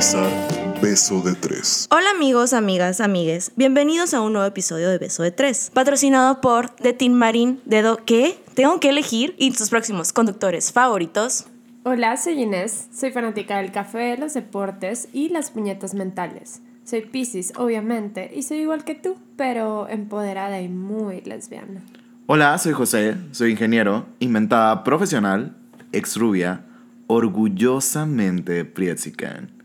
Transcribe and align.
sintonizar 0.00 0.80
Beso 0.80 1.22
de 1.22 1.34
Tres. 1.34 1.88
Hola 1.90 2.10
amigos, 2.14 2.52
amigas, 2.52 3.00
amigues. 3.00 3.50
Bienvenidos 3.56 4.14
a 4.14 4.20
un 4.20 4.32
nuevo 4.32 4.46
episodio 4.46 4.88
de 4.88 4.98
Beso 4.98 5.24
de 5.24 5.32
Tres, 5.32 5.70
patrocinado 5.74 6.40
por 6.40 6.70
The 6.70 6.92
Tin 6.92 7.14
Marín, 7.14 7.60
dedo 7.64 7.96
que 8.04 8.38
tengo 8.54 8.78
que 8.78 8.90
elegir 8.90 9.34
y 9.38 9.50
tus 9.50 9.70
próximos 9.70 10.12
conductores 10.12 10.72
favoritos. 10.72 11.46
Hola, 11.82 12.16
soy 12.16 12.42
Inés. 12.42 12.88
Soy 12.94 13.10
fanática 13.10 13.58
del 13.58 13.72
café, 13.72 14.16
los 14.16 14.34
deportes 14.34 15.08
y 15.12 15.30
las 15.30 15.50
puñetas 15.50 15.94
mentales. 15.94 16.60
Soy 16.84 17.02
Pisces, 17.02 17.52
obviamente, 17.56 18.30
y 18.32 18.44
soy 18.44 18.58
igual 18.58 18.84
que 18.84 18.94
tú, 18.94 19.16
pero 19.36 19.88
empoderada 19.88 20.60
y 20.60 20.68
muy 20.68 21.22
lesbiana. 21.22 21.82
Hola, 22.26 22.56
soy 22.58 22.72
José, 22.72 23.16
soy 23.32 23.50
ingeniero, 23.52 24.06
inventada 24.20 24.84
profesional, 24.84 25.56
ex 25.92 26.16
rubia, 26.16 26.64
orgullosamente 27.08 28.64
prietsican 28.64 29.57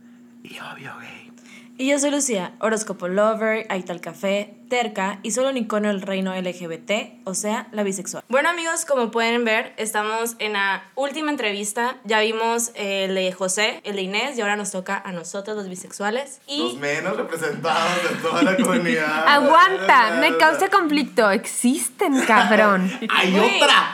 y 0.44 0.58
obvio 0.60 0.94
gay. 1.00 1.32
Y 1.78 1.90
yo 1.90 1.98
soy 1.98 2.12
Lucía, 2.12 2.54
horóscopo 2.60 3.08
lover, 3.08 3.66
aital 3.70 4.00
café, 4.00 4.54
terca 4.70 5.20
y 5.24 5.32
solo 5.32 5.50
un 5.50 5.58
icono 5.58 5.88
del 5.90 6.02
reino 6.02 6.34
LGBT, 6.36 6.92
o 7.26 7.34
sea, 7.34 7.68
la 7.72 7.84
bisexual. 7.84 8.24
Bueno 8.30 8.50
amigos, 8.50 8.86
como 8.86 9.12
pueden 9.12 9.44
ver, 9.46 9.74
estamos 9.78 10.36
en 10.40 10.54
la 10.54 10.84
última 10.96 11.32
entrevista. 11.32 11.96
Ya 12.04 12.20
vimos 12.22 12.72
el 12.76 13.16
de 13.16 13.32
José, 13.32 13.82
el 13.84 13.96
de 13.96 14.02
Inés, 14.04 14.38
y 14.38 14.42
ahora 14.42 14.56
nos 14.56 14.72
toca 14.72 15.02
a 15.04 15.12
nosotros 15.12 15.56
los 15.58 15.70
bisexuales. 15.70 16.40
Los 16.48 16.74
Y 16.74 16.78
menos 16.78 17.16
representados 17.18 18.04
de 18.04 18.16
toda 18.22 18.44
la 18.44 18.56
comunidad. 18.58 19.28
Aguanta, 19.28 20.12
me 20.20 20.38
causa 20.38 20.70
conflicto. 20.70 21.30
Existen, 21.32 22.22
cabrón. 22.28 22.92
¡Hay 23.10 23.38
otra! 23.40 23.92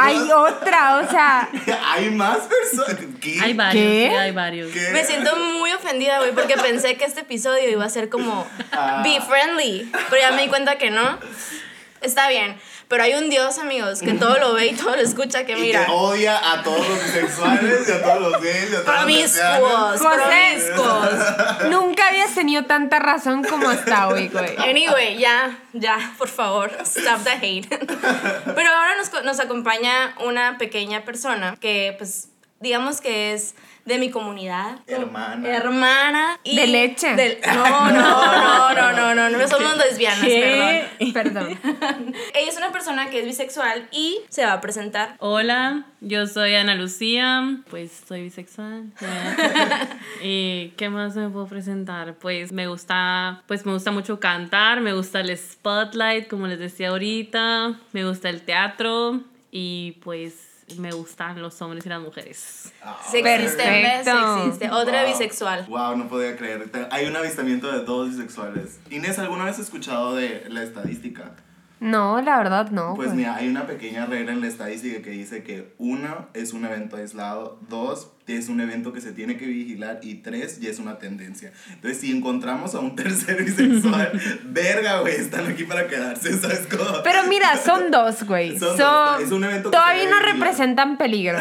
Hay 0.00 0.18
otra, 0.30 0.96
o 0.98 1.10
sea, 1.10 1.48
Hay 1.92 2.10
más 2.10 2.38
personas. 2.38 2.96
¿Qué? 3.20 3.38
Hay 3.40 3.54
varios, 3.54 3.84
¿Qué? 3.84 4.08
sí, 4.10 4.14
hay 4.16 4.32
varios. 4.32 4.72
¿Qué? 4.72 4.90
me 4.92 5.04
siento 5.04 5.34
muy 5.36 5.72
ofendida, 5.72 6.18
güey, 6.18 6.32
porque 6.32 6.56
pensé 6.56 6.96
que 6.96 7.04
este 7.04 7.20
episodio 7.20 7.68
iba 7.70 7.84
a 7.84 7.88
ser 7.88 8.08
como 8.08 8.46
Ah. 8.72 9.02
be 9.02 9.20
friendly, 9.20 9.90
pero 10.10 10.22
ya 10.22 10.32
me 10.32 10.42
di 10.42 10.48
cuenta 10.48 10.78
que 10.78 10.90
no. 10.90 11.18
Está 12.00 12.28
bien, 12.28 12.56
pero 12.86 13.02
hay 13.02 13.14
un 13.14 13.28
Dios, 13.28 13.58
amigos, 13.58 14.00
que 14.00 14.12
todo 14.14 14.38
lo 14.38 14.54
ve 14.54 14.68
y 14.68 14.74
todo 14.74 14.94
lo 14.94 15.02
escucha, 15.02 15.44
que 15.44 15.58
Y 15.58 15.62
mira. 15.62 15.84
que 15.84 15.90
odia 15.90 16.52
a 16.52 16.62
todos 16.62 16.88
los 16.88 17.04
bisexuales 17.04 17.88
y 17.88 17.92
a 17.92 18.02
todos 18.02 18.20
los 18.20 18.40
gays 18.40 18.70
y 18.70 18.76
a 18.76 18.84
todos 18.84 20.00
los. 20.00 20.00
Promiscuos, 20.00 21.70
nunca 21.70 22.08
habías 22.08 22.34
tenido 22.34 22.64
tanta 22.64 22.98
razón 22.98 23.42
como 23.44 23.68
hasta 23.68 24.08
hoy, 24.08 24.28
güey. 24.28 24.56
Anyway, 24.58 25.18
ya, 25.18 25.58
ya, 25.72 26.14
por 26.16 26.28
favor, 26.28 26.70
stop 26.84 27.24
the 27.24 27.32
hate. 27.32 27.68
Pero 27.68 28.70
ahora 28.70 28.94
nos, 28.96 29.24
nos 29.24 29.40
acompaña 29.40 30.14
una 30.24 30.56
pequeña 30.56 31.04
persona 31.04 31.56
que, 31.60 31.94
pues, 31.98 32.28
digamos 32.60 33.00
que 33.00 33.34
es 33.34 33.54
de 33.88 33.98
mi 33.98 34.10
comunidad. 34.10 34.78
Hermana. 34.86 35.48
Hermana. 35.48 36.38
y 36.44 36.54
¿De 36.56 36.66
leche? 36.66 37.14
del- 37.16 37.38
no, 37.46 37.90
no, 37.90 37.92
no, 37.92 38.74
no, 38.74 38.92
no, 38.92 39.14
no, 39.14 39.30
no, 39.38 39.48
somos 39.48 39.76
lesbianas, 39.78 40.20
¿Qué? 40.20 41.10
perdón. 41.12 41.58
Perdón. 41.58 42.14
Ella 42.34 42.48
es 42.48 42.56
una 42.56 42.70
persona 42.70 43.10
que 43.10 43.20
es 43.20 43.24
bisexual 43.26 43.88
y 43.90 44.20
se 44.28 44.44
va 44.44 44.52
a 44.52 44.60
presentar. 44.60 45.16
Hola, 45.18 45.86
yo 46.00 46.26
soy 46.26 46.54
Ana 46.54 46.74
Lucía, 46.74 47.58
pues 47.70 48.04
soy 48.06 48.22
bisexual. 48.22 48.92
¿Y 50.22 50.68
qué 50.76 50.88
más 50.90 51.16
me 51.16 51.28
puedo 51.28 51.46
presentar? 51.46 52.14
Pues 52.14 52.52
me 52.52 52.66
gusta, 52.66 53.42
pues 53.46 53.64
me 53.66 53.72
gusta 53.72 53.90
mucho 53.90 54.20
cantar, 54.20 54.80
me 54.80 54.92
gusta 54.92 55.20
el 55.20 55.36
spotlight, 55.36 56.28
como 56.28 56.46
les 56.46 56.58
decía 56.58 56.88
ahorita, 56.90 57.74
me 57.92 58.04
gusta 58.06 58.28
el 58.28 58.42
teatro 58.42 59.20
y 59.50 59.92
pues 60.04 60.47
me 60.78 60.92
gustan 60.92 61.40
los 61.40 61.60
hombres 61.62 61.84
y 61.86 61.88
las 61.88 62.00
mujeres. 62.00 62.72
Se 63.10 63.18
existe, 63.20 63.22
¿ves? 63.22 63.50
Se 63.52 63.56
Perfecto. 63.56 64.36
existe. 64.44 64.70
Otra 64.70 65.02
Wow. 65.04 65.12
bisexual. 65.12 65.66
Wow, 65.68 65.96
no 65.96 66.08
podía 66.08 66.36
creer. 66.36 66.70
Hay 66.90 67.06
un 67.06 67.16
avistamiento 67.16 67.70
de 67.72 67.84
dos 67.84 68.10
bisexuales. 68.10 68.78
Inés, 68.90 69.18
¿alguna 69.18 69.44
vez 69.44 69.54
has 69.54 69.60
escuchado 69.60 70.14
de 70.14 70.44
la 70.48 70.62
estadística? 70.62 71.32
No, 71.80 72.20
la 72.20 72.38
verdad 72.38 72.70
no. 72.70 72.94
Pues 72.94 73.08
güey. 73.08 73.18
mira, 73.18 73.36
hay 73.36 73.48
una 73.48 73.66
pequeña 73.66 74.06
regla 74.06 74.32
en 74.32 74.40
la 74.40 74.46
estadística 74.48 75.02
que 75.02 75.10
dice 75.10 75.42
que 75.42 75.74
uno 75.78 76.28
es 76.34 76.52
un 76.52 76.64
evento 76.64 76.96
aislado, 76.96 77.58
dos 77.68 78.08
es 78.36 78.48
un 78.48 78.60
evento 78.60 78.92
que 78.92 79.00
se 79.00 79.12
tiene 79.12 79.36
que 79.36 79.46
vigilar 79.46 80.00
y 80.02 80.16
tres 80.16 80.60
ya 80.60 80.70
es 80.70 80.78
una 80.78 80.98
tendencia. 80.98 81.52
Entonces, 81.70 82.00
si 82.00 82.10
encontramos 82.10 82.74
a 82.74 82.80
un 82.80 82.94
tercer 82.96 83.42
bisexual, 83.42 84.12
verga, 84.44 85.00
güey, 85.00 85.14
están 85.14 85.46
aquí 85.46 85.64
para 85.64 85.86
quedarse, 85.86 86.36
¿sabes 86.38 86.66
cómo? 86.70 87.02
Pero 87.02 87.24
mira, 87.24 87.56
son 87.56 87.90
dos, 87.90 88.24
güey. 88.24 88.58
Son 88.58 89.22
es 89.22 89.30
un 89.30 89.44
evento 89.44 89.70
que 89.70 89.76
todavía 89.76 90.10
no 90.10 90.18
representan 90.20 90.98
peligro. 90.98 91.38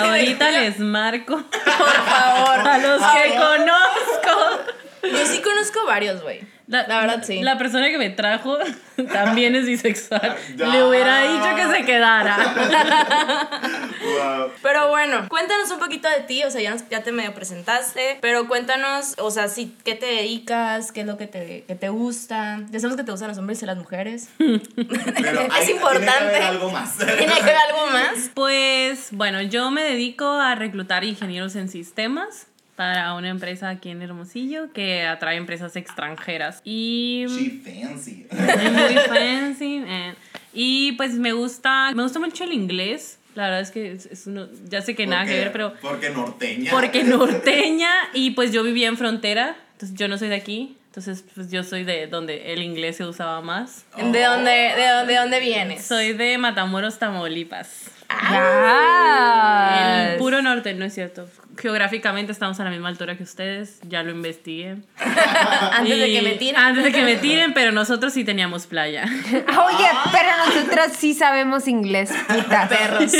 Ahorita 0.00 0.50
les 0.50 0.78
marco 0.78 1.36
Por 1.36 1.92
favor. 2.04 2.68
a 2.68 2.78
los 2.78 3.00
que 3.00 3.34
conozco. 3.34 4.72
Yo 5.02 5.26
sí 5.26 5.40
conozco 5.42 5.86
varios, 5.86 6.22
güey. 6.22 6.40
La, 6.70 6.86
verdad, 7.00 7.22
sí. 7.24 7.42
La 7.42 7.58
persona 7.58 7.88
que 7.90 7.98
me 7.98 8.10
trajo 8.10 8.56
también 9.12 9.54
es 9.56 9.66
bisexual. 9.66 10.36
Le 10.56 10.84
hubiera 10.84 11.22
dicho 11.22 11.56
que 11.56 11.76
se 11.78 11.84
quedara. 11.84 12.38
Wow. 14.00 14.50
Pero 14.62 14.88
bueno, 14.88 15.28
cuéntanos 15.28 15.70
un 15.70 15.78
poquito 15.78 16.08
de 16.08 16.20
ti, 16.24 16.42
o 16.44 16.50
sea, 16.50 16.60
ya, 16.60 16.70
nos- 16.70 16.88
ya 16.88 17.02
te 17.02 17.12
medio 17.12 17.34
presentaste, 17.34 18.18
pero 18.22 18.48
cuéntanos, 18.48 19.14
o 19.18 19.30
sea, 19.30 19.48
si, 19.48 19.76
¿qué 19.84 19.94
te 19.94 20.06
dedicas? 20.06 20.90
¿Qué 20.90 21.02
es 21.02 21.06
lo 21.06 21.16
que 21.18 21.26
te, 21.26 21.64
que 21.66 21.74
te 21.74 21.90
gusta? 21.90 22.60
Ya 22.70 22.80
sabemos 22.80 22.96
que 22.96 23.04
te 23.04 23.10
gustan 23.12 23.28
los 23.28 23.38
hombres 23.38 23.62
y 23.62 23.66
las 23.66 23.76
mujeres. 23.76 24.28
Pero 24.38 25.40
es 25.42 25.52
hay- 25.52 25.70
importante. 25.70 26.08
Tiene 26.08 26.30
que 26.30 26.36
haber 26.36 26.42
algo 26.42 26.70
más. 26.70 26.96
¿Tiene 26.96 27.16
que 27.34 27.42
ver 27.42 27.56
algo 27.68 27.86
más? 27.92 28.30
Pues 28.34 29.08
bueno, 29.12 29.42
yo 29.42 29.70
me 29.70 29.82
dedico 29.82 30.26
a 30.32 30.54
reclutar 30.54 31.04
ingenieros 31.04 31.54
en 31.56 31.68
sistemas 31.68 32.46
para 32.76 33.14
una 33.14 33.28
empresa 33.28 33.68
aquí 33.68 33.90
en 33.90 34.00
Hermosillo 34.02 34.72
que 34.72 35.02
atrae 35.02 35.36
empresas 35.36 35.76
extranjeras. 35.76 36.60
Y 36.64 37.26
She 37.28 37.50
fancy. 37.62 38.26
muy 38.32 38.94
fancy. 38.96 39.82
eh. 39.86 40.14
Y 40.52 40.92
pues 40.92 41.14
me 41.14 41.32
gusta, 41.32 41.92
me 41.94 42.02
gusta 42.02 42.18
mucho 42.18 42.44
el 42.44 42.52
inglés. 42.52 43.18
La 43.34 43.44
verdad 43.44 43.60
es 43.60 43.70
que 43.70 43.92
es, 43.92 44.06
es 44.06 44.26
uno, 44.26 44.48
ya 44.68 44.82
sé 44.82 44.94
que 44.96 45.06
nada 45.06 45.24
que 45.24 45.30
Porque- 45.30 45.38
ver, 45.44 45.52
pero 45.52 45.74
Porque 45.80 46.10
norteña. 46.10 46.70
porque 46.72 47.04
norteña 47.04 47.90
y 48.12 48.32
pues 48.32 48.50
yo 48.52 48.62
vivía 48.64 48.88
en 48.88 48.96
frontera, 48.96 49.56
entonces 49.72 49.96
yo 49.96 50.08
no 50.08 50.18
soy 50.18 50.28
de 50.28 50.34
aquí. 50.36 50.76
Entonces, 50.86 51.24
pues 51.36 51.52
yo 51.52 51.62
soy 51.62 51.84
de 51.84 52.08
donde 52.08 52.52
el 52.52 52.62
inglés 52.62 52.96
se 52.96 53.04
usaba 53.04 53.40
más. 53.42 53.84
¿De 53.96 54.02
dónde, 54.24 54.50
de, 54.50 54.88
dónde- 54.88 55.12
de 55.12 55.18
dónde 55.20 55.38
vienes? 55.38 55.84
Soy 55.86 56.14
de 56.14 56.36
Matamoros, 56.36 56.98
Tamaulipas. 56.98 57.84
Ya. 58.30 60.12
El 60.12 60.18
puro 60.18 60.42
norte, 60.42 60.74
no 60.74 60.84
es 60.84 60.94
cierto. 60.94 61.28
Geográficamente 61.56 62.32
estamos 62.32 62.58
a 62.60 62.64
la 62.64 62.70
misma 62.70 62.88
altura 62.88 63.16
que 63.16 63.22
ustedes, 63.22 63.80
ya 63.88 64.02
lo 64.02 64.10
investigué. 64.10 64.76
Antes 65.72 65.98
de 65.98 66.12
que 66.12 66.22
me 66.22 66.32
tiren. 66.32 66.56
Antes 66.60 66.84
de 66.84 66.92
que 66.92 67.02
me 67.02 67.16
tiren, 67.16 67.52
pero 67.54 67.72
nosotros 67.72 68.12
sí 68.12 68.24
teníamos 68.24 68.66
playa. 68.66 69.04
Oye, 69.32 69.88
pero 70.12 70.28
nosotros 70.46 70.92
sí 70.96 71.14
sabemos 71.14 71.68
inglés, 71.68 72.12
puta. 72.28 72.68
Perros. 72.70 73.12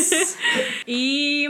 Y 0.86 1.46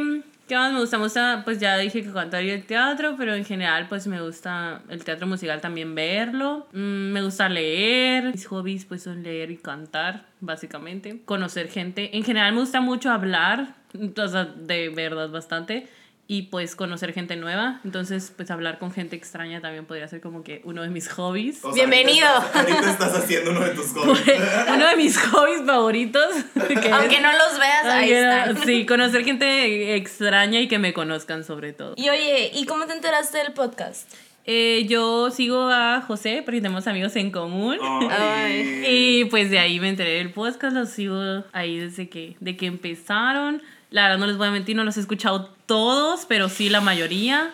¿qué 0.50 0.56
más 0.56 0.72
me 0.72 0.80
gusta? 0.80 1.36
Me 1.36 1.42
pues 1.44 1.60
ya 1.60 1.78
dije 1.78 2.02
que 2.02 2.12
cantar 2.12 2.42
el 2.42 2.64
teatro, 2.64 3.14
pero 3.16 3.34
en 3.34 3.44
general 3.44 3.86
pues 3.88 4.08
me 4.08 4.20
gusta 4.20 4.82
el 4.88 5.04
teatro 5.04 5.28
musical 5.28 5.60
también 5.60 5.94
verlo. 5.94 6.66
Mm, 6.72 7.12
me 7.12 7.22
gusta 7.22 7.48
leer. 7.48 8.32
Mis 8.32 8.46
hobbies 8.46 8.84
pues 8.84 9.04
son 9.04 9.22
leer 9.22 9.52
y 9.52 9.58
cantar, 9.58 10.26
básicamente. 10.40 11.22
Conocer 11.24 11.68
gente. 11.68 12.16
En 12.16 12.24
general 12.24 12.52
me 12.52 12.60
gusta 12.62 12.80
mucho 12.80 13.12
hablar, 13.12 13.76
o 13.94 14.28
sea, 14.28 14.44
de 14.44 14.88
verdad 14.88 15.30
bastante. 15.30 15.86
Y 16.32 16.42
pues 16.42 16.76
conocer 16.76 17.12
gente 17.12 17.34
nueva. 17.34 17.80
Entonces, 17.84 18.32
pues 18.36 18.52
hablar 18.52 18.78
con 18.78 18.92
gente 18.92 19.16
extraña 19.16 19.60
también 19.60 19.84
podría 19.84 20.06
ser 20.06 20.20
como 20.20 20.44
que 20.44 20.60
uno 20.62 20.82
de 20.82 20.88
mis 20.88 21.08
hobbies. 21.08 21.58
O 21.64 21.72
sea, 21.72 21.86
Bienvenido. 21.86 22.28
Ahorita, 22.28 22.60
ahorita 22.60 22.90
estás 22.92 23.14
haciendo 23.16 23.50
uno 23.50 23.62
de 23.62 23.70
tus 23.70 23.88
hobbies. 23.88 24.22
uno 24.72 24.86
de 24.90 24.96
mis 24.96 25.18
hobbies 25.18 25.62
favoritos. 25.66 26.28
que 26.68 26.74
es- 26.74 26.92
Aunque 26.92 27.20
no 27.20 27.32
los 27.32 27.58
veas, 27.58 27.84
ahí 27.84 28.12
están. 28.12 28.62
Sí, 28.64 28.86
conocer 28.86 29.24
gente 29.24 29.96
extraña 29.96 30.60
y 30.60 30.68
que 30.68 30.78
me 30.78 30.92
conozcan 30.92 31.42
sobre 31.42 31.72
todo. 31.72 31.94
Y 31.96 32.08
oye, 32.10 32.52
¿y 32.54 32.64
cómo 32.64 32.86
te 32.86 32.92
enteraste 32.92 33.38
del 33.38 33.52
podcast? 33.52 34.08
Eh, 34.46 34.86
yo 34.88 35.32
sigo 35.32 35.68
a 35.68 36.00
José 36.06 36.42
porque 36.44 36.60
tenemos 36.60 36.86
amigos 36.86 37.16
en 37.16 37.32
común. 37.32 37.76
Ay. 38.08 38.84
Y 38.88 39.24
pues 39.24 39.50
de 39.50 39.58
ahí 39.58 39.80
me 39.80 39.88
enteré 39.88 40.10
del 40.18 40.30
podcast, 40.32 40.76
los 40.76 40.90
sigo 40.90 41.42
ahí 41.52 41.78
desde 41.80 42.08
que, 42.08 42.36
de 42.38 42.56
que 42.56 42.66
empezaron. 42.66 43.62
La 43.90 44.02
verdad 44.02 44.18
no 44.18 44.26
les 44.26 44.36
voy 44.36 44.48
a 44.48 44.50
mentir, 44.50 44.76
no 44.76 44.84
los 44.84 44.96
he 44.96 45.00
escuchado 45.00 45.50
todos, 45.66 46.24
pero 46.26 46.48
sí 46.48 46.68
la 46.68 46.80
mayoría. 46.80 47.50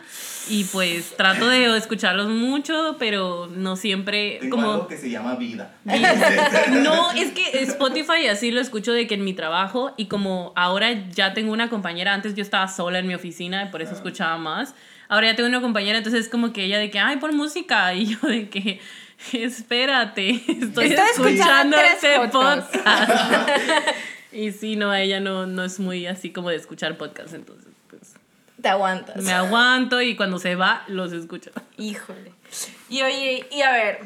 Y 0.48 0.64
pues 0.64 1.16
trato 1.16 1.48
de 1.48 1.76
escucharlos 1.76 2.28
mucho, 2.28 2.96
pero 2.98 3.48
no 3.48 3.74
siempre 3.74 4.38
Tengo 4.40 4.56
como... 4.56 4.72
algo 4.72 4.86
que 4.86 4.96
se 4.96 5.10
llama 5.10 5.34
vida. 5.34 5.74
No, 6.70 7.10
es 7.12 7.32
que 7.32 7.62
Spotify 7.62 8.28
así 8.30 8.50
lo 8.52 8.60
escucho 8.60 8.92
de 8.92 9.06
que 9.06 9.14
en 9.14 9.24
mi 9.24 9.34
trabajo 9.34 9.92
y 9.96 10.06
como 10.06 10.52
ahora 10.54 11.08
ya 11.10 11.34
tengo 11.34 11.52
una 11.52 11.68
compañera, 11.68 12.14
antes 12.14 12.34
yo 12.34 12.42
estaba 12.42 12.68
sola 12.68 13.00
en 13.00 13.08
mi 13.08 13.14
oficina 13.14 13.64
y 13.64 13.70
por 13.70 13.82
eso 13.82 13.94
escuchaba 13.94 14.38
más. 14.38 14.74
Ahora 15.08 15.28
ya 15.28 15.36
tengo 15.36 15.48
una 15.48 15.60
compañera, 15.60 15.98
entonces 15.98 16.26
es 16.26 16.30
como 16.30 16.52
que 16.52 16.64
ella 16.64 16.78
de 16.78 16.90
que, 16.90 16.98
ay, 16.98 17.16
por 17.16 17.32
música. 17.32 17.92
Y 17.94 18.06
yo 18.06 18.18
de 18.22 18.48
que, 18.48 18.80
espérate, 19.32 20.30
estoy, 20.48 20.58
Estoy 20.58 20.84
escuchando 20.84 21.76
escuchando 21.76 21.76
tres 21.76 21.92
este 21.94 22.20
podcast. 22.20 22.74
y 24.36 24.52
sí, 24.52 24.76
no, 24.76 24.94
ella 24.94 25.18
no, 25.18 25.46
no 25.46 25.64
es 25.64 25.80
muy 25.80 26.06
así 26.06 26.30
como 26.30 26.50
de 26.50 26.56
escuchar 26.56 26.98
podcast, 26.98 27.32
entonces, 27.32 27.72
pues. 27.88 28.14
te 28.60 28.68
aguantas. 28.68 29.22
Me 29.22 29.32
aguanto 29.32 30.02
y 30.02 30.14
cuando 30.14 30.38
se 30.38 30.54
va, 30.54 30.84
los 30.88 31.12
escucho. 31.12 31.50
Híjole. 31.78 32.32
Y 32.90 33.02
oye, 33.02 33.46
y 33.50 33.62
a 33.62 33.72
ver, 33.72 34.00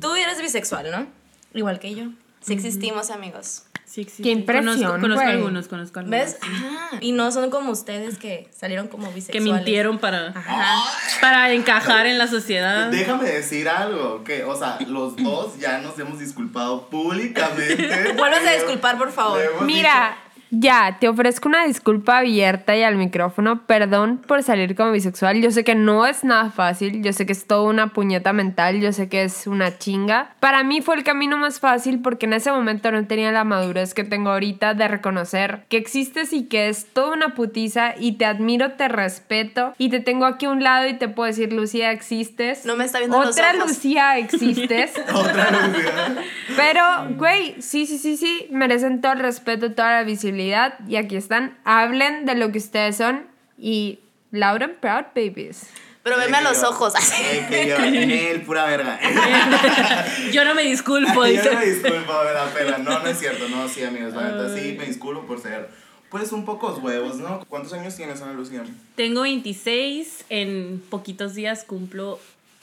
tú 0.00 0.14
eres 0.14 0.40
bisexual, 0.40 0.90
¿no? 0.90 1.08
Igual 1.52 1.80
que 1.80 1.94
yo. 1.94 2.04
Sí 2.40 2.52
existimos, 2.52 3.10
amigos. 3.10 3.64
Sí, 3.92 4.00
existe. 4.00 4.22
Qué 4.22 4.30
impresión, 4.30 4.74
Conozco, 4.78 5.00
conozco 5.02 5.28
algunos, 5.28 5.68
conozco 5.68 5.98
algunos. 6.00 6.18
¿Ves? 6.18 6.38
Ajá. 6.40 6.96
Y 7.02 7.12
no 7.12 7.30
son 7.30 7.50
como 7.50 7.72
ustedes 7.72 8.16
que 8.16 8.48
salieron 8.50 8.88
como 8.88 9.08
Que 9.10 9.16
bisexuales. 9.16 9.52
mintieron 9.52 9.98
para, 9.98 10.28
Ajá. 10.28 10.82
para 11.20 11.52
encajar 11.52 12.06
en 12.06 12.16
la 12.16 12.26
sociedad. 12.26 12.88
Déjame 12.90 13.28
decir 13.28 13.68
algo, 13.68 14.24
que, 14.24 14.44
o 14.44 14.56
sea, 14.56 14.78
los 14.88 15.14
dos 15.16 15.58
ya 15.58 15.76
nos 15.76 15.98
hemos 15.98 16.18
disculpado 16.20 16.88
públicamente. 16.88 18.12
Vuelvas 18.16 18.46
a 18.46 18.52
disculpar, 18.52 18.96
por 18.96 19.12
favor. 19.12 19.38
Mira, 19.66 20.16
ya, 20.54 20.98
te 21.00 21.08
ofrezco 21.08 21.48
una 21.48 21.64
disculpa 21.64 22.18
abierta 22.18 22.76
y 22.76 22.82
al 22.82 22.96
micrófono. 22.96 23.64
Perdón 23.64 24.18
por 24.18 24.42
salir 24.42 24.76
como 24.76 24.92
bisexual. 24.92 25.40
Yo 25.40 25.50
sé 25.50 25.64
que 25.64 25.74
no 25.74 26.06
es 26.06 26.24
nada 26.24 26.50
fácil. 26.50 27.02
Yo 27.02 27.14
sé 27.14 27.24
que 27.24 27.32
es 27.32 27.46
toda 27.46 27.62
una 27.62 27.94
puñeta 27.94 28.34
mental. 28.34 28.78
Yo 28.78 28.92
sé 28.92 29.08
que 29.08 29.22
es 29.22 29.46
una 29.46 29.78
chinga. 29.78 30.34
Para 30.40 30.62
mí 30.62 30.82
fue 30.82 30.96
el 30.96 31.04
camino 31.04 31.38
más 31.38 31.58
fácil 31.58 32.02
porque 32.02 32.26
en 32.26 32.34
ese 32.34 32.52
momento 32.52 32.92
no 32.92 33.06
tenía 33.06 33.32
la 33.32 33.44
madurez 33.44 33.94
que 33.94 34.04
tengo 34.04 34.28
ahorita 34.28 34.74
de 34.74 34.88
reconocer 34.88 35.62
que 35.70 35.78
existes 35.78 36.34
y 36.34 36.44
que 36.44 36.68
es 36.68 36.84
toda 36.84 37.14
una 37.14 37.30
putiza 37.30 37.94
y 37.98 38.18
te 38.18 38.26
admiro, 38.26 38.72
te 38.72 38.88
respeto 38.88 39.72
y 39.78 39.88
te 39.88 40.00
tengo 40.00 40.26
aquí 40.26 40.44
a 40.44 40.50
un 40.50 40.62
lado 40.62 40.86
y 40.86 40.98
te 40.98 41.08
puedo 41.08 41.28
decir, 41.28 41.50
Lucía, 41.50 41.92
existes. 41.92 42.66
No 42.66 42.76
me 42.76 42.84
está 42.84 42.98
viendo 42.98 43.18
los 43.18 43.30
Otra 43.30 43.52
ojos. 43.56 43.68
Lucía, 43.70 44.18
existes. 44.18 44.92
Otra 45.14 45.50
Lucía. 45.50 46.16
Pero, 46.56 46.82
güey, 47.16 47.54
sí, 47.62 47.86
sí, 47.86 47.96
sí, 47.96 48.18
sí, 48.18 48.48
merecen 48.50 49.00
todo 49.00 49.12
el 49.12 49.20
respeto, 49.20 49.72
toda 49.72 49.92
la 49.92 50.02
visibilidad. 50.02 50.41
Y 50.88 50.96
aquí 50.96 51.16
están, 51.16 51.58
hablen 51.64 52.24
de 52.26 52.34
lo 52.34 52.50
que 52.52 52.58
ustedes 52.58 52.96
son 52.96 53.26
y 53.58 54.00
loud 54.30 54.62
and 54.62 54.74
proud, 54.76 55.04
babies. 55.14 55.66
Pero 56.02 56.16
venme 56.18 56.38
a 56.38 56.40
los 56.40 56.60
yo- 56.60 56.70
ojos. 56.70 56.94
eh, 56.96 57.46
que 57.48 57.68
yo, 57.68 57.76
él, 57.76 58.42
pura 58.42 58.64
verga. 58.64 58.98
Yo 60.32 60.44
no 60.44 60.54
me 60.54 60.62
disculpo, 60.62 61.24
Yo 61.26 61.32
dice. 61.32 61.54
me 61.54 61.64
disculpo, 61.66 62.12
me 62.24 62.32
da 62.32 62.46
pena. 62.52 62.78
No, 62.78 62.98
no 62.98 63.06
es 63.06 63.18
cierto. 63.18 63.48
No, 63.48 63.68
sí, 63.68 63.84
amigos. 63.84 64.12
La 64.14 64.22
neta, 64.32 64.52
sí, 64.54 64.74
me 64.76 64.86
disculpo 64.86 65.24
por 65.26 65.40
ser, 65.40 65.68
pues, 66.10 66.32
un 66.32 66.44
pocos 66.44 66.82
huevos, 66.82 67.18
¿no? 67.18 67.44
¿Cuántos 67.48 67.72
años 67.72 67.94
tienes, 67.94 68.20
Ana 68.20 68.32
Lucía? 68.32 68.64
Tengo 68.96 69.22
26, 69.22 70.24
en 70.28 70.82
poquitos 70.90 71.34
días 71.36 71.62
cumplo 71.64 72.18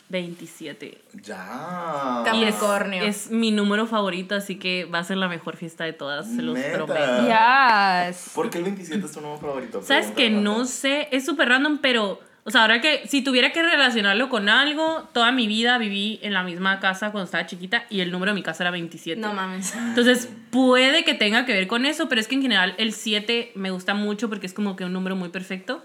27. 0.10 0.98
Ya. 1.24 2.22
Cap- 2.26 2.36
Y 2.36 2.44
es, 2.44 2.56
Capricornio. 2.56 3.04
es 3.04 3.30
mi 3.32 3.52
número 3.52 3.86
favorito, 3.88 4.36
así 4.36 4.56
que 4.58 4.86
va 4.86 5.00
a 5.00 5.04
ser 5.04 5.18
la 5.18 5.28
mejor 5.28 5.56
fiesta 5.56 5.84
de 5.84 5.94
todas, 5.94 6.28
se 6.28 6.42
los 6.42 6.56
Neta. 6.58 6.86
prometo. 6.86 7.28
Yes. 7.28 8.32
¿Por 8.34 8.50
qué 8.50 8.58
el 8.58 8.64
27 8.66 9.06
es 9.06 9.12
tu 9.12 9.22
número 9.22 9.40
favorito? 9.40 9.82
Sabes 9.82 10.08
que 10.12 10.30
no 10.30 10.66
sé, 10.66 11.08
es 11.12 11.26
súper 11.26 11.50
random, 11.50 11.78
pero, 11.80 12.20
o 12.44 12.52
sea, 12.52 12.62
ahora 12.62 12.82
que 12.82 13.08
si 13.08 13.22
tuviera 13.24 13.52
que 13.52 13.62
relacionarlo 13.62 14.30
con 14.30 14.50
algo, 14.50 15.08
toda 15.14 15.32
mi 15.32 15.46
vida 15.48 15.78
viví 15.78 16.20
en 16.24 16.34
la 16.34 16.42
misma 16.44 16.80
casa 16.80 17.12
cuando 17.12 17.26
estaba 17.26 17.46
chiquita 17.46 17.86
y 17.92 18.00
el 18.02 18.12
número 18.12 18.32
de 18.32 18.36
mi 18.36 18.44
casa 18.44 18.64
era 18.64 18.72
27. 18.72 19.22
No 19.22 19.34
mames. 19.34 19.76
Entonces, 19.76 20.30
puede 20.50 21.04
que 21.04 21.14
tenga 21.14 21.46
que 21.46 21.54
ver 21.54 21.68
con 21.68 21.86
eso, 21.86 22.10
pero 22.10 22.20
es 22.20 22.28
que 22.28 22.36
en 22.36 22.42
general 22.42 22.74
el 22.80 22.94
7 22.94 23.52
me 23.56 23.70
gusta 23.70 23.94
mucho 23.94 24.28
porque 24.30 24.48
es 24.48 24.54
como 24.54 24.76
que 24.76 24.86
un 24.86 24.94
número 24.94 25.16
muy 25.16 25.30
perfecto 25.30 25.84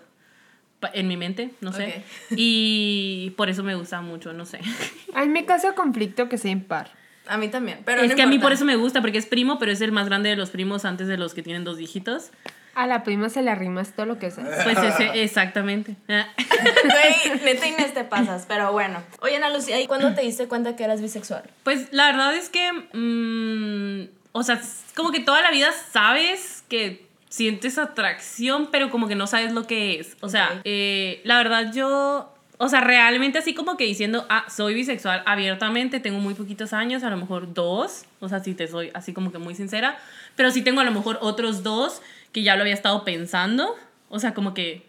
en 0.93 1.09
mi 1.09 1.17
mente, 1.17 1.51
no 1.61 1.73
sé. 1.73 2.03
Y 2.31 3.33
por 3.37 3.49
eso 3.49 3.63
me 3.63 3.75
gusta 3.75 4.01
mucho, 4.01 4.33
no 4.33 4.45
sé. 4.45 4.61
A 5.15 5.23
mí 5.23 5.29
me 5.29 5.45
causa 5.45 5.75
conflicto 5.75 6.29
que 6.29 6.39
sea 6.39 6.51
impar. 6.51 6.91
A 7.27 7.39
mí 7.39 7.49
también. 7.49 7.81
Pero 7.85 8.03
es 8.03 8.11
no 8.11 8.17
que 8.17 8.23
a 8.23 8.27
mí 8.27 8.39
por 8.39 8.53
eso 8.53 8.65
me 8.65 8.77
gusta, 8.77 9.01
porque 9.01 9.19
es 9.19 9.27
primo, 9.27 9.59
pero 9.59 9.73
es 9.73 9.81
el 9.81 9.93
más 9.93 10.07
grande 10.07 10.29
de 10.29 10.37
los 10.37 10.51
primos 10.51 10.85
antes 10.85 11.07
de 11.09 11.17
los 11.17 11.33
que 11.33 11.43
tienen 11.43 11.65
dos 11.65 11.79
dígitos. 11.79 12.31
A 12.75 12.87
la 12.89 13.05
prima 13.05 13.29
se 13.29 13.41
le 13.43 13.51
arrima 13.51 13.83
es 13.83 13.95
todo 13.95 14.05
lo 14.05 14.19
que 14.19 14.31
sea. 14.31 14.45
Pues 14.65 14.77
ese, 14.79 15.23
exactamente. 15.23 15.97
Ah. 16.09 16.27
Güey, 16.65 17.41
neta 17.45 17.67
Inés 17.67 17.95
te 17.95 18.05
pasas, 18.05 18.47
pero 18.49 18.73
bueno. 18.73 19.03
Oye, 19.21 19.37
Ana 19.37 19.51
Lucía, 19.51 19.81
¿y 19.81 19.87
cuándo 19.87 20.15
te 20.15 20.23
diste 20.23 20.49
cuenta 20.49 20.75
que 20.77 20.85
eras 20.85 21.01
bisexual? 21.01 21.45
Pues 21.63 21.93
la 21.93 22.07
verdad 22.07 22.35
es 22.35 22.49
que, 22.49 22.73
mm, 22.73 24.09
o 24.33 24.43
sea, 24.43 24.61
como 24.97 25.13
que 25.13 25.21
toda 25.21 25.41
la 25.43 25.51
vida 25.51 25.71
sabes 25.93 26.65
que 26.69 27.04
sientes 27.35 27.79
atracción, 27.79 28.69
pero 28.71 28.91
como 28.91 29.09
que 29.09 29.17
no 29.17 29.27
sabes 29.27 29.53
lo 29.53 29.67
que 29.67 29.99
es. 29.99 30.17
O 30.21 30.29
sea, 30.29 30.61
eh, 30.63 31.21
la 31.25 31.37
verdad 31.39 31.73
yo, 31.75 32.33
o 32.59 32.69
sea, 32.69 32.81
realmente 32.81 33.39
así 33.39 33.55
como 33.55 33.77
que 33.77 33.83
diciendo, 33.83 34.25
ah, 34.29 34.45
soy 34.49 34.73
bisexual 34.73 35.25
abiertamente, 35.27 35.99
tengo 35.99 36.21
muy 36.21 36.35
poquitos 36.35 36.73
años, 36.73 37.03
a 37.03 37.11
lo 37.11 37.17
mejor 37.17 37.53
dos, 37.53 38.05
o 38.21 38.29
sea, 38.29 38.39
si 38.39 38.55
te 38.55 38.69
soy 38.69 38.93
así 38.95 39.13
como 39.13 39.33
que 39.33 39.39
muy 39.39 39.57
sincera, 39.57 39.99
pero 40.37 40.53
sí 40.53 40.63
tengo 40.63 40.81
a 40.81 40.85
lo 40.85 40.93
mejor 40.93 41.19
otros 41.23 41.65
dos 41.65 42.03
que 42.31 42.45
ya 42.45 42.55
lo 42.55 42.63
había 42.63 42.75
estado 42.75 43.05
pensando, 43.05 43.75
o 44.11 44.21
sea, 44.21 44.33
como 44.33 44.55
que 44.55 44.87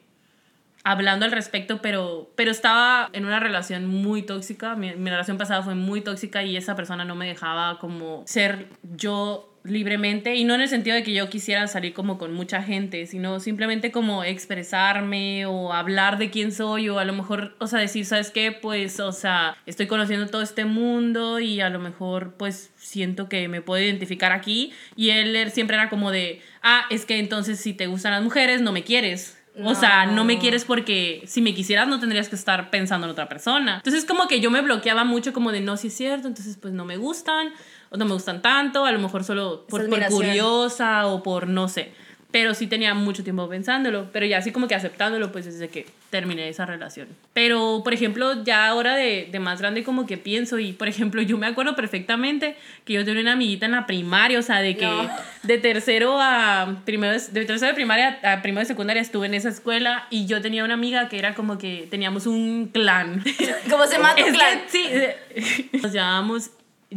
hablando 0.83 1.25
al 1.25 1.31
respecto, 1.31 1.81
pero, 1.81 2.29
pero 2.35 2.51
estaba 2.51 3.09
en 3.13 3.25
una 3.25 3.39
relación 3.39 3.87
muy 3.87 4.21
tóxica. 4.21 4.75
Mi, 4.75 4.93
mi 4.93 5.09
relación 5.09 5.39
pasada 5.39 5.63
fue 5.63 5.73
muy 5.73 6.01
tóxica 6.01 6.43
y 6.43 6.57
esa 6.57 6.75
persona 6.75 7.05
no 7.05 7.15
me 7.15 7.25
dejaba 7.25 7.79
como 7.79 8.21
ser 8.27 8.67
yo 8.95 9.54
libremente 9.65 10.35
y 10.35 10.43
no 10.43 10.55
en 10.55 10.61
el 10.61 10.69
sentido 10.69 10.95
de 10.95 11.03
que 11.03 11.13
yo 11.13 11.29
quisiera 11.29 11.67
salir 11.67 11.93
como 11.93 12.17
con 12.17 12.33
mucha 12.33 12.61
gente, 12.61 13.05
sino 13.07 13.39
simplemente 13.39 13.91
como 13.91 14.23
expresarme 14.23 15.45
o 15.45 15.73
hablar 15.73 16.17
de 16.17 16.29
quién 16.29 16.51
soy 16.51 16.87
o 16.89 16.99
a 16.99 17.05
lo 17.05 17.13
mejor, 17.13 17.55
o 17.59 17.67
sea, 17.67 17.79
decir, 17.79 18.05
¿sabes 18.05 18.31
qué? 18.31 18.51
Pues, 18.51 18.99
o 18.99 19.11
sea, 19.11 19.57
estoy 19.65 19.87
conociendo 19.87 20.27
todo 20.27 20.41
este 20.41 20.65
mundo 20.65 21.39
y 21.39 21.61
a 21.61 21.69
lo 21.69 21.79
mejor 21.79 22.35
pues 22.37 22.71
siento 22.77 23.27
que 23.27 23.47
me 23.47 23.61
puedo 23.61 23.83
identificar 23.83 24.31
aquí 24.31 24.71
y 24.95 25.09
él 25.09 25.51
siempre 25.51 25.75
era 25.75 25.89
como 25.89 26.11
de, 26.11 26.41
ah, 26.61 26.85
es 26.89 27.05
que 27.05 27.19
entonces 27.19 27.59
si 27.59 27.73
te 27.73 27.87
gustan 27.87 28.11
las 28.11 28.23
mujeres 28.23 28.61
no 28.61 28.71
me 28.71 28.83
quieres. 28.83 29.41
O 29.63 29.73
sea, 29.73 30.05
no 30.05 30.25
me 30.25 30.37
quieres 30.37 30.65
porque 30.65 31.23
si 31.27 31.41
me 31.41 31.53
quisieras 31.53 31.87
no 31.87 31.99
tendrías 31.99 32.27
que 32.27 32.35
estar 32.35 32.69
pensando 32.69 33.07
en 33.07 33.11
otra 33.11 33.29
persona. 33.29 33.77
Entonces 33.77 34.03
como 34.03 34.27
que 34.27 34.41
yo 34.41 34.51
me 34.51 34.61
bloqueaba 34.61 35.05
mucho 35.05 35.31
como 35.31 35.53
de 35.53 35.61
no, 35.61 35.77
si 35.77 35.87
es 35.87 35.93
cierto, 35.93 36.27
entonces 36.27 36.57
pues 36.61 36.73
no 36.73 36.83
me 36.83 36.97
gustan 36.97 37.53
no 37.97 38.05
me 38.05 38.13
gustan 38.13 38.41
tanto, 38.41 38.85
a 38.85 38.91
lo 38.91 38.99
mejor 38.99 39.23
solo 39.23 39.65
por, 39.69 39.89
por 39.89 40.05
curiosa 40.07 41.07
o 41.07 41.23
por 41.23 41.47
no 41.47 41.67
sé. 41.67 41.91
Pero 42.31 42.53
sí 42.53 42.67
tenía 42.67 42.93
mucho 42.93 43.23
tiempo 43.23 43.47
pensándolo, 43.47 44.09
pero 44.11 44.25
ya 44.25 44.39
así 44.39 44.51
como 44.51 44.67
que 44.67 44.75
aceptándolo 44.75 45.31
pues 45.31 45.45
desde 45.45 45.69
que 45.69 45.85
terminé 46.09 46.49
esa 46.49 46.65
relación. 46.65 47.07
Pero 47.31 47.79
por 47.81 47.93
ejemplo 47.93 48.43
ya 48.43 48.67
ahora 48.67 48.95
de, 48.95 49.29
de 49.31 49.39
más 49.39 49.61
grande 49.61 49.85
como 49.85 50.05
que 50.05 50.17
pienso 50.17 50.59
y 50.59 50.73
por 50.73 50.89
ejemplo 50.89 51.21
yo 51.21 51.37
me 51.37 51.47
acuerdo 51.47 51.77
perfectamente 51.77 52.57
que 52.83 52.91
yo 52.91 53.05
tenía 53.05 53.21
una 53.21 53.33
amiguita 53.33 53.67
en 53.67 53.71
la 53.71 53.85
primaria, 53.87 54.37
o 54.37 54.41
sea, 54.41 54.59
de 54.59 54.75
que 54.75 54.85
No. 54.85 55.09
de 55.43 55.57
tercero 55.59 56.17
a 56.19 56.81
primero 56.83 57.13
de, 57.13 57.45
tercero 57.45 57.67
de 57.69 57.73
primaria 57.73 58.19
a 58.23 58.41
primero 58.41 58.59
de 58.61 58.65
secundaria 58.65 59.01
estuve 59.01 59.27
en 59.27 59.33
esa 59.33 59.47
escuela 59.47 60.05
y 60.09 60.25
yo 60.25 60.41
tenía 60.41 60.65
una 60.65 60.73
amiga 60.73 61.07
que 61.07 61.17
era 61.17 61.35
como 61.35 61.57
que 61.57 61.87
teníamos 61.89 62.27
un 62.27 62.67
clan. 62.73 63.23
¿Cómo 63.69 63.85
se 63.85 63.93
llama 63.93 64.13
tu 64.13 64.23
Es 64.25 64.31
que 64.31 64.33
clan? 64.33 64.59
sí, 64.67 65.69
nos 65.81 65.93
llamábamos 65.93 66.49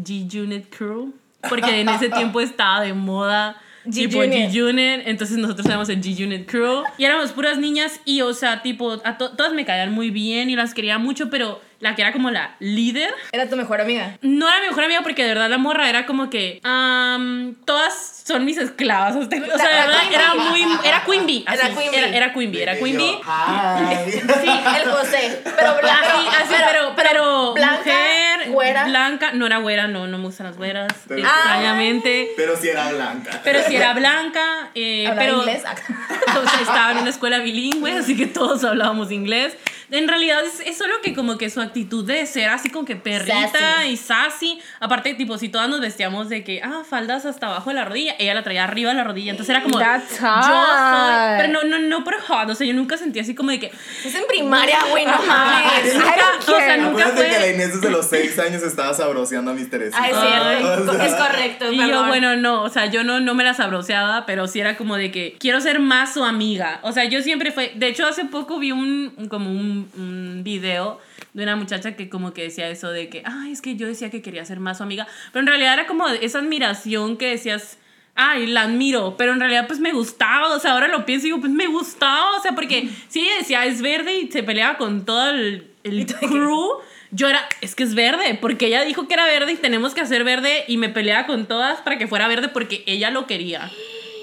G-Unit 0.05 0.67
Crew 0.77 1.13
porque 1.49 1.81
en 1.81 1.89
ese 1.89 2.09
tiempo 2.09 2.41
estaba 2.41 2.81
de 2.81 2.93
moda 2.95 3.61
tipo 3.91 4.19
G-Unit. 4.53 5.03
Entonces 5.07 5.39
nosotros 5.39 5.67
éramos 5.67 5.89
el 5.89 6.01
G-Unit 6.03 6.49
Crew 6.51 6.83
y 6.99 7.05
éramos 7.05 7.33
puras 7.33 7.59
niñas 7.59 8.01
y 8.05 8.21
o 8.23 8.35
sea, 8.35 8.63
tipo, 8.63 8.99
a 9.05 9.17
to- 9.19 9.31
todas 9.37 9.53
me 9.55 9.65
caían 9.65 9.93
muy 9.93 10.11
bien 10.11 10.51
y 10.51 10.57
las 10.57 10.75
quería 10.75 10.99
mucho, 10.99 11.31
pero 11.31 11.61
la 11.81 11.95
que 11.95 12.03
era 12.03 12.13
como 12.13 12.31
la 12.31 12.57
líder 12.59 13.15
Era 13.33 13.49
tu 13.49 13.57
mejor 13.57 13.81
amiga. 13.81 14.17
no 14.23 14.49
era 14.49 14.61
mi 14.61 14.67
mejor 14.69 14.85
amiga 14.85 15.03
porque 15.03 15.23
de 15.23 15.29
verdad 15.29 15.49
la 15.49 15.59
morra 15.59 15.89
era 15.89 16.07
como 16.07 16.29
que 16.31 16.61
am, 16.65 17.55
todas 17.65 18.23
son 18.27 18.45
mis 18.45 18.59
esclavas. 18.59 19.17
O 19.17 19.21
sea, 19.21 19.29
de 19.29 19.41
La- 19.47 19.47
verdad 19.57 19.89
la 19.89 20.01
Queen 20.01 20.13
era 20.21 20.35
muy. 20.35 20.67
Era 20.85 21.03
Queen 21.05 21.27
Bee. 21.27 21.45
Era 21.47 21.53
así, 21.67 21.75
Queen 21.77 21.91
Bee. 21.91 21.99
Era, 21.99 22.17
era 22.17 22.33
Queen 22.35 22.53
Bee. 22.53 22.63
Era 22.63 22.75
De 22.75 22.81
Queen 22.81 22.97
que 22.99 23.03
Bee. 23.03 23.21
Sí, 24.43 24.51
el 24.83 24.91
José. 24.91 25.41
Pero, 25.45 25.77
bla- 25.81 25.99
Así, 26.01 26.27
así, 26.43 26.55
pero, 26.71 26.93
pero, 26.97 27.53
blanca, 27.55 27.79
mujer, 27.79 28.51
güera. 28.51 28.85
blanca, 28.85 29.33
no 29.33 29.47
era 29.47 29.59
güera, 29.59 29.89
no, 29.89 30.07
no 30.07 30.19
me 30.19 30.25
gustan 30.25 30.47
las 30.49 30.57
güeras, 30.57 30.93
Pero- 31.09 31.21
extrañamente. 31.21 32.29
Pero 32.37 32.57
sí 32.57 32.69
era 32.69 32.91
blanca. 32.91 33.41
Pero 33.45 33.63
si 33.67 33.77
era 33.77 33.93
blanca, 33.95 34.71
eh, 34.75 35.11
pero 35.17 35.39
inglés. 35.39 35.63
o 36.37 36.49
sea, 36.51 36.61
estaba 36.61 36.93
en 36.93 36.99
una 36.99 37.11
escuela 37.11 37.39
bilingüe, 37.39 37.93
así 37.99 38.17
que 38.17 38.27
todos 38.27 38.63
hablábamos 38.65 39.11
inglés. 39.11 39.57
En 39.91 40.07
realidad 40.09 40.45
es, 40.45 40.61
es 40.61 40.77
solo 40.77 40.95
que 41.03 41.15
como 41.15 41.39
que 41.39 41.49
su 41.51 41.61
actitud 41.61 42.05
de 42.05 42.27
ser 42.27 42.51
así 42.51 42.71
como 42.71 42.85
que 42.85 42.97
perrita 42.97 43.51
Sassy. 43.53 43.89
y 43.91 43.97
sassy. 43.97 44.61
Aparte, 44.81 45.15
tipo, 45.15 45.39
si 45.39 45.49
todas 45.49 45.69
nos 45.69 45.81
vestíamos 45.81 46.29
de 46.29 46.45
que, 46.45 46.61
ah, 46.63 46.83
faldas 46.89 47.25
hasta 47.27 47.47
abajo 47.47 47.71
de 47.71 47.77
la 47.77 47.85
rodilla, 47.85 48.15
ella 48.19 48.35
la 48.35 48.43
traía 48.43 48.65
arriba 48.65 48.91
de 48.91 48.97
la 48.97 49.05
rodilla. 49.05 49.31
Entonces 49.31 49.51
era 49.55 49.63
como, 49.63 49.79
That's 49.79 50.11
yo 50.21 50.27
soy... 50.27 51.39
Pero 51.39 51.49
no, 51.53 51.63
no, 51.65 51.79
no 51.79 52.05
por 52.05 52.21
hot, 52.21 52.51
o 52.51 52.55
sea, 52.55 52.67
yo 52.67 52.75
nunca 52.75 52.97
sentí 52.97 53.19
así 53.21 53.35
como 53.35 53.51
de 53.51 53.61
que... 53.61 53.67
Es 54.05 54.15
en 54.15 54.25
primaria, 54.29 54.79
güey, 54.91 55.07
no 55.07 55.23
mames. 55.27 55.97
O 55.97 56.45
sea, 56.57 56.77
nunca 56.77 57.05
Acuérdate 57.07 57.25
que 57.27 57.33
la 57.33 57.39
fue... 57.41 57.55
Inés 57.55 57.75
desde 57.75 57.91
los 57.91 58.07
6 58.09 58.39
años 58.41 58.63
estaba 58.63 58.93
sabroseando 58.95 59.51
a 59.51 59.55
mis 59.55 59.71
Teresita. 59.71 59.99
Ah, 60.03 60.09
es 60.11 60.17
Ay, 60.17 60.57
cierto. 60.63 60.91
o 60.93 60.95
sea. 60.95 61.07
es 61.07 61.15
correcto. 61.15 61.73
Y 61.73 61.79
yo, 61.89 62.07
bueno, 62.07 62.37
no, 62.37 62.63
o 62.63 62.69
sea, 62.69 62.87
yo 62.87 63.05
no, 63.05 63.21
no 63.21 63.35
me 63.35 63.45
la 63.45 63.55
sabroseaba, 63.55 64.27
pero 64.27 64.47
sí 64.47 64.61
era 64.61 64.77
como 64.77 64.97
de 64.97 65.11
que 65.11 65.37
quiero 65.39 65.61
ser 65.61 65.81
más 65.81 66.15
su 66.15 66.25
amiga. 66.25 66.81
O 66.83 66.93
sea, 66.93 67.05
yo 67.05 67.23
siempre 67.23 67.53
fue. 67.53 67.73
De 67.75 67.89
hecho, 67.89 68.07
hace 68.07 68.25
poco 68.25 68.59
vi 68.59 68.73
un- 68.73 69.13
como 69.29 69.51
un, 69.51 69.78
un 69.97 70.43
video 70.45 71.01
de 71.35 71.43
una 71.43 71.57
muchacha 71.57 71.97
que 71.97 72.09
como 72.09 72.33
que 72.33 72.43
decía 72.43 72.69
eso 72.69 72.91
de 72.91 73.09
que, 73.09 73.23
ay, 73.25 73.53
es 73.53 73.63
que 73.63 73.77
yo 73.77 73.87
decía 73.87 74.11
que 74.11 74.23
quería 74.23 74.45
ser 74.45 74.61
más 74.61 74.79
su 74.79 74.83
amiga. 74.83 75.07
Pero 75.33 75.41
en 75.41 75.47
realidad 75.47 75.75
era 75.75 75.87
como 75.87 76.09
esa 76.09 76.39
admiración 76.39 77.17
que 77.17 77.31
decías, 77.31 77.79
ay, 78.15 78.47
la 78.47 78.63
admiro, 78.63 79.17
pero 79.17 79.33
en 79.33 79.41
realidad 79.41 79.67
pues 79.69 79.79
me 79.79 79.93
gustaba, 79.93 80.55
o 80.55 80.59
sea, 80.59 80.73
ahora 80.73 80.89
lo 80.89 81.07
pienso 81.07 81.27
y 81.27 81.31
digo, 81.31 81.41
pues 81.41 81.53
me 81.53 81.69
gustaba, 81.69 82.37
o 82.37 82.43
sea, 82.43 82.53
porque 82.53 82.89
si 83.09 83.21
ella 83.21 83.39
decía 83.39 83.65
es 83.65 83.81
verde 83.81 84.19
y 84.19 84.31
se 84.31 84.43
peleaba 84.43 84.77
con 84.77 85.05
todo 85.05 85.31
el, 85.31 85.71
el 85.85 86.07
crew, 86.07 86.81
yo 87.11 87.29
era, 87.29 87.41
es 87.61 87.75
que 87.75 87.85
es 87.85 87.95
verde, 87.95 88.37
porque 88.41 88.67
ella 88.67 88.85
dijo 88.85 89.07
que 89.07 89.15
era 89.15 89.25
verde 89.25 89.53
y 89.53 89.57
tenemos 89.57 89.95
que 89.95 90.01
hacer 90.01 90.25
verde 90.25 90.65
y 90.67 90.77
me 90.77 90.89
peleaba 90.89 91.27
con 91.27 91.47
todas 91.47 91.81
para 91.81 91.97
que 91.97 92.09
fuera 92.09 92.29
verde 92.29 92.49
porque 92.49 92.83
ella 92.87 93.11
lo 93.11 93.27
quería. 93.27 93.71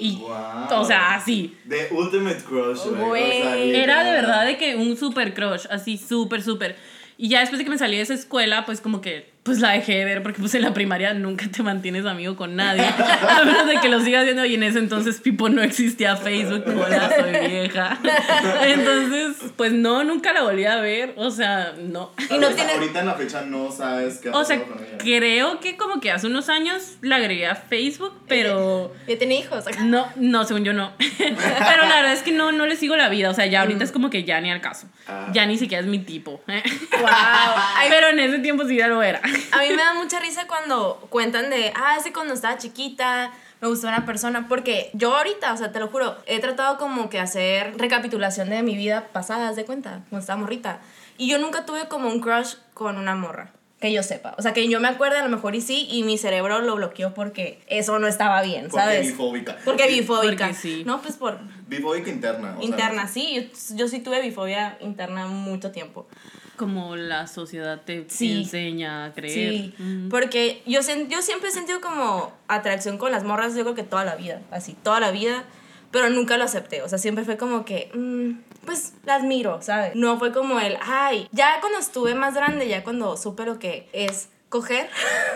Y, 0.00 0.16
Wow. 0.18 0.80
o 0.80 0.84
sea, 0.84 1.14
así. 1.14 1.56
The 1.68 1.88
ultimate 1.92 2.42
crush, 2.44 2.78
güey. 2.86 3.02
O 3.02 3.06
Güey. 3.08 3.42
sea, 3.42 3.56
Era 3.56 4.04
de 4.04 4.10
verdad 4.12 4.44
de 4.46 4.56
que 4.56 4.76
un 4.76 4.96
super 4.96 5.34
crush, 5.34 5.66
así 5.70 5.96
súper, 5.98 6.42
súper. 6.42 6.76
Y 7.18 7.28
ya 7.28 7.40
después 7.40 7.58
de 7.58 7.64
que 7.64 7.70
me 7.70 7.78
salí 7.78 7.96
de 7.96 8.02
esa 8.02 8.14
escuela, 8.14 8.64
pues 8.66 8.80
como 8.80 9.00
que 9.00 9.30
pues 9.46 9.60
la 9.60 9.70
dejé 9.70 9.94
de 9.94 10.04
ver 10.04 10.22
porque 10.22 10.40
pues 10.40 10.54
en 10.54 10.62
la 10.62 10.74
primaria 10.74 11.14
nunca 11.14 11.46
te 11.48 11.62
mantienes 11.62 12.04
amigo 12.04 12.36
con 12.36 12.56
nadie. 12.56 12.82
A 13.28 13.44
menos 13.44 13.66
de 13.66 13.76
que 13.80 13.88
lo 13.88 14.00
sigas 14.00 14.24
viendo 14.24 14.44
y 14.44 14.54
en 14.56 14.62
ese 14.64 14.78
entonces 14.80 15.20
Pipo 15.20 15.48
no 15.48 15.62
existía 15.62 16.16
Facebook, 16.16 16.64
hola, 16.66 17.10
soy 17.18 17.48
vieja. 17.48 17.98
Entonces, 18.62 19.36
pues 19.56 19.72
no, 19.72 20.04
nunca 20.04 20.32
la 20.32 20.42
volví 20.42 20.64
a 20.64 20.76
ver, 20.76 21.14
o 21.16 21.30
sea, 21.30 21.72
no. 21.78 22.12
Y 22.30 22.38
no 22.38 22.48
O 22.48 22.50
sea, 22.50 22.56
tiene- 22.56 22.72
Ahorita 22.72 23.00
en 23.00 23.06
la 23.06 23.14
fecha 23.14 23.42
no 23.42 23.70
sabes 23.70 24.18
qué 24.18 24.28
ha 24.28 24.32
O 24.36 24.44
sea, 24.44 24.58
pasado 24.58 24.76
con 24.76 24.84
ella. 24.84 24.98
creo 24.98 25.60
que 25.60 25.76
como 25.76 26.00
que 26.00 26.10
hace 26.10 26.26
unos 26.26 26.48
años 26.48 26.96
la 27.00 27.16
agregué 27.16 27.46
a 27.46 27.54
Facebook, 27.54 28.12
pero... 28.28 28.92
Ya 29.06 29.16
tiene 29.18 29.36
hijos. 29.38 29.64
No, 29.84 30.06
no, 30.16 30.44
según 30.44 30.64
yo 30.64 30.72
no. 30.72 30.92
Pero 30.98 31.82
la 31.88 31.96
verdad 31.96 32.12
es 32.12 32.22
que 32.22 32.32
no, 32.32 32.52
no 32.52 32.66
le 32.66 32.76
sigo 32.76 32.96
la 32.96 33.08
vida. 33.08 33.30
O 33.30 33.34
sea, 33.34 33.46
ya 33.46 33.60
ahorita 33.62 33.84
es 33.84 33.92
como 33.92 34.10
que 34.10 34.24
ya 34.24 34.40
ni 34.40 34.50
al 34.50 34.60
caso. 34.60 34.88
Ah. 35.06 35.28
Ya 35.32 35.46
ni 35.46 35.56
siquiera 35.58 35.82
es 35.82 35.88
mi 35.88 35.98
tipo. 35.98 36.42
Wow. 36.46 37.10
Pero 37.88 38.08
en 38.08 38.18
ese 38.20 38.38
tiempo 38.40 38.64
sí 38.66 38.76
ya 38.76 38.88
lo 38.88 39.02
era. 39.02 39.20
A 39.52 39.58
mí 39.60 39.68
me 39.70 39.76
da 39.76 39.94
mucha 39.94 40.20
risa 40.20 40.46
cuando 40.46 40.96
cuentan 41.10 41.50
de, 41.50 41.72
ah, 41.74 41.96
ese 41.98 42.12
cuando 42.12 42.34
estaba 42.34 42.58
chiquita 42.58 43.32
me 43.60 43.68
gustó 43.68 43.88
una 43.88 44.04
persona, 44.04 44.48
porque 44.48 44.90
yo 44.92 45.16
ahorita, 45.16 45.52
o 45.52 45.56
sea, 45.56 45.72
te 45.72 45.80
lo 45.80 45.88
juro, 45.88 46.16
he 46.26 46.40
tratado 46.40 46.76
como 46.76 47.08
que 47.08 47.18
hacer 47.18 47.76
recapitulación 47.78 48.50
de 48.50 48.62
mi 48.62 48.76
vida 48.76 49.08
pasada, 49.12 49.52
de 49.52 49.64
cuenta, 49.64 50.02
cuando 50.10 50.18
estaba 50.18 50.40
morrita. 50.40 50.80
Y 51.16 51.28
yo 51.28 51.38
nunca 51.38 51.64
tuve 51.64 51.88
como 51.88 52.08
un 52.08 52.20
crush 52.20 52.54
con 52.74 52.98
una 52.98 53.14
morra. 53.14 53.52
Que 53.80 53.92
yo 53.92 54.02
sepa. 54.02 54.34
O 54.38 54.42
sea, 54.42 54.54
que 54.54 54.66
yo 54.68 54.80
me 54.80 54.88
acuerde, 54.88 55.18
a 55.18 55.22
lo 55.22 55.28
mejor 55.28 55.54
y 55.54 55.60
sí, 55.60 55.86
y 55.90 56.02
mi 56.02 56.16
cerebro 56.16 56.60
lo 56.60 56.76
bloqueó 56.76 57.12
porque 57.12 57.60
eso 57.66 57.98
no 57.98 58.06
estaba 58.06 58.40
bien, 58.42 58.68
Porque 58.70 58.78
¿sabes? 58.84 59.06
bifóbica. 59.06 59.56
Porque 59.66 59.86
bifóbica. 59.88 60.46
Porque 60.46 60.54
sí. 60.54 60.82
No, 60.86 61.02
pues 61.02 61.16
por 61.16 61.38
Bifóbica 61.66 62.08
interna. 62.10 62.54
o 62.56 62.60
sea, 62.60 62.64
interna, 62.64 63.06
sí. 63.06 63.50
Yo, 63.70 63.76
yo 63.76 63.88
sí 63.88 64.00
tuve 64.00 64.22
bifobia 64.22 64.78
interna 64.80 65.26
mucho 65.26 65.72
tiempo. 65.72 66.06
Como 66.56 66.96
la 66.96 67.26
sociedad 67.26 67.82
te 67.84 68.06
Sí. 68.08 68.32
enseña 68.32 69.04
a 69.06 69.12
creer. 69.12 69.52
Sí, 69.52 69.74
porque 70.10 70.62
yo, 70.66 70.80
yo 71.08 71.22
siempre 71.22 71.48
he 71.48 71.52
sentido 71.52 71.80
como 71.80 72.32
atracción 72.48 72.98
con 72.98 73.12
las 73.12 73.24
morras, 73.24 73.54
yo 73.54 73.62
creo 73.62 73.74
que 73.74 73.82
toda 73.82 74.04
la 74.04 74.16
vida, 74.16 74.40
así, 74.50 74.74
toda 74.82 75.00
la 75.00 75.10
vida, 75.10 75.44
pero 75.90 76.10
nunca 76.10 76.36
lo 76.36 76.44
acepté, 76.44 76.82
o 76.82 76.88
sea, 76.88 76.98
siempre 76.98 77.24
fue 77.24 77.36
como 77.36 77.64
que, 77.64 77.90
mm, 77.94 78.64
pues, 78.66 78.94
las 79.04 79.22
miro, 79.22 79.62
¿sabes? 79.62 79.94
No 79.94 80.18
fue 80.18 80.32
como 80.32 80.58
el, 80.60 80.76
ay, 80.82 81.28
ya 81.32 81.58
cuando 81.60 81.78
estuve 81.78 82.14
más 82.14 82.34
grande, 82.34 82.68
ya 82.68 82.82
cuando 82.84 83.16
supe 83.16 83.44
lo 83.46 83.58
que 83.58 83.88
es 83.92 84.28
coger 84.48 84.88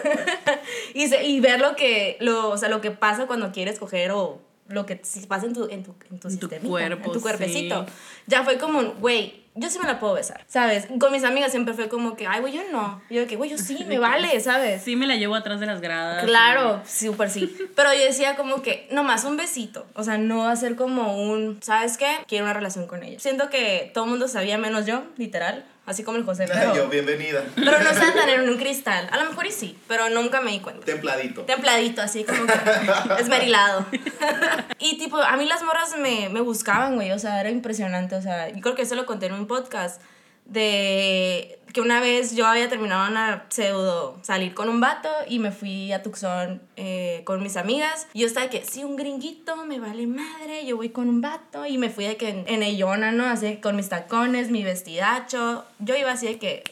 y, 0.94 1.08
se- 1.08 1.24
y 1.26 1.40
ver 1.40 1.60
lo 1.60 1.76
que, 1.76 2.16
lo, 2.20 2.50
o 2.50 2.58
sea, 2.58 2.68
lo 2.68 2.80
que 2.80 2.90
pasa 2.90 3.26
cuando 3.26 3.52
quieres 3.52 3.78
coger 3.78 4.10
o 4.12 4.40
lo 4.70 4.86
que 4.86 5.00
pasa 5.28 5.46
en 5.46 5.52
tu, 5.52 5.64
en 5.64 5.82
tu, 5.82 5.94
en 6.10 6.18
tu, 6.18 6.28
En 6.28 6.38
tu 6.38 6.48
cuerpo, 6.68 7.06
en 7.06 7.12
tu 7.12 7.20
cuerpecito. 7.20 7.86
sí. 7.86 7.92
Ya 8.26 8.44
fue 8.44 8.58
como, 8.58 8.82
güey, 8.94 9.40
yo 9.54 9.68
sí 9.68 9.78
me 9.80 9.86
la 9.86 9.98
puedo 9.98 10.14
besar, 10.14 10.44
¿sabes? 10.46 10.86
Con 10.98 11.10
mis 11.12 11.24
amigas 11.24 11.50
siempre 11.50 11.74
fue 11.74 11.88
como 11.88 12.14
que, 12.16 12.26
ay, 12.26 12.40
güey, 12.40 12.52
yo 12.52 12.62
no. 12.70 13.02
Y 13.10 13.14
yo 13.14 13.20
de 13.22 13.26
que, 13.26 13.36
güey, 13.36 13.50
yo 13.50 13.58
sí, 13.58 13.84
me 13.86 13.98
vale, 13.98 14.38
¿sabes? 14.40 14.82
Sí, 14.82 14.94
me 14.94 15.06
la 15.06 15.16
llevo 15.16 15.34
atrás 15.34 15.58
de 15.58 15.66
las 15.66 15.80
gradas. 15.80 16.24
Claro, 16.24 16.80
súper 16.86 17.30
sí. 17.30 17.52
Pero 17.74 17.92
yo 17.92 18.04
decía 18.04 18.36
como 18.36 18.62
que, 18.62 18.88
nomás 18.92 19.24
un 19.24 19.36
besito. 19.36 19.86
O 19.94 20.04
sea, 20.04 20.18
no 20.18 20.46
hacer 20.46 20.76
como 20.76 21.20
un, 21.20 21.58
¿sabes 21.62 21.96
qué? 21.96 22.18
Quiero 22.28 22.44
una 22.44 22.54
relación 22.54 22.86
con 22.86 23.02
ella. 23.02 23.18
Siento 23.18 23.50
que 23.50 23.90
todo 23.92 24.04
el 24.04 24.10
mundo 24.10 24.28
sabía 24.28 24.56
menos 24.56 24.86
yo, 24.86 25.02
literal. 25.16 25.64
Así 25.90 26.04
como 26.04 26.18
el 26.18 26.24
José. 26.24 26.46
Pero, 26.46 26.72
Yo, 26.72 26.88
bienvenida. 26.88 27.42
pero 27.56 27.80
no 27.80 27.92
se 27.92 28.12
tan 28.12 28.28
en 28.28 28.48
un 28.48 28.56
cristal. 28.56 29.08
A 29.10 29.16
lo 29.16 29.28
mejor 29.28 29.44
y 29.46 29.50
sí, 29.50 29.76
pero 29.88 30.08
nunca 30.08 30.40
me 30.40 30.52
di 30.52 30.60
cuenta. 30.60 30.86
Templadito. 30.86 31.42
Templadito, 31.42 32.00
así 32.00 32.22
como 32.22 32.46
que 32.46 32.52
esmerilado. 33.18 33.84
y 34.78 34.98
tipo, 34.98 35.16
a 35.16 35.36
mí 35.36 35.46
las 35.46 35.64
morras 35.64 35.96
me, 35.98 36.28
me 36.28 36.42
buscaban, 36.42 36.94
güey. 36.94 37.10
O 37.10 37.18
sea, 37.18 37.40
era 37.40 37.50
impresionante. 37.50 38.14
O 38.14 38.22
sea, 38.22 38.50
yo 38.50 38.60
creo 38.60 38.76
que 38.76 38.82
eso 38.82 38.94
lo 38.94 39.04
conté 39.04 39.26
en 39.26 39.32
un 39.32 39.48
podcast. 39.48 40.00
De 40.44 41.60
que 41.72 41.80
una 41.80 42.00
vez 42.00 42.34
yo 42.34 42.46
había 42.46 42.68
terminado 42.68 43.10
una 43.10 43.46
pseudo 43.48 44.18
salir 44.22 44.54
con 44.54 44.68
un 44.68 44.80
vato 44.80 45.08
y 45.28 45.38
me 45.38 45.52
fui 45.52 45.92
a 45.92 46.02
Tucson 46.02 46.60
eh, 46.76 47.22
con 47.24 47.42
mis 47.42 47.56
amigas. 47.56 48.06
Y 48.12 48.20
yo 48.20 48.26
estaba 48.26 48.46
de 48.46 48.50
que, 48.50 48.64
sí, 48.64 48.84
un 48.84 48.96
gringuito, 48.96 49.56
me 49.64 49.78
vale 49.78 50.06
madre, 50.06 50.66
yo 50.66 50.76
voy 50.76 50.90
con 50.90 51.08
un 51.08 51.20
vato. 51.20 51.66
Y 51.66 51.78
me 51.78 51.90
fui 51.90 52.06
de 52.06 52.16
que 52.16 52.30
en, 52.30 52.44
en 52.46 52.62
Ellona, 52.62 53.12
¿no? 53.12 53.24
Así 53.24 53.56
con 53.58 53.76
mis 53.76 53.88
tacones, 53.88 54.50
mi 54.50 54.64
vestidacho. 54.64 55.64
Yo 55.78 55.96
iba 55.96 56.12
así 56.12 56.26
de 56.26 56.38
que, 56.38 56.64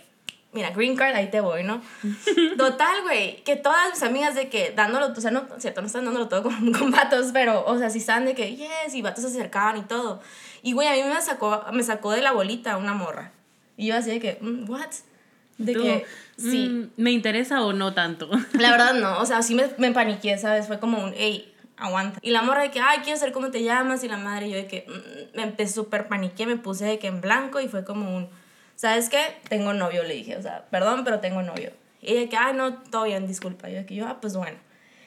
mira, 0.53 0.71
green 0.71 0.97
card, 0.97 1.15
ahí 1.15 1.31
te 1.31 1.41
voy, 1.41 1.63
¿no? 1.63 1.81
Total, 2.57 3.03
güey, 3.03 3.43
que 3.45 3.57
todas 3.57 3.91
mis 3.91 4.03
amigas 4.03 4.35
de 4.35 4.49
que 4.49 4.73
dándolo, 4.73 5.13
o 5.17 5.21
sea, 5.21 5.31
no, 5.31 5.47
cierto, 5.59 5.81
no 5.81 5.87
están 5.87 6.05
dándolo 6.05 6.29
todo 6.29 6.43
con, 6.43 6.73
con 6.79 6.91
vatos, 6.91 7.29
pero, 7.33 7.65
o 7.67 7.79
sea, 7.79 7.91
sí 7.91 7.99
están 7.99 8.25
de 8.25 8.35
que, 8.35 8.57
yes, 8.57 8.95
y 8.95 9.03
vatos 9.03 9.23
se 9.23 9.31
acercaban 9.31 9.77
y 9.77 9.83
todo. 9.83 10.21
Y, 10.63 10.73
güey, 10.73 10.89
a 10.89 10.93
mí 10.93 11.15
me 11.15 11.21
sacó, 11.23 11.63
me 11.73 11.85
sacó 11.85 12.11
de 12.11 12.23
la 12.23 12.33
bolita 12.33 12.77
una 12.77 12.95
morra. 12.95 13.33
Y 13.79 13.87
yo 13.87 13.97
así 13.97 14.11
de 14.11 14.21
que, 14.21 14.39
mm, 14.41 14.69
what? 14.69 14.91
De 15.57 15.73
Tú, 15.73 15.83
que, 15.83 16.05
sí. 16.37 16.69
mm, 16.69 16.91
¿Me 17.03 17.13
interesa 17.13 17.63
o 17.65 17.73
no 17.73 17.95
tanto? 17.95 18.29
La 18.53 18.71
verdad 18.73 18.93
no, 18.95 19.19
o 19.21 19.25
sea, 19.25 19.41
sí 19.43 19.55
me, 19.55 19.71
me 19.79 19.93
paniqué, 19.93 20.37
¿sabes? 20.37 20.67
Fue 20.67 20.79
como 20.79 21.03
un, 21.03 21.15
hey, 21.17 21.55
aguanta. 21.77 22.19
Y 22.21 22.31
la 22.31 22.43
morra 22.43 22.63
de 22.63 22.71
que, 22.71 22.81
ay, 22.81 22.99
quiero 23.05 23.19
saber 23.19 23.33
cómo 23.33 23.51
te 23.51 23.63
llamas. 23.63 24.05
Y 24.05 24.09
la 24.09 24.19
madre, 24.19 24.51
yo 24.51 24.57
de 24.57 24.67
que, 24.67 24.85
mm, 24.87 25.37
me 25.37 25.45
empecé 25.45 25.73
súper 25.75 26.09
paniqué, 26.09 26.45
me 26.45 26.57
puse 26.57 26.85
de 26.85 26.99
que 26.99 27.07
en 27.07 27.21
blanco 27.21 27.61
y 27.61 27.69
fue 27.69 27.85
como 27.85 28.15
un, 28.15 28.29
¿sabes 28.75 29.09
qué? 29.09 29.21
Tengo 29.49 29.73
novio, 29.73 30.03
le 30.03 30.15
dije, 30.15 30.37
o 30.37 30.43
sea, 30.43 30.67
perdón, 30.71 31.05
pero 31.05 31.21
tengo 31.21 31.41
novio. 31.43 31.73
Y 32.03 32.13
ella 32.13 32.21
de 32.21 32.29
que, 32.29 32.37
ay, 32.37 32.55
no, 32.55 32.75
todo 32.75 33.05
bien, 33.05 33.27
disculpa. 33.27 33.69
Yo 33.69 33.77
de 33.77 33.87
que, 33.87 33.95
yo, 33.95 34.07
ah, 34.07 34.19
pues 34.21 34.37
bueno. 34.37 34.59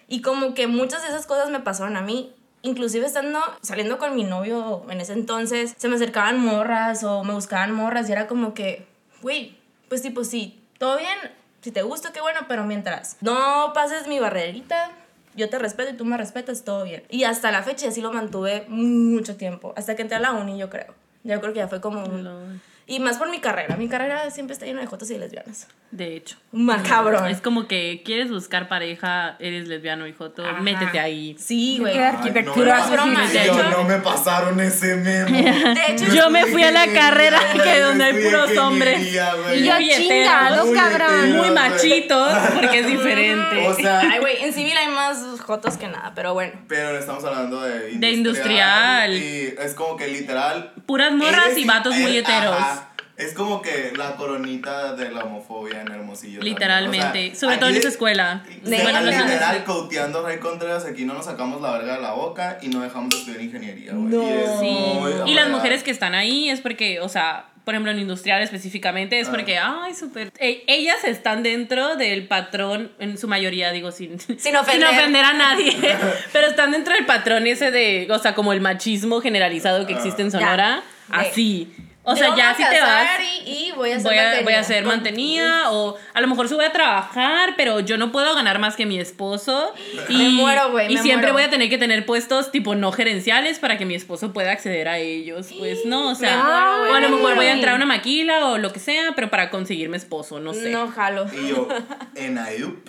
Y 0.07 0.21
como 0.21 0.53
que 0.53 0.67
muchas 0.67 1.01
de 1.03 1.09
esas 1.09 1.25
cosas 1.25 1.49
me 1.49 1.59
pasaron 1.59 1.97
a 1.97 2.01
mí. 2.01 2.33
Inclusive 2.63 3.05
estando, 3.05 3.39
saliendo 3.61 3.97
con 3.97 4.15
mi 4.15 4.23
novio 4.23 4.85
en 4.89 5.01
ese 5.01 5.13
entonces, 5.13 5.73
se 5.77 5.87
me 5.87 5.95
acercaban 5.95 6.39
morras 6.39 7.03
o 7.03 7.23
me 7.23 7.33
buscaban 7.33 7.73
morras 7.73 8.07
y 8.07 8.11
era 8.11 8.27
como 8.27 8.53
que, 8.53 8.85
güey, 9.21 9.57
pues 9.89 10.01
tipo, 10.01 10.23
sí, 10.23 10.61
todo 10.77 10.97
bien, 10.97 11.17
si 11.61 11.71
te 11.71 11.81
gusta, 11.81 12.11
qué 12.11 12.21
bueno, 12.21 12.41
pero 12.47 12.63
mientras 12.63 13.17
no 13.21 13.71
pases 13.73 14.07
mi 14.07 14.19
barrerita, 14.19 14.91
yo 15.35 15.49
te 15.49 15.57
respeto 15.59 15.91
y 15.91 15.97
tú 15.97 16.05
me 16.05 16.17
respetas, 16.17 16.63
todo 16.63 16.83
bien. 16.83 17.03
Y 17.09 17.23
hasta 17.23 17.51
la 17.51 17.63
fecha 17.63 17.87
así 17.87 18.01
lo 18.01 18.11
mantuve 18.11 18.65
mucho 18.67 19.37
tiempo, 19.37 19.73
hasta 19.75 19.95
que 19.95 20.03
entré 20.03 20.17
a 20.17 20.19
la 20.19 20.33
uni, 20.33 20.57
yo 20.57 20.69
creo. 20.69 20.93
Yo 21.23 21.39
creo 21.39 21.53
que 21.53 21.59
ya 21.59 21.67
fue 21.67 21.81
como 21.81 22.03
un... 22.03 22.61
Y 22.91 22.99
más 22.99 23.17
por 23.17 23.29
mi 23.29 23.39
carrera, 23.39 23.77
mi 23.77 23.87
carrera 23.87 24.29
siempre 24.31 24.53
está 24.53 24.65
llena 24.65 24.81
de 24.81 24.85
jotas 24.87 25.09
y 25.11 25.17
lesbianas. 25.17 25.67
De 25.91 26.17
hecho. 26.17 26.35
Macabrón. 26.51 27.27
Es 27.27 27.39
como 27.39 27.65
que 27.65 28.01
quieres 28.03 28.29
buscar 28.29 28.67
pareja, 28.67 29.37
eres 29.39 29.69
lesbiano, 29.69 30.05
todo, 30.13 30.45
Ajá. 30.45 30.61
métete 30.61 30.99
ahí. 30.99 31.35
Sí, 31.39 31.77
güey. 31.79 31.93
¿Qué 31.93 31.99
De 31.99 32.05
arquitectura? 32.05 32.79
no, 32.79 32.91
broma. 32.91 33.27
De 33.29 33.43
hecho- 33.45 33.69
no 33.69 33.83
me 33.85 33.97
pasaron 33.99 34.59
ese 34.59 34.95
memo. 34.97 35.37
hecho, 35.87 36.13
Yo 36.13 36.29
me 36.29 36.45
fui 36.47 36.63
a 36.63 36.71
la 36.71 36.85
carrera 36.87 37.39
que 37.63 37.79
donde 37.79 38.03
hay 38.03 38.13
puros 38.23 38.57
hombres. 38.57 39.01
Y 39.07 39.13
yo 39.13 39.73
Muy 39.75 39.89
hetero, 39.91 40.07
chingado, 40.09 40.65
muy 40.65 40.75
cabrón. 40.75 41.31
Muy 41.37 41.51
machitos, 41.51 42.33
porque 42.55 42.79
es 42.79 42.87
diferente. 42.87 43.67
O 43.67 43.73
sea, 43.73 44.01
Ay, 44.01 44.19
güey, 44.19 44.43
en 44.43 44.51
civil 44.53 44.75
hay 44.77 44.89
más 44.89 45.39
jotos 45.39 45.77
que 45.77 45.87
nada, 45.87 46.11
pero 46.13 46.33
bueno. 46.33 46.53
pero 46.67 46.97
estamos 46.97 47.23
hablando 47.23 47.61
de 47.61 47.91
industrial. 47.93 49.13
industrial. 49.13 49.13
Y 49.15 49.55
es 49.61 49.73
como 49.75 49.95
que 49.95 50.07
literal. 50.09 50.73
Puras 50.85 51.13
morras 51.13 51.57
y 51.57 51.63
vatos 51.63 51.95
muy 51.95 52.17
heteros. 52.17 52.57
Es 53.21 53.33
como 53.33 53.61
que 53.61 53.93
la 53.95 54.15
coronita 54.15 54.95
de 54.95 55.11
la 55.11 55.21
homofobia 55.25 55.81
en 55.81 55.91
Hermosillo. 55.91 56.41
Literalmente. 56.41 57.27
O 57.27 57.29
sea, 57.31 57.35
Sobre 57.39 57.57
todo 57.57 57.69
en 57.69 57.75
aquí 57.75 57.79
esa 57.79 57.89
escuela. 57.89 58.43
No 58.63 58.69
sé. 58.69 58.77
literal, 58.85 59.63
cauteando 59.65 60.25
Rey 60.25 60.37
Contreras, 60.39 60.85
aquí 60.85 61.05
no 61.05 61.13
nos 61.13 61.25
sacamos 61.25 61.61
la 61.61 61.71
verga 61.71 61.95
de 61.95 62.01
la 62.01 62.11
boca 62.13 62.57
y 62.61 62.67
no 62.69 62.81
dejamos 62.81 63.09
de 63.11 63.17
estudiar 63.17 63.41
ingeniería, 63.41 63.93
güey. 63.93 64.05
No. 64.09 64.23
Y, 64.23 64.41
Sí. 64.59 65.31
Y 65.31 65.33
las 65.33 65.49
mujeres 65.49 65.83
que 65.83 65.91
están 65.91 66.15
ahí 66.15 66.49
es 66.49 66.61
porque, 66.61 66.99
o 66.99 67.09
sea, 67.09 67.45
por 67.63 67.75
ejemplo, 67.75 67.91
en 67.91 67.99
industrial 67.99 68.41
específicamente, 68.41 69.19
es 69.19 69.27
Ah. 69.27 69.31
porque, 69.31 69.57
ay, 69.59 69.93
súper. 69.93 70.31
e- 70.39 70.63
ellas 70.67 71.03
están 71.03 71.43
dentro 71.43 71.95
del 71.95 72.27
patrón, 72.27 72.91
en 72.99 73.17
su 73.19 73.27
mayoría, 73.27 73.71
digo, 73.71 73.91
sin, 73.91 74.19
Sin 74.39 74.55
ofender. 74.55 75.23
a 75.23 75.33
nadie, 75.33 75.77
pero 76.33 76.47
están 76.47 76.71
dentro 76.71 76.93
del 76.95 77.05
patrón 77.05 77.45
ese 77.47 77.69
de, 77.71 78.07
o 78.09 78.17
sea, 78.19 78.33
como 78.33 78.51
el 78.53 78.61
machismo 78.61 79.21
generalizado 79.21 79.85
que 79.85 79.93
existe 79.93 80.23
en 80.23 80.29
Ya. 80.31 80.39
Sonora, 80.39 80.83
De- 81.09 81.17
así. 81.17 81.71
O 82.03 82.15
sea, 82.15 82.35
ya 82.35 82.55
si 82.55 82.63
voy 82.63 82.71
a 82.71 82.73
te 82.73 82.81
vas, 82.81 83.03
casar 83.03 83.21
Y, 83.45 83.67
y 83.67 83.71
voy 83.73 83.91
a 83.91 83.99
ser 83.99 84.03
voy 84.03 84.17
a, 84.17 84.23
voy 84.41 84.53
a 84.53 84.57
mantenida. 84.57 84.63
ser 84.63 84.83
Con- 84.83 84.93
mantenida 84.95 85.71
o 85.71 85.97
a 86.13 86.21
lo 86.21 86.27
mejor 86.27 86.47
sí 86.49 86.55
voy 86.55 86.65
a 86.65 86.71
trabajar, 86.71 87.53
pero 87.57 87.79
yo 87.79 87.97
no 87.97 88.11
puedo 88.11 88.33
ganar 88.35 88.57
más 88.59 88.75
que 88.75 88.85
mi 88.87 88.99
esposo. 88.99 89.73
Y, 90.09 90.17
Me 90.17 90.29
muero, 90.29 90.71
güey, 90.71 90.91
Y 90.91 90.95
me 90.95 91.01
siempre 91.03 91.27
muero. 91.31 91.33
voy 91.33 91.43
a 91.43 91.49
tener 91.51 91.69
que 91.69 91.77
tener 91.77 92.05
puestos 92.05 92.51
tipo 92.51 92.73
no 92.73 92.91
gerenciales 92.91 93.59
para 93.59 93.77
que 93.77 93.85
mi 93.85 93.93
esposo 93.95 94.33
pueda 94.33 94.51
acceder 94.51 94.87
a 94.87 94.97
ellos. 94.97 95.49
Pues 95.59 95.85
no, 95.85 96.09
o 96.09 96.15
sea, 96.15 96.37
Me 96.37 96.43
muero, 96.43 96.77
güey, 96.79 96.91
o 96.91 96.95
a 96.95 96.99
lo 97.01 97.09
me 97.09 97.15
mejor 97.17 97.35
voy 97.35 97.45
a 97.45 97.51
entrar 97.53 97.73
a 97.73 97.75
una 97.75 97.85
maquila 97.85 98.47
o 98.47 98.57
lo 98.57 98.73
que 98.73 98.79
sea, 98.79 99.11
pero 99.15 99.29
para 99.29 99.51
conseguirme 99.51 99.97
esposo, 99.97 100.39
no 100.39 100.53
sé. 100.55 100.69
No 100.71 100.87
jalo. 100.89 101.27
Y 101.31 101.49
yo, 101.49 101.67
en. 102.15 102.31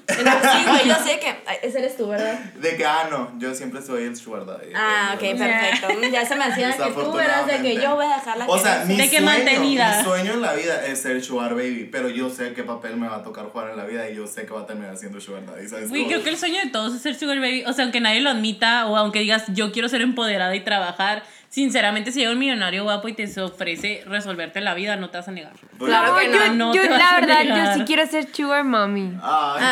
Sí, 0.09 0.59
güey, 0.67 0.89
yo 0.89 0.95
sé 1.05 1.19
que. 1.21 1.43
Ese 1.63 1.79
eres 1.81 1.97
tú, 1.97 2.09
¿verdad? 2.09 2.39
De 2.55 2.77
que, 2.77 2.85
ah, 2.87 3.09
no, 3.11 3.31
yo 3.39 3.55
siempre 3.55 3.83
soy 3.83 4.05
el 4.05 4.17
sugar. 4.17 4.33
Ah, 4.75 5.13
ok, 5.15 5.21
perfecto. 5.37 5.89
Ya 6.11 6.25
se 6.25 6.35
me 6.37 6.45
hacía 6.45 6.75
que 6.77 6.91
tú 6.93 7.19
eras 7.19 7.47
de 7.47 7.61
que 7.61 7.75
yo 7.75 7.95
voy 7.95 8.07
a 8.07 8.15
dejar 8.17 8.39
la 8.39 8.47
O 8.47 8.59
sea, 8.59 8.85
mi 8.87 9.02
De 9.03 9.11
que 9.11 9.17
sueño, 9.19 9.27
mantenida. 9.27 9.99
mi 9.99 10.05
sueño 10.05 10.33
en 10.35 10.43
la 10.43 10.55
vida 10.55 10.87
es 10.87 11.01
ser 11.01 11.23
sugar 11.23 11.55
baby, 11.55 11.89
pero 11.91 12.09
yo 12.09 12.31
sé 12.31 12.53
qué 12.53 12.63
papel 12.63 12.97
me 12.97 13.09
va 13.09 13.17
a 13.17 13.23
tocar 13.23 13.47
jugar 13.47 13.71
en 13.71 13.77
la 13.77 13.85
vida 13.85 14.09
y 14.09 14.17
yo 14.17 14.27
sé 14.27 14.47
que 14.47 14.53
va 14.53 14.63
a 14.63 14.67
terminar 14.67 14.97
siendo 14.97 15.21
sugar 15.21 15.45
daddy, 15.47 15.69
¿sabes? 15.69 15.91
Uy, 15.91 16.07
creo 16.07 16.23
que 16.23 16.31
el 16.31 16.37
sueño 16.37 16.61
de 16.63 16.71
todos 16.71 16.95
es 16.95 17.03
ser 17.03 17.15
sugar 17.15 17.41
baby. 17.41 17.65
O 17.67 17.73
sea, 17.73 17.85
aunque 17.85 18.01
nadie 18.01 18.21
lo 18.21 18.31
admita 18.31 18.87
o 18.87 18.97
aunque 18.97 19.21
digas 19.21 19.45
yo 19.49 19.73
quiero 19.73 19.89
ser 19.89 20.01
empoderada 20.03 20.55
y 20.55 20.61
trabajar, 20.61 21.23
sinceramente 21.53 22.13
si 22.13 22.21
llega 22.21 22.33
un 22.33 22.39
millonario 22.39 22.83
guapo 22.83 23.09
y 23.09 23.13
te 23.13 23.27
se 23.27 23.43
ofrece 23.43 24.03
resolverte 24.07 24.63
la 24.63 24.73
vida, 24.73 24.97
no 24.97 25.11
te 25.11 25.19
vas 25.19 25.29
a 25.29 25.33
negar. 25.33 25.53
Claro 25.79 26.17
que 26.17 26.33
yo, 26.33 26.39
no, 26.49 26.55
no 26.55 26.75
yo, 26.75 26.81
te 26.81 26.89
vas 26.89 26.99
la 26.99 27.21
verdad, 27.21 27.45
yo 27.45 27.75
sí 27.75 27.85
quiero 27.87 28.07
ser 28.07 28.27
sugar 28.35 28.65
mommy. 28.65 29.13
Ay, 29.23 29.63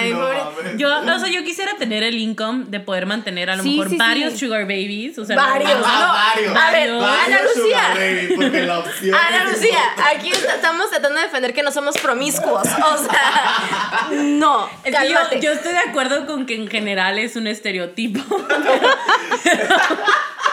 Ay, 0.00 0.10
no 0.14 0.20
pobre-. 0.20 0.78
Yo, 0.78 0.88
o 0.88 1.18
sea, 1.18 1.28
yo 1.28 1.44
quisiera 1.44 1.72
tener 1.78 2.02
el 2.02 2.16
income 2.16 2.64
de 2.68 2.80
poder 2.80 3.04
mantener 3.04 3.50
a 3.50 3.56
lo 3.56 3.62
Sí, 3.62 3.72
mejor 3.72 3.88
sí, 3.88 3.94
sí. 3.96 3.98
varios 3.98 4.38
sugar 4.38 4.62
babies. 4.62 5.18
O 5.18 5.24
sea, 5.26 5.36
Varios. 5.36 5.70
Ah, 5.84 6.00
no. 6.00 6.12
varios. 6.14 6.56
A 6.56 6.70
ver, 6.70 6.90
Varios. 6.92 7.26
Ana 7.26 7.42
Lucía. 7.42 7.62
sugar 7.62 7.94
baby, 7.98 8.34
porque 8.34 8.62
la 8.62 8.78
opción 8.78 9.14
Ana 9.14 9.44
Lucía, 9.50 9.78
aquí 10.10 10.30
estamos 10.30 10.88
tratando 10.88 11.18
de 11.20 11.26
defender 11.26 11.52
que 11.52 11.62
no 11.62 11.70
somos 11.72 11.98
promiscuos. 11.98 12.62
O 12.66 12.96
sea, 13.04 14.08
no. 14.22 14.66
Es 14.82 14.96
que 14.96 15.08
yo, 15.10 15.18
yo 15.42 15.52
estoy 15.52 15.72
de 15.72 15.78
acuerdo 15.78 16.26
con 16.26 16.46
que 16.46 16.54
en 16.54 16.68
general 16.68 17.18
es 17.18 17.36
un 17.36 17.46
estereotipo. 17.48 18.20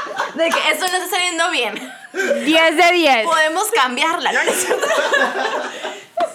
De 0.35 0.49
que 0.49 0.71
esto 0.71 0.87
no 0.87 0.97
está 0.97 1.09
saliendo 1.09 1.49
bien. 1.51 1.75
10 2.45 2.77
de 2.77 2.91
10. 2.91 3.25
Podemos 3.25 3.69
cambiarla, 3.71 4.31
¿no? 4.31 4.39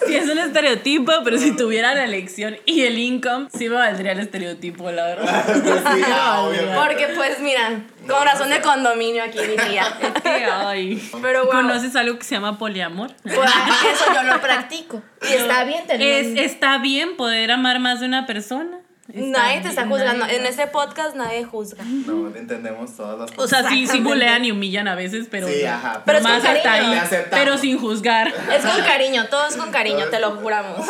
Sí, 0.07 0.17
es 0.17 0.29
un 0.29 0.39
estereotipo, 0.39 1.13
pero 1.25 1.39
si 1.39 1.55
tuviera 1.55 1.95
la 1.95 2.05
elección 2.05 2.57
y 2.65 2.83
el 2.83 2.99
income, 2.99 3.49
sí 3.57 3.69
me 3.69 3.77
valdría 3.77 4.13
el 4.13 4.21
estereotipo, 4.21 4.91
la 4.91 5.05
verdad. 5.05 5.45
Pues 5.47 5.81
sí, 5.95 6.03
ah. 6.07 6.49
Porque, 6.75 7.09
pues, 7.15 7.39
mira, 7.41 7.83
con 8.09 8.25
razón 8.25 8.51
de 8.51 8.61
condominio 8.61 9.23
aquí, 9.23 9.39
mi 9.41 9.57
tía. 9.57 9.85
Es 10.01 10.23
que, 10.23 10.45
ay. 10.45 11.11
Pero, 11.21 11.45
wow. 11.45 11.53
¿Conoces 11.53 11.95
algo 11.97 12.19
que 12.19 12.25
se 12.25 12.35
llama 12.35 12.59
poliamor? 12.59 13.13
Pues, 13.23 13.37
eso 13.37 14.05
yo 14.15 14.23
lo 14.23 14.41
practico. 14.41 15.03
Y 15.23 15.35
está 15.35 15.65
bien 15.65 15.87
tener. 15.87 16.25
Es, 16.25 16.51
está 16.51 16.79
bien 16.79 17.17
poder 17.17 17.53
amar 17.53 17.79
más 17.79 18.01
de 18.01 18.07
una 18.07 18.27
persona. 18.27 18.80
Nadie 19.09 19.61
te 19.61 19.69
está 19.69 19.87
juzgando. 19.89 20.25
nadie- 20.27 20.37
En 20.39 20.47
este 20.47 20.67
podcast 20.69 21.17
nadie 21.17 21.43
juzga. 21.45 21.83
No, 21.85 22.29
entendemos 22.35 22.97
todas 22.97 23.19
las 23.19 23.31
O 23.33 23.35
cosas. 23.35 23.63
sea, 23.63 23.69
sí, 23.71 23.87
sí 23.89 23.99
bulean 24.01 24.45
y 24.45 24.53
humillan 24.53 24.87
a 24.87 24.95
veces, 24.95 25.27
pero. 25.31 25.49
Sí, 25.49 25.65
ajá. 25.65 26.03
Pero 26.05 26.19
es 26.19 26.25
más 26.25 26.41
con 26.43 26.51
hasta 26.51 26.63
cariño. 26.63 26.93
ahí. 26.93 27.25
Pero 27.31 27.59
sin 27.59 27.79
juzgar. 27.79 28.29
Es 28.29 28.65
con 28.65 28.81
cariño, 28.85 29.27
todo 29.29 29.49
es 29.49 29.57
con 29.57 29.71
cariño, 29.73 30.07
te 30.11 30.21
lo 30.21 30.37
juramos. 30.37 30.87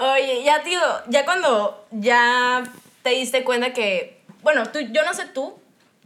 Oye, 0.00 0.42
ya 0.44 0.62
tío, 0.62 0.80
ya 1.08 1.24
cuando 1.24 1.86
ya 1.90 2.62
te 3.02 3.10
diste 3.10 3.42
cuenta 3.42 3.72
que, 3.72 4.20
bueno, 4.42 4.68
tú, 4.70 4.78
yo 4.78 5.04
no 5.04 5.12
sé 5.14 5.24
tú, 5.34 5.58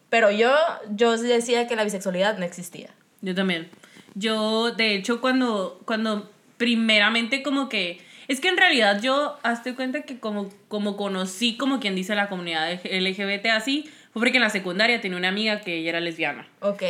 pero 0.09 0.31
yo, 0.31 0.55
yo 0.91 1.17
decía 1.19 1.67
que 1.67 1.77
la 1.77 1.85
bisexualidad 1.85 2.39
no 2.39 2.45
existía. 2.47 2.89
Yo 3.21 3.35
también. 3.35 3.71
Yo, 4.15 4.71
de 4.73 4.95
hecho, 4.95 5.21
cuando, 5.21 5.81
cuando 5.85 6.31
primeramente 6.57 7.43
como 7.43 7.69
que... 7.69 8.01
Es 8.31 8.41
que 8.41 8.47
en 8.47 8.57
realidad 8.57 9.03
yo, 9.03 9.41
hazte 9.43 9.75
cuenta 9.75 10.03
que 10.03 10.21
como, 10.21 10.51
como 10.69 10.97
conocí, 10.97 11.57
como 11.57 11.81
quien 11.81 11.97
dice, 11.97 12.15
la 12.15 12.29
comunidad 12.29 12.71
LGBT 12.85 13.47
así, 13.47 13.91
fue 14.13 14.21
porque 14.23 14.39
en 14.39 14.43
la 14.43 14.51
secundaria 14.51 15.01
tenía 15.01 15.17
una 15.17 15.29
amiga 15.29 15.61
que 15.61 15.77
ella 15.77 15.91
era 15.91 16.01
lesbiana. 16.01 16.47
Ok. 16.61 16.83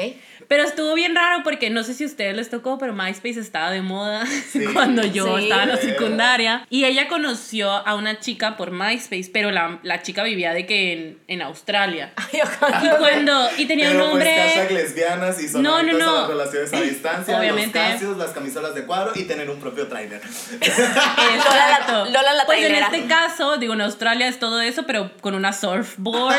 Pero 0.49 0.65
estuvo 0.65 0.95
bien 0.95 1.15
raro 1.15 1.43
porque 1.45 1.71
no 1.71 1.85
sé 1.85 1.95
si 1.95 2.03
a 2.05 2.07
ustedes 2.07 2.35
les 2.35 2.49
tocó, 2.51 2.79
pero 2.79 2.93
MySpace 2.93 3.39
estaba 3.39 3.71
de 3.71 3.83
moda 3.83 4.25
Sí. 4.51 4.65
cuando 4.73 5.05
yo 5.05 5.37
Sí. 5.37 5.45
estaba 5.45 5.63
en 5.65 5.69
la 5.69 5.77
secundaria. 5.77 6.67
Y 6.71 6.87
ella 6.87 7.09
conoció 7.09 7.71
a 7.71 7.95
una 7.95 8.19
chica 8.21 8.57
por 8.57 8.71
MySpace, 8.73 9.31
pero 9.33 9.51
la, 9.51 9.79
la 9.83 10.03
chica 10.03 10.23
vivía 10.25 10.53
de 10.55 10.67
que 10.67 10.93
en, 10.93 11.19
en 11.29 11.43
Australia. 11.43 12.13
Ay, 12.17 12.27
Y 12.33 12.41
ojalá. 12.41 12.97
cuando... 12.99 13.49
Y 13.59 13.67
tenía 13.67 13.91
Pero 13.91 14.03
un 14.05 14.11
nombre... 14.11 14.35
pues 14.57 14.71
lesbianas 14.73 15.41
y 15.43 15.49
son 15.49 15.63
No, 15.63 15.83
no, 15.83 15.95
a 15.97 15.99
no. 15.99 16.19
las 16.23 16.29
relaciones 16.29 16.73
a 16.73 16.81
distancia, 16.81 17.39
Obviamente. 17.39 17.79
los 17.79 17.89
casios, 17.93 18.17
las 18.17 18.31
camisolas 18.31 18.75
de 18.75 18.85
cuadro 18.87 19.13
y 19.15 19.25
tener 19.25 19.49
un 19.51 19.61
propio 19.61 19.87
trailer. 19.89 20.21
Exacto. 20.61 22.05
Lola 22.07 22.33
la 22.35 22.45
pues 22.47 22.59
en 22.59 22.65
trailera. 22.69 22.87
este 22.87 23.07
caso, 23.07 23.57
digo, 23.59 23.75
en 23.75 23.83
Australia 23.83 24.27
es 24.29 24.39
todo 24.39 24.61
eso, 24.61 24.85
pero 24.87 25.11
con 25.21 25.35
una 25.35 25.53
surfboard 25.53 26.35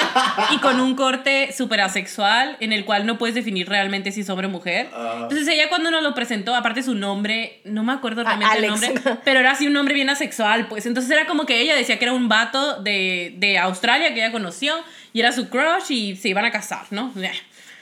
y 0.52 0.58
con 0.60 0.71
un 0.80 0.96
corte 0.96 1.52
súper 1.52 1.82
asexual 1.82 2.56
en 2.60 2.72
el 2.72 2.86
cual 2.86 3.06
no 3.06 3.18
puedes 3.18 3.36
definir 3.36 3.68
realmente 3.68 4.12
si 4.12 4.22
es 4.22 4.30
hombre 4.30 4.48
o 4.48 4.50
mujer. 4.50 4.90
Ah. 4.94 5.20
Entonces 5.24 5.48
ella 5.48 5.68
cuando 5.70 5.92
nos 5.92 6.02
lo 6.04 6.14
presentó, 6.14 6.56
aparte 6.56 6.84
su 6.84 6.96
nombre, 6.96 7.60
no 7.66 7.84
me 7.84 7.94
acuerdo 7.94 8.24
realmente 8.24 8.58
el 8.60 8.68
nombre, 8.68 8.94
pero 9.26 9.40
era 9.40 9.52
así 9.52 9.68
un 9.68 9.74
nombre 9.74 9.94
bien 9.94 10.10
asexual, 10.10 10.68
pues 10.68 10.86
entonces 10.86 11.12
era 11.12 11.26
como 11.26 11.46
que 11.46 11.60
ella 11.60 11.76
decía 11.76 11.98
que 12.00 12.06
era 12.06 12.14
un 12.14 12.30
vato 12.30 12.82
de, 12.82 13.34
de 13.38 13.58
Australia 13.58 14.14
que 14.14 14.22
ella 14.24 14.32
conoció 14.32 14.76
y 15.14 15.20
era 15.20 15.32
su 15.32 15.50
crush 15.50 15.90
y 15.92 16.16
se 16.16 16.30
iban 16.30 16.46
a 16.46 16.52
casar, 16.52 16.86
¿no? 16.92 17.12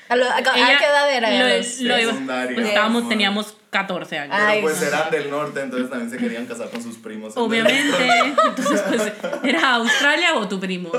¿A, 0.10 0.16
lo- 0.16 0.28
a- 0.30 0.38
a 0.38 0.42
qué 0.80 0.86
edad 0.86 1.14
era? 1.14 1.30
lo- 1.30 1.88
lo 1.88 2.00
iba- 2.00 2.46
pues 2.56 2.68
estábamos, 2.68 3.08
teníamos 3.10 3.56
14 3.70 4.18
años. 4.18 4.36
Ay, 4.38 4.62
Pero 4.62 4.74
pues 4.74 4.82
no. 4.82 4.88
eran 4.88 5.12
del 5.12 5.30
norte, 5.30 5.62
entonces 5.62 5.90
también 5.90 6.10
se 6.10 6.18
querían 6.18 6.46
casar 6.48 6.70
con 6.70 6.82
sus 6.82 6.98
primos. 6.98 7.34
Obviamente. 7.36 7.96
Entonces, 8.48 8.82
pues, 8.88 9.14
¿era 9.44 9.76
Australia 9.76 10.34
o 10.36 10.48
tu 10.48 10.60
primo? 10.60 10.92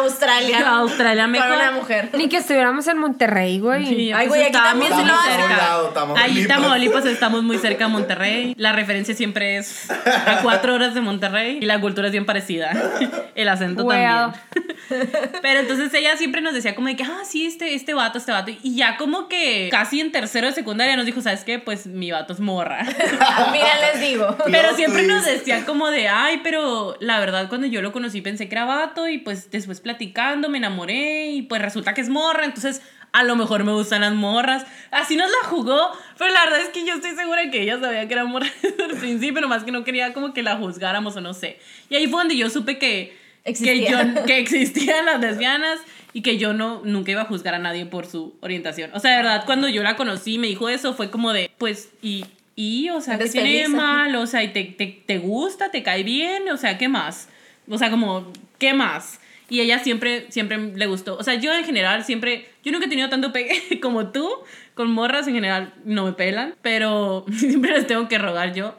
Australia. 0.00 0.68
Australia 0.78 1.26
mejor. 1.26 1.48
Para 1.48 1.68
una 1.68 1.78
mujer. 1.78 2.10
Ni 2.14 2.28
que 2.28 2.38
estuviéramos 2.38 2.86
en 2.88 2.98
Monterrey, 2.98 3.60
güey. 3.60 3.86
Sí, 3.86 4.12
Ay, 4.12 4.26
pues, 4.26 4.40
güey, 4.40 4.42
aquí 4.42 4.52
también 4.52 4.92
muy 4.92 5.02
sí 5.02 5.08
lo 5.08 5.16
cerca. 5.22 6.22
Ahí 6.22 6.46
Tamaulipas 6.46 7.06
estamos 7.06 7.42
muy 7.42 7.58
cerca 7.58 7.84
de 7.84 7.90
Monterrey. 7.90 8.54
La 8.58 8.72
referencia 8.72 9.14
siempre 9.14 9.56
es 9.56 9.88
a 9.90 10.40
cuatro 10.42 10.74
horas 10.74 10.94
de 10.94 11.00
Monterrey 11.00 11.58
y 11.60 11.64
la 11.64 11.80
cultura 11.80 12.08
es 12.08 12.12
bien 12.12 12.26
parecida. 12.26 12.72
El 13.34 13.48
acento 13.48 13.84
Well. 13.84 14.00
también. 14.02 14.40
Pero 15.42 15.60
entonces 15.60 15.92
ella 15.94 16.16
siempre 16.16 16.40
nos 16.40 16.54
decía 16.54 16.74
como 16.74 16.88
de 16.88 16.96
que, 16.96 17.04
ah, 17.04 17.22
sí, 17.26 17.46
este, 17.46 17.74
este 17.74 17.94
vato, 17.94 18.18
este 18.18 18.32
vato. 18.32 18.50
Y 18.62 18.76
ya 18.76 18.96
como 18.96 19.28
que 19.28 19.68
casi 19.70 20.00
en 20.00 20.12
tercero 20.12 20.46
de 20.46 20.52
secundaria 20.52 20.96
nos 20.96 21.06
dijo, 21.06 21.20
¿sabes 21.20 21.44
qué? 21.44 21.58
Pues 21.58 21.83
mi 21.86 22.10
vato 22.10 22.32
es 22.32 22.40
morra. 22.40 22.82
Mira, 23.52 23.92
les 23.92 24.00
digo. 24.00 24.36
Pero 24.50 24.74
siempre 24.74 25.06
nos 25.06 25.24
decía 25.24 25.64
como 25.64 25.90
de, 25.90 26.08
ay, 26.08 26.40
pero 26.42 26.96
la 27.00 27.18
verdad 27.20 27.48
cuando 27.48 27.66
yo 27.66 27.82
lo 27.82 27.92
conocí 27.92 28.20
pensé 28.20 28.48
que 28.48 28.54
era 28.54 28.64
vato 28.64 29.08
y 29.08 29.18
pues 29.18 29.50
después 29.50 29.80
platicando 29.80 30.48
me 30.48 30.58
enamoré 30.58 31.28
y 31.28 31.42
pues 31.42 31.62
resulta 31.62 31.94
que 31.94 32.00
es 32.00 32.08
morra, 32.08 32.44
entonces 32.44 32.82
a 33.14 33.22
lo 33.22 33.36
mejor 33.36 33.62
me 33.62 33.72
gustan 33.72 34.00
las 34.00 34.12
morras. 34.12 34.66
Así 34.90 35.16
nos 35.16 35.30
la 35.30 35.48
jugó, 35.48 35.92
pero 36.18 36.32
la 36.32 36.44
verdad 36.44 36.60
es 36.60 36.70
que 36.70 36.84
yo 36.84 36.94
estoy 36.94 37.12
segura 37.12 37.48
que 37.48 37.62
ella 37.62 37.78
sabía 37.78 38.08
que 38.08 38.14
era 38.14 38.24
morra 38.24 38.48
desde 38.62 38.84
el 38.84 38.96
principio, 38.96 39.40
nomás 39.40 39.62
que 39.62 39.70
no 39.70 39.84
quería 39.84 40.12
como 40.12 40.34
que 40.34 40.42
la 40.42 40.56
juzgáramos 40.56 41.14
o 41.16 41.20
no 41.20 41.32
sé. 41.32 41.60
Y 41.88 41.94
ahí 41.94 42.08
fue 42.08 42.20
donde 42.20 42.36
yo 42.36 42.50
supe 42.50 42.76
que, 42.76 43.16
que, 43.44 43.84
yo, 43.90 43.98
que 44.26 44.38
existían 44.38 45.06
las 45.06 45.20
lesbianas 45.20 45.78
y 46.12 46.22
que 46.22 46.38
yo 46.38 46.52
no 46.52 46.80
nunca 46.84 47.10
iba 47.12 47.22
a 47.22 47.26
juzgar 47.26 47.54
a 47.54 47.58
nadie 47.58 47.86
por 47.86 48.06
su 48.06 48.34
orientación. 48.40 48.90
O 48.94 49.00
sea, 49.00 49.10
de 49.12 49.16
verdad, 49.18 49.44
cuando 49.46 49.68
yo 49.68 49.82
la 49.82 49.96
conocí 49.96 50.34
y 50.34 50.38
me 50.38 50.46
dijo 50.46 50.68
eso, 50.68 50.94
fue 50.94 51.10
como 51.10 51.32
de, 51.32 51.50
pues, 51.58 51.90
y, 52.02 52.24
y 52.56 52.88
o 52.90 53.00
sea, 53.00 53.18
¿qué 53.18 53.28
tiene 53.28 53.62
de 53.62 53.68
mal? 53.68 54.14
O 54.16 54.26
sea, 54.26 54.42
¿y 54.42 54.48
te, 54.52 54.64
te, 54.64 55.02
te 55.06 55.18
gusta? 55.18 55.70
¿Te 55.70 55.82
cae 55.82 56.02
bien? 56.04 56.48
O 56.50 56.56
sea, 56.56 56.78
¿qué 56.78 56.88
más? 56.88 57.28
O 57.68 57.78
sea, 57.78 57.90
como, 57.90 58.30
¿qué 58.58 58.74
más? 58.74 59.20
Y 59.50 59.60
ella 59.60 59.78
siempre, 59.78 60.26
siempre 60.30 60.56
le 60.58 60.86
gustó. 60.86 61.16
O 61.16 61.22
sea, 61.22 61.34
yo 61.34 61.52
en 61.52 61.64
general 61.64 62.04
siempre, 62.04 62.48
yo 62.64 62.72
nunca 62.72 62.86
he 62.86 62.88
tenido 62.88 63.08
tanto 63.08 63.32
pegue 63.32 63.78
como 63.82 64.08
tú. 64.10 64.30
Con 64.74 64.90
morras 64.90 65.28
en 65.28 65.34
general 65.34 65.72
no 65.84 66.04
me 66.06 66.12
pelan, 66.14 66.56
pero 66.60 67.24
siempre 67.36 67.72
les 67.72 67.86
tengo 67.86 68.08
que 68.08 68.18
rogar 68.18 68.54
yo. 68.54 68.76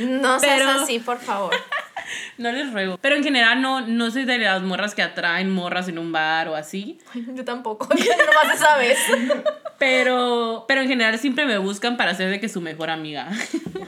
No 0.00 0.40
seas 0.40 0.58
Pero- 0.58 0.70
así, 0.70 0.98
por 0.98 1.18
favor. 1.20 1.54
No 2.38 2.50
les 2.52 2.72
ruego. 2.72 2.98
Pero 3.02 3.16
en 3.16 3.22
general 3.24 3.60
no, 3.60 3.80
no 3.86 4.10
soy 4.10 4.24
de 4.24 4.38
las 4.38 4.62
morras 4.62 4.94
que 4.94 5.02
atraen 5.02 5.50
morras 5.50 5.88
en 5.88 5.98
un 5.98 6.10
bar 6.12 6.48
o 6.48 6.54
así. 6.56 6.98
Yo 7.34 7.44
tampoco. 7.44 7.88
Nomás 7.94 8.54
esa 8.56 8.76
vez. 8.76 8.98
Pero, 9.78 10.64
pero 10.68 10.82
en 10.82 10.88
general 10.88 11.18
siempre 11.18 11.46
me 11.46 11.56
buscan 11.58 11.96
para 11.96 12.14
ser 12.14 12.30
de 12.30 12.38
que 12.40 12.48
su 12.48 12.60
mejor 12.60 12.90
amiga. 12.90 13.28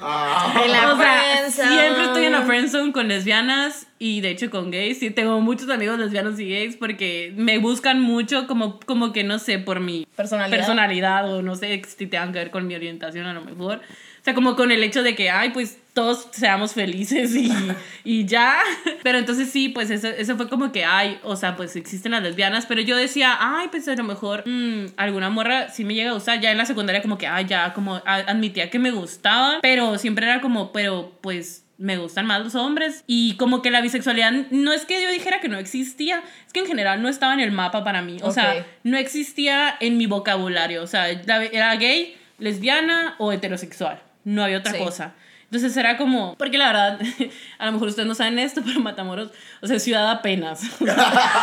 Ah, 0.00 0.62
En 0.64 0.72
la 0.72 0.92
o 0.94 0.96
sea, 0.96 1.48
siempre 1.50 2.04
estoy 2.04 2.24
en 2.24 2.32
la 2.32 2.42
friendzone 2.42 2.92
con 2.92 3.08
lesbianas 3.08 3.86
y 3.98 4.20
de 4.22 4.30
hecho 4.30 4.50
con 4.50 4.70
gays. 4.70 5.02
Y 5.02 5.10
tengo 5.10 5.40
muchos 5.40 5.68
amigos 5.68 5.98
lesbianos 5.98 6.40
y 6.40 6.48
gays 6.48 6.76
porque 6.76 7.32
me 7.36 7.58
buscan 7.58 8.00
mucho 8.00 8.46
como, 8.46 8.80
como 8.80 9.12
que 9.12 9.22
no 9.22 9.38
sé, 9.38 9.58
por 9.58 9.80
mi 9.80 10.06
Personalidad. 10.16 10.56
personalidad 10.56 11.32
o 11.34 11.42
no 11.42 11.56
sé 11.56 11.82
si 11.96 12.06
tengan 12.06 12.32
que 12.32 12.38
ver 12.38 12.50
con 12.50 12.66
mi 12.66 12.74
orientación 12.74 13.26
a 13.26 13.34
lo 13.34 13.42
mejor. 13.42 13.80
O 14.22 14.24
sea, 14.24 14.34
como 14.34 14.54
con 14.54 14.70
el 14.70 14.84
hecho 14.84 15.02
de 15.02 15.16
que, 15.16 15.30
ay, 15.30 15.50
pues 15.50 15.78
todos 15.94 16.28
seamos 16.30 16.74
felices 16.74 17.34
y, 17.34 17.52
y 18.04 18.24
ya. 18.24 18.60
Pero 19.02 19.18
entonces 19.18 19.50
sí, 19.50 19.68
pues 19.68 19.90
eso, 19.90 20.06
eso 20.06 20.36
fue 20.36 20.48
como 20.48 20.70
que, 20.70 20.84
ay, 20.84 21.18
o 21.24 21.34
sea, 21.34 21.56
pues 21.56 21.74
existen 21.74 22.12
las 22.12 22.22
lesbianas. 22.22 22.66
Pero 22.66 22.82
yo 22.82 22.96
decía, 22.96 23.36
ay, 23.40 23.66
pues 23.72 23.88
a 23.88 23.96
lo 23.96 24.04
mejor 24.04 24.44
mm, 24.46 24.92
alguna 24.96 25.28
morra 25.28 25.70
sí 25.70 25.84
me 25.84 25.94
llega 25.94 26.10
a 26.10 26.14
gustar. 26.14 26.40
Ya 26.40 26.52
en 26.52 26.58
la 26.58 26.66
secundaria 26.66 27.02
como 27.02 27.18
que, 27.18 27.26
ah, 27.26 27.40
ya, 27.40 27.72
como 27.74 27.96
a- 27.96 28.14
admitía 28.28 28.70
que 28.70 28.78
me 28.78 28.92
gustaban, 28.92 29.58
pero 29.60 29.98
siempre 29.98 30.24
era 30.24 30.40
como, 30.40 30.70
pero 30.70 31.18
pues 31.20 31.64
me 31.78 31.96
gustan 31.98 32.24
más 32.26 32.44
los 32.44 32.54
hombres. 32.54 33.02
Y 33.08 33.34
como 33.38 33.60
que 33.60 33.72
la 33.72 33.80
bisexualidad 33.80 34.30
no 34.52 34.72
es 34.72 34.84
que 34.84 35.02
yo 35.02 35.10
dijera 35.10 35.40
que 35.40 35.48
no 35.48 35.58
existía, 35.58 36.22
es 36.46 36.52
que 36.52 36.60
en 36.60 36.66
general 36.66 37.02
no 37.02 37.08
estaba 37.08 37.34
en 37.34 37.40
el 37.40 37.50
mapa 37.50 37.82
para 37.82 38.02
mí. 38.02 38.18
O 38.22 38.30
sea, 38.30 38.64
no 38.84 38.96
existía 38.98 39.74
en 39.80 39.98
mi 39.98 40.06
vocabulario. 40.06 40.80
O 40.84 40.86
sea, 40.86 41.10
era 41.10 41.74
gay, 41.74 42.16
lesbiana 42.38 43.16
o 43.18 43.32
heterosexual. 43.32 44.00
No 44.24 44.42
había 44.44 44.58
otra 44.58 44.72
Sí. 44.72 44.78
cosa. 44.78 45.14
Entonces 45.44 45.76
era 45.76 45.98
como, 45.98 46.34
porque 46.38 46.56
la 46.56 46.68
verdad, 46.68 46.98
a 47.58 47.66
lo 47.66 47.72
mejor 47.72 47.88
ustedes 47.88 48.08
no 48.08 48.14
saben 48.14 48.38
esto, 48.38 48.62
pero 48.64 48.80
Matamoros, 48.80 49.32
o 49.60 49.66
sea, 49.66 49.78
ciudad 49.78 50.10
apenas. 50.10 50.62
O 50.80 50.84
sea, 50.86 50.94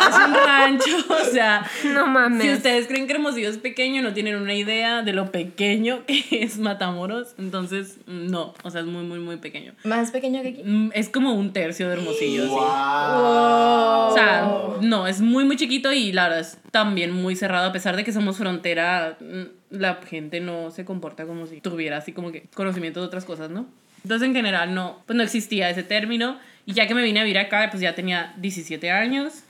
es 0.08 0.16
un 0.16 0.34
rancho, 0.34 0.96
o 1.08 1.24
sea, 1.32 1.64
No 1.94 2.08
mames. 2.08 2.42
si 2.42 2.52
ustedes 2.52 2.88
creen 2.88 3.06
que 3.06 3.12
Hermosillo 3.12 3.48
es 3.48 3.58
pequeño, 3.58 4.02
no 4.02 4.12
tienen 4.12 4.34
una 4.34 4.52
idea 4.54 5.02
de 5.02 5.12
lo 5.12 5.30
pequeño 5.30 6.04
que 6.06 6.24
es 6.42 6.58
Matamoros, 6.58 7.34
entonces 7.38 7.98
no, 8.08 8.52
o 8.64 8.70
sea, 8.72 8.80
es 8.80 8.86
muy, 8.88 9.04
muy, 9.04 9.20
muy 9.20 9.36
pequeño. 9.36 9.74
Más 9.84 10.10
pequeño 10.10 10.42
que 10.42 10.48
aquí. 10.48 10.62
Mm, 10.64 10.90
Es 10.92 11.08
como 11.08 11.34
un 11.34 11.52
tercio 11.52 11.86
de 11.86 11.92
Hermosillo, 11.94 12.42
así. 12.42 12.50
Wow. 12.50 14.10
O 14.10 14.12
sea, 14.12 14.50
no, 14.80 15.06
es 15.06 15.20
muy, 15.20 15.44
muy 15.44 15.56
chiquito 15.56 15.92
y 15.92 16.10
la 16.12 16.24
verdad 16.24 16.40
es 16.40 16.58
también 16.72 17.12
muy 17.12 17.36
cerrado. 17.36 17.68
A 17.68 17.72
pesar 17.72 17.94
de 17.94 18.02
que 18.02 18.12
somos 18.12 18.38
frontera, 18.38 19.16
mm, 19.20 19.59
la 19.70 20.00
gente 20.06 20.40
no 20.40 20.70
se 20.70 20.84
comporta 20.84 21.24
como 21.26 21.46
si 21.46 21.60
tuviera 21.60 21.96
así 21.98 22.12
como 22.12 22.32
que 22.32 22.44
conocimiento 22.54 23.00
de 23.00 23.06
otras 23.06 23.24
cosas, 23.24 23.50
¿no? 23.50 23.66
Entonces, 24.02 24.26
en 24.28 24.34
general, 24.34 24.74
no, 24.74 25.02
pues 25.06 25.16
no 25.16 25.22
existía 25.22 25.68
ese 25.70 25.82
término. 25.82 26.38
Y 26.66 26.72
ya 26.74 26.86
que 26.86 26.94
me 26.94 27.02
vine 27.02 27.20
a 27.20 27.24
vivir 27.24 27.38
acá, 27.38 27.68
pues 27.70 27.82
ya 27.82 27.94
tenía 27.94 28.34
17 28.38 28.90
años. 28.90 29.42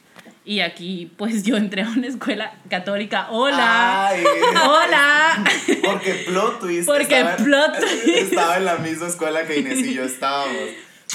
Y 0.45 0.61
aquí, 0.61 1.13
pues 1.17 1.43
yo 1.45 1.57
entré 1.57 1.83
a 1.83 1.89
una 1.89 2.07
escuela 2.09 2.53
católica. 2.69 3.29
¡Hola! 3.31 4.09
Ay. 4.09 4.25
¡Hola! 4.67 5.45
Porque 5.85 6.15
plot 6.27 6.61
twist. 6.61 6.87
Porque 6.89 7.03
estaba- 7.21 7.37
plot 7.37 7.79
twist. 7.79 8.09
Estaba 8.09 8.57
en 8.57 8.65
la 8.65 8.77
misma 8.79 9.07
escuela 9.09 9.47
que 9.47 9.59
Inés 9.61 9.79
y 9.81 9.95
yo 9.95 10.05
estábamos. 10.05 10.57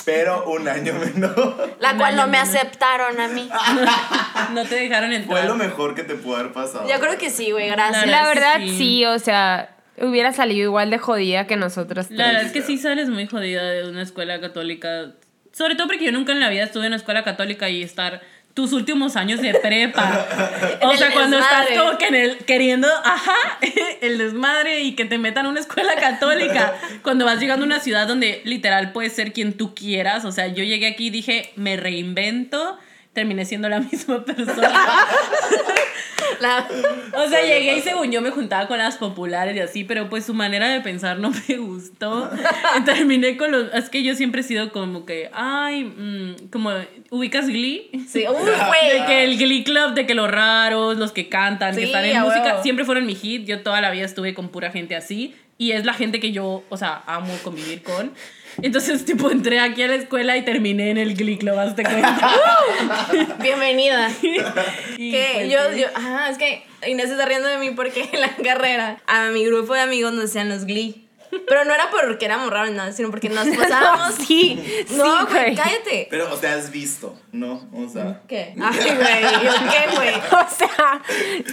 Pero 0.06 0.50
un 0.52 0.68
año 0.68 0.94
menor. 0.94 1.76
La 1.80 1.98
cual 1.98 2.16
no 2.16 2.28
me 2.28 2.38
aceptaron 2.38 3.20
a 3.20 3.28
mí. 3.28 3.50
No 4.54 4.64
te 4.64 4.76
dejaron 4.76 5.12
entrar. 5.12 5.40
Fue 5.40 5.48
lo 5.48 5.56
mejor 5.56 5.96
que 5.96 6.04
te 6.04 6.14
pudo 6.16 6.36
haber 6.38 6.52
pasado. 6.54 6.88
Yo 6.88 7.00
creo 7.00 7.18
que 7.18 7.30
sí, 7.30 7.52
güey, 7.52 7.68
gracias. 7.70 8.06
La 8.08 8.28
verdad, 8.28 8.58
Sí. 8.60 8.78
sí, 8.78 9.06
o 9.06 9.18
sea, 9.18 9.76
hubiera 9.98 10.34
salido 10.34 10.64
igual 10.66 10.92
de 10.92 10.98
jodida 11.00 11.48
que 11.48 11.56
nosotras. 11.56 12.12
La 12.12 12.28
verdad 12.28 12.44
es 12.44 12.52
que 12.52 12.62
sí 12.62 12.78
sales 12.78 13.10
muy 13.10 13.26
jodida 13.28 13.64
de 13.64 13.90
una 13.90 14.04
escuela 14.04 14.40
católica. 14.40 15.14
Sobre 15.52 15.76
todo 15.76 15.88
porque 15.88 16.06
yo 16.06 16.12
nunca 16.12 16.32
en 16.34 16.40
la 16.42 16.50
vida 16.50 16.64
estuve 16.64 16.84
en 16.84 16.88
una 16.88 16.98
escuela 16.98 17.24
católica 17.24 17.70
y 17.70 17.82
estar 17.82 18.22
tus 18.56 18.72
últimos 18.72 19.18
años 19.18 19.42
de 19.42 19.54
prepa. 19.54 20.26
o 20.82 20.96
sea, 20.96 21.12
cuando 21.12 21.38
estás 21.38 21.68
como 21.78 21.98
que 21.98 22.08
en 22.08 22.16
el, 22.16 22.38
queriendo, 22.38 22.88
ajá, 23.04 23.60
el 24.02 24.18
desmadre 24.18 24.80
y 24.80 24.96
que 24.96 25.04
te 25.06 25.18
metan 25.18 25.46
a 25.46 25.50
una 25.50 25.60
escuela 25.60 25.94
católica. 25.96 26.74
cuando 27.04 27.26
vas 27.26 27.40
llegando 27.40 27.66
a 27.66 27.68
una 27.68 27.82
ciudad 27.82 28.08
donde 28.08 28.42
literal 28.46 28.94
puedes 28.94 29.14
ser 29.14 29.34
quien 29.34 29.54
tú 29.54 29.76
quieras. 29.76 30.24
O 30.24 30.32
sea, 30.32 30.48
yo 30.48 30.64
llegué 30.64 30.88
aquí 30.88 31.08
y 31.08 31.10
dije, 31.10 31.52
me 31.58 31.76
reinvento. 31.76 32.80
Terminé 33.16 33.46
siendo 33.46 33.68
la 33.70 33.80
misma 33.92 34.24
persona. 34.24 34.72
La- 36.42 36.68
O 37.18 37.30
sea, 37.30 37.42
llegué 37.44 37.78
y 37.78 37.82
según 37.82 38.12
yo 38.12 38.22
me 38.22 38.30
juntaba 38.30 38.68
con 38.68 38.78
las 38.78 38.98
populares 38.98 39.56
y 39.56 39.60
así, 39.62 39.84
pero 39.86 40.10
pues 40.10 40.26
su 40.26 40.34
manera 40.34 40.68
de 40.70 40.82
pensar 40.82 41.18
no 41.18 41.32
me 41.48 41.56
gustó. 41.58 42.30
Y 42.78 42.82
terminé 42.84 43.38
con 43.38 43.52
los... 43.52 43.74
Es 43.74 43.90
que 43.90 44.04
yo 44.04 44.16
siempre 44.16 44.42
he 44.42 44.44
sido 44.44 44.72
como 44.74 45.06
que, 45.06 45.30
ay, 45.34 45.86
mm, 45.86 46.50
como, 46.52 46.72
¿ubicas 47.10 47.48
Glee? 47.48 47.90
Sí, 48.08 48.26
uy, 48.30 48.46
De 48.46 48.52
güey. 48.68 49.06
que 49.08 49.24
el 49.24 49.38
Glee 49.38 49.64
Club, 49.64 49.94
de 49.94 50.06
que 50.06 50.14
los 50.14 50.30
raros, 50.30 50.98
los 50.98 51.12
que 51.14 51.30
cantan, 51.30 51.74
Sí, 51.74 51.82
que 51.82 51.86
están 51.88 52.04
en 52.06 52.22
música, 52.22 52.44
huevo. 52.46 52.64
siempre 52.64 52.84
fueron 52.86 53.06
mi 53.06 53.16
hit. 53.16 53.46
Yo 53.46 53.62
toda 53.62 53.80
la 53.80 53.92
vida 53.92 54.06
estuve 54.06 54.34
con 54.34 54.50
pura 54.50 54.72
gente 54.72 54.96
así. 54.96 55.34
Y 55.58 55.72
es 55.72 55.86
la 55.86 55.94
gente 55.94 56.20
que 56.20 56.34
yo, 56.34 56.64
o 56.68 56.78
sea, 56.78 57.02
amo 57.08 57.34
convivir 57.44 57.82
con. 57.82 58.14
Entonces, 58.62 59.04
tipo, 59.06 59.30
entré 59.32 59.60
aquí 59.60 59.84
a 59.84 59.88
la 59.88 59.96
escuela 59.96 60.38
y 60.38 60.46
terminé 60.46 60.90
en 60.92 60.98
el 60.98 61.16
Glee 61.16 61.38
Club, 61.38 61.58
hazte 61.60 61.84
cuenta. 61.84 62.32
Bienvenida. 63.42 64.10
Y, 64.98 65.12
Que 65.12 65.32
pues, 65.34 65.52
yo, 65.52 65.78
yo, 65.78 65.88
ajá, 65.94 66.30
es 66.30 66.38
que 66.38 66.64
Inés 66.88 67.08
se 67.08 67.14
está 67.14 67.26
riendo 67.26 67.48
de 67.50 67.58
mí 67.58 67.72
porque 67.72 68.08
en 68.14 68.22
la 68.22 68.34
carrera 68.38 68.98
a 69.08 69.26
mi 69.26 69.46
grupo 69.46 69.74
de 69.74 69.82
amigos 69.82 70.14
nos 70.14 70.24
decían 70.24 70.48
los 70.50 70.66
Glee. 70.66 71.02
Pero 71.48 71.66
no 71.66 71.74
era 71.74 71.90
porque 71.90 72.24
éramos 72.24 72.50
raros, 72.50 72.72
nada, 72.74 72.94
sino 72.94 73.12
porque 73.12 73.28
nos 73.28 73.46
pasábamos. 73.58 74.16
sí, 74.26 74.58
No, 74.92 75.20
sí, 75.20 75.26
güey, 75.34 75.56
cállate. 75.56 76.08
Pero, 76.10 76.34
o 76.34 76.38
sea, 76.38 76.54
has 76.54 76.72
visto, 76.72 77.20
¿no? 77.34 77.68
O 77.74 77.90
sea. 77.90 78.22
¿Qué? 78.28 78.54
Ay, 78.62 78.80
güey, 78.96 79.22
¿yo 79.44 79.52
¿qué, 79.70 79.96
güey? 79.96 80.10
O 80.16 80.56
sea, 80.58 81.02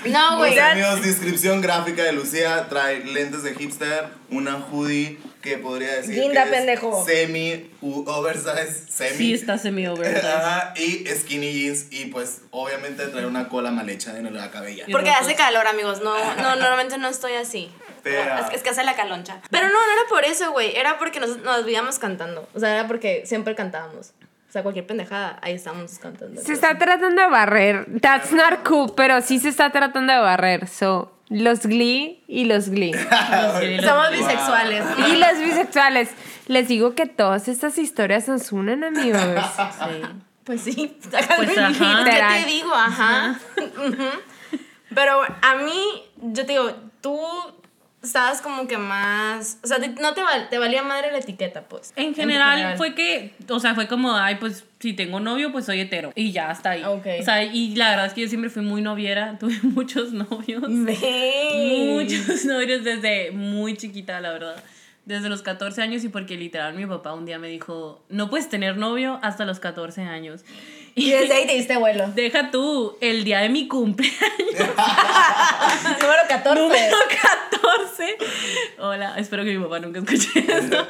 No, 0.06 0.38
güey. 0.38 0.52
Pues, 0.52 0.62
amigos, 0.64 1.02
descripción 1.02 1.60
gráfica 1.60 2.04
de 2.04 2.12
Lucía. 2.12 2.68
Trae 2.68 3.04
lentes 3.04 3.42
de 3.42 3.54
hipster, 3.56 4.04
una 4.30 4.56
hoodie 4.70 5.18
que 5.42 5.58
podría 5.58 5.96
decir 5.96 6.16
Linda, 6.16 6.44
que 6.44 6.50
pendejo. 6.50 7.00
es 7.06 7.12
semi, 7.14 7.70
oversize, 7.82 8.86
semi. 8.88 9.16
Sí, 9.16 9.34
está 9.34 9.58
semi-over. 9.58 10.16
Ajá, 10.24 10.72
y 10.76 11.04
skinny 11.08 11.52
jeans 11.52 11.86
y 11.90 12.06
pues 12.06 12.42
obviamente 12.50 13.06
trae 13.08 13.26
una 13.26 13.48
cola 13.48 13.70
mal 13.70 13.88
hecha 13.90 14.16
en 14.16 14.32
la 14.34 14.50
cabella. 14.50 14.84
Porque 14.90 15.10
hace 15.10 15.34
calor, 15.34 15.66
amigos. 15.66 16.00
No, 16.02 16.14
no, 16.36 16.56
normalmente 16.56 16.96
no 16.98 17.08
estoy 17.08 17.34
así. 17.34 17.70
Pero- 18.02 18.38
Es, 18.38 18.50
que- 18.50 18.56
es 18.56 18.62
que 18.62 18.70
hace 18.70 18.84
la 18.84 18.94
caloncha. 18.96 19.40
Pero 19.50 19.66
no, 19.66 19.72
no 19.74 19.92
era 20.00 20.08
por 20.08 20.24
eso, 20.24 20.50
güey. 20.52 20.74
Era 20.76 20.98
porque 20.98 21.20
nos, 21.20 21.38
nos 21.38 21.64
veíamos 21.64 21.98
cantando. 21.98 22.48
O 22.54 22.60
sea, 22.60 22.72
era 22.74 22.86
porque 22.86 23.24
siempre 23.26 23.54
cantábamos. 23.54 24.12
O 24.48 24.52
sea, 24.52 24.62
cualquier 24.62 24.86
pendejada, 24.86 25.38
ahí 25.40 25.54
estábamos 25.54 25.98
cantando. 25.98 26.40
se 26.42 26.52
está 26.52 26.76
tratando 26.76 27.22
de 27.22 27.28
barrer. 27.28 27.86
That's 28.02 28.32
not 28.32 28.62
cool, 28.68 28.92
pero 28.94 29.22
sí 29.22 29.38
se 29.38 29.48
está 29.48 29.70
tratando 29.70 30.12
de 30.12 30.18
barrer. 30.18 30.68
So, 30.68 31.11
los 31.32 31.66
Glee 31.66 32.22
y 32.28 32.44
los 32.44 32.68
Glee. 32.68 32.92
Somos 33.84 34.10
bisexuales. 34.10 34.84
y 34.98 35.16
los 35.16 35.38
bisexuales. 35.38 36.10
Les 36.48 36.68
digo 36.68 36.94
que 36.94 37.06
todas 37.06 37.48
estas 37.48 37.78
historias 37.78 38.28
nos 38.28 38.52
unen, 38.52 38.84
amigos. 38.84 39.22
Pues 40.44 40.62
sí. 40.62 40.98
Pues, 41.36 41.56
ajá. 41.56 42.04
¿Qué 42.04 42.42
te 42.42 42.50
digo? 42.50 42.74
Ajá. 42.74 43.38
Pero 44.92 45.20
a 45.40 45.54
mí, 45.54 46.02
yo 46.16 46.44
te 46.44 46.54
digo, 46.54 46.72
tú 47.00 47.16
estabas 48.02 48.40
como 48.42 48.66
que 48.66 48.78
más. 48.78 49.58
O 49.62 49.66
sea, 49.66 49.78
te- 49.78 49.88
no 49.88 50.12
te, 50.14 50.22
val- 50.22 50.48
te 50.50 50.58
valía 50.58 50.82
madre 50.82 51.12
la 51.12 51.18
etiqueta, 51.18 51.62
pues. 51.62 51.92
En 51.96 52.14
general, 52.14 52.76
fue 52.76 52.94
que, 52.94 53.32
o 53.48 53.60
sea, 53.60 53.74
fue 53.74 53.86
como, 53.88 54.14
ay, 54.16 54.36
pues 54.36 54.64
si 54.80 54.92
tengo 54.92 55.20
novio, 55.20 55.52
pues 55.52 55.66
soy 55.66 55.80
hetero. 55.80 56.12
Y 56.14 56.32
ya, 56.32 56.50
hasta 56.50 56.70
ahí. 56.70 56.82
Ok. 56.84 57.06
O 57.20 57.22
sea, 57.24 57.44
y 57.44 57.74
la 57.76 57.90
verdad 57.90 58.06
es 58.06 58.12
que 58.14 58.22
yo 58.22 58.28
siempre 58.28 58.50
fui 58.50 58.62
muy 58.62 58.82
noviera, 58.82 59.36
tuve 59.40 59.58
muchos 59.62 60.12
novios. 60.12 60.68
Muchos 60.68 62.44
novios 62.44 62.84
desde 62.84 63.30
muy 63.30 63.76
chiquita, 63.76 64.20
la 64.20 64.32
verdad. 64.32 64.62
Desde 65.04 65.28
los 65.28 65.42
14 65.42 65.82
años 65.82 66.04
y 66.04 66.08
porque 66.08 66.36
literal 66.36 66.74
mi 66.74 66.86
papá 66.86 67.12
un 67.12 67.26
día 67.26 67.38
me 67.38 67.48
dijo, 67.48 68.02
no 68.08 68.30
puedes 68.30 68.48
tener 68.48 68.76
novio 68.76 69.18
hasta 69.22 69.44
los 69.44 69.58
14 69.58 70.02
años. 70.02 70.44
Y 70.94 71.10
desde 71.10 71.34
ahí 71.34 71.46
te 71.46 71.54
diste 71.54 71.76
vuelo. 71.76 72.08
Deja 72.14 72.50
tú, 72.50 72.96
el 73.00 73.24
día 73.24 73.40
de 73.40 73.48
mi 73.48 73.68
cumpleaños, 73.68 74.18
Número 76.00 76.22
14. 76.28 76.60
número 76.60 76.96
14. 77.50 78.16
Hola, 78.78 79.14
espero 79.16 79.44
que 79.44 79.56
mi 79.56 79.62
papá 79.62 79.78
nunca 79.78 80.00
escuche 80.00 80.40
eso. 80.40 80.86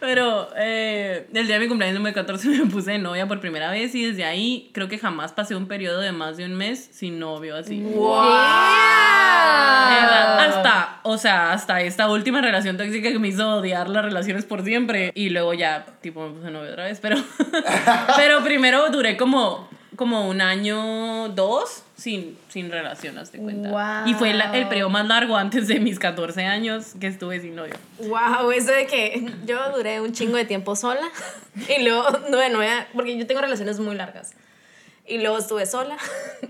Pero 0.00 0.48
eh, 0.56 1.26
el 1.32 1.46
día 1.46 1.56
de 1.56 1.60
mi 1.60 1.68
cumpleaños 1.68 1.96
número 1.98 2.14
14 2.14 2.48
me 2.48 2.66
puse 2.66 2.92
de 2.92 2.98
novia 2.98 3.26
por 3.26 3.40
primera 3.40 3.70
vez 3.70 3.94
y 3.94 4.04
desde 4.04 4.24
ahí 4.24 4.70
creo 4.72 4.88
que 4.88 4.98
jamás 4.98 5.32
pasé 5.32 5.54
un 5.56 5.66
periodo 5.68 6.00
de 6.00 6.12
más 6.12 6.36
de 6.36 6.44
un 6.44 6.54
mes 6.54 6.88
sin 6.92 7.18
novio 7.18 7.56
así. 7.56 7.82
Hasta, 7.82 9.05
o 11.16 11.18
sea, 11.18 11.52
hasta 11.52 11.80
esta 11.80 12.08
última 12.10 12.40
relación 12.40 12.76
tóxica 12.76 13.10
que 13.10 13.18
me 13.18 13.28
hizo 13.28 13.48
odiar 13.56 13.88
las 13.88 14.04
relaciones 14.04 14.44
por 14.44 14.62
siempre. 14.62 15.10
Y 15.14 15.30
luego 15.30 15.52
ya, 15.54 15.84
tipo, 16.00 16.28
me 16.28 16.34
puse 16.38 16.50
novio 16.50 16.70
otra 16.70 16.84
vez. 16.84 17.00
Pero, 17.00 17.16
pero 18.16 18.42
primero 18.44 18.88
duré 18.90 19.16
como, 19.16 19.68
como 19.96 20.28
un 20.28 20.40
año, 20.40 21.28
dos, 21.30 21.82
sin, 21.96 22.36
sin 22.48 22.70
relación, 22.70 23.18
hazte 23.18 23.38
cuenta. 23.38 23.70
Wow. 23.70 24.06
Y 24.10 24.14
fue 24.14 24.32
la- 24.34 24.56
el 24.56 24.68
periodo 24.68 24.90
más 24.90 25.06
largo 25.06 25.36
antes 25.36 25.66
de 25.68 25.80
mis 25.80 25.98
14 25.98 26.44
años 26.44 26.92
que 27.00 27.06
estuve 27.06 27.40
sin 27.40 27.54
novio. 27.56 27.74
Wow, 28.00 28.50
eso 28.52 28.72
de 28.72 28.86
que 28.86 29.32
yo 29.46 29.58
duré 29.74 30.00
un 30.00 30.12
chingo 30.12 30.36
de 30.36 30.44
tiempo 30.44 30.76
sola 30.76 31.08
y 31.76 31.82
luego 31.82 32.04
nueve, 32.30 32.48
nueve, 32.52 32.86
porque 32.94 33.16
yo 33.16 33.26
tengo 33.26 33.40
relaciones 33.40 33.80
muy 33.80 33.94
largas. 33.96 34.34
Y 35.08 35.18
luego 35.18 35.38
estuve 35.38 35.66
sola 35.66 35.96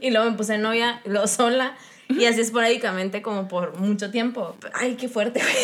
y 0.00 0.10
luego 0.10 0.30
me 0.30 0.36
puse 0.36 0.58
novia, 0.58 1.00
y 1.04 1.10
luego 1.10 1.26
sola. 1.26 1.74
Y 2.08 2.24
así 2.24 2.40
esporádicamente 2.40 3.20
como 3.20 3.48
por 3.48 3.78
mucho 3.78 4.10
tiempo. 4.12 4.56
Ay, 4.74 4.94
qué 4.94 5.08
fuerte, 5.08 5.40
güey. 5.40 5.54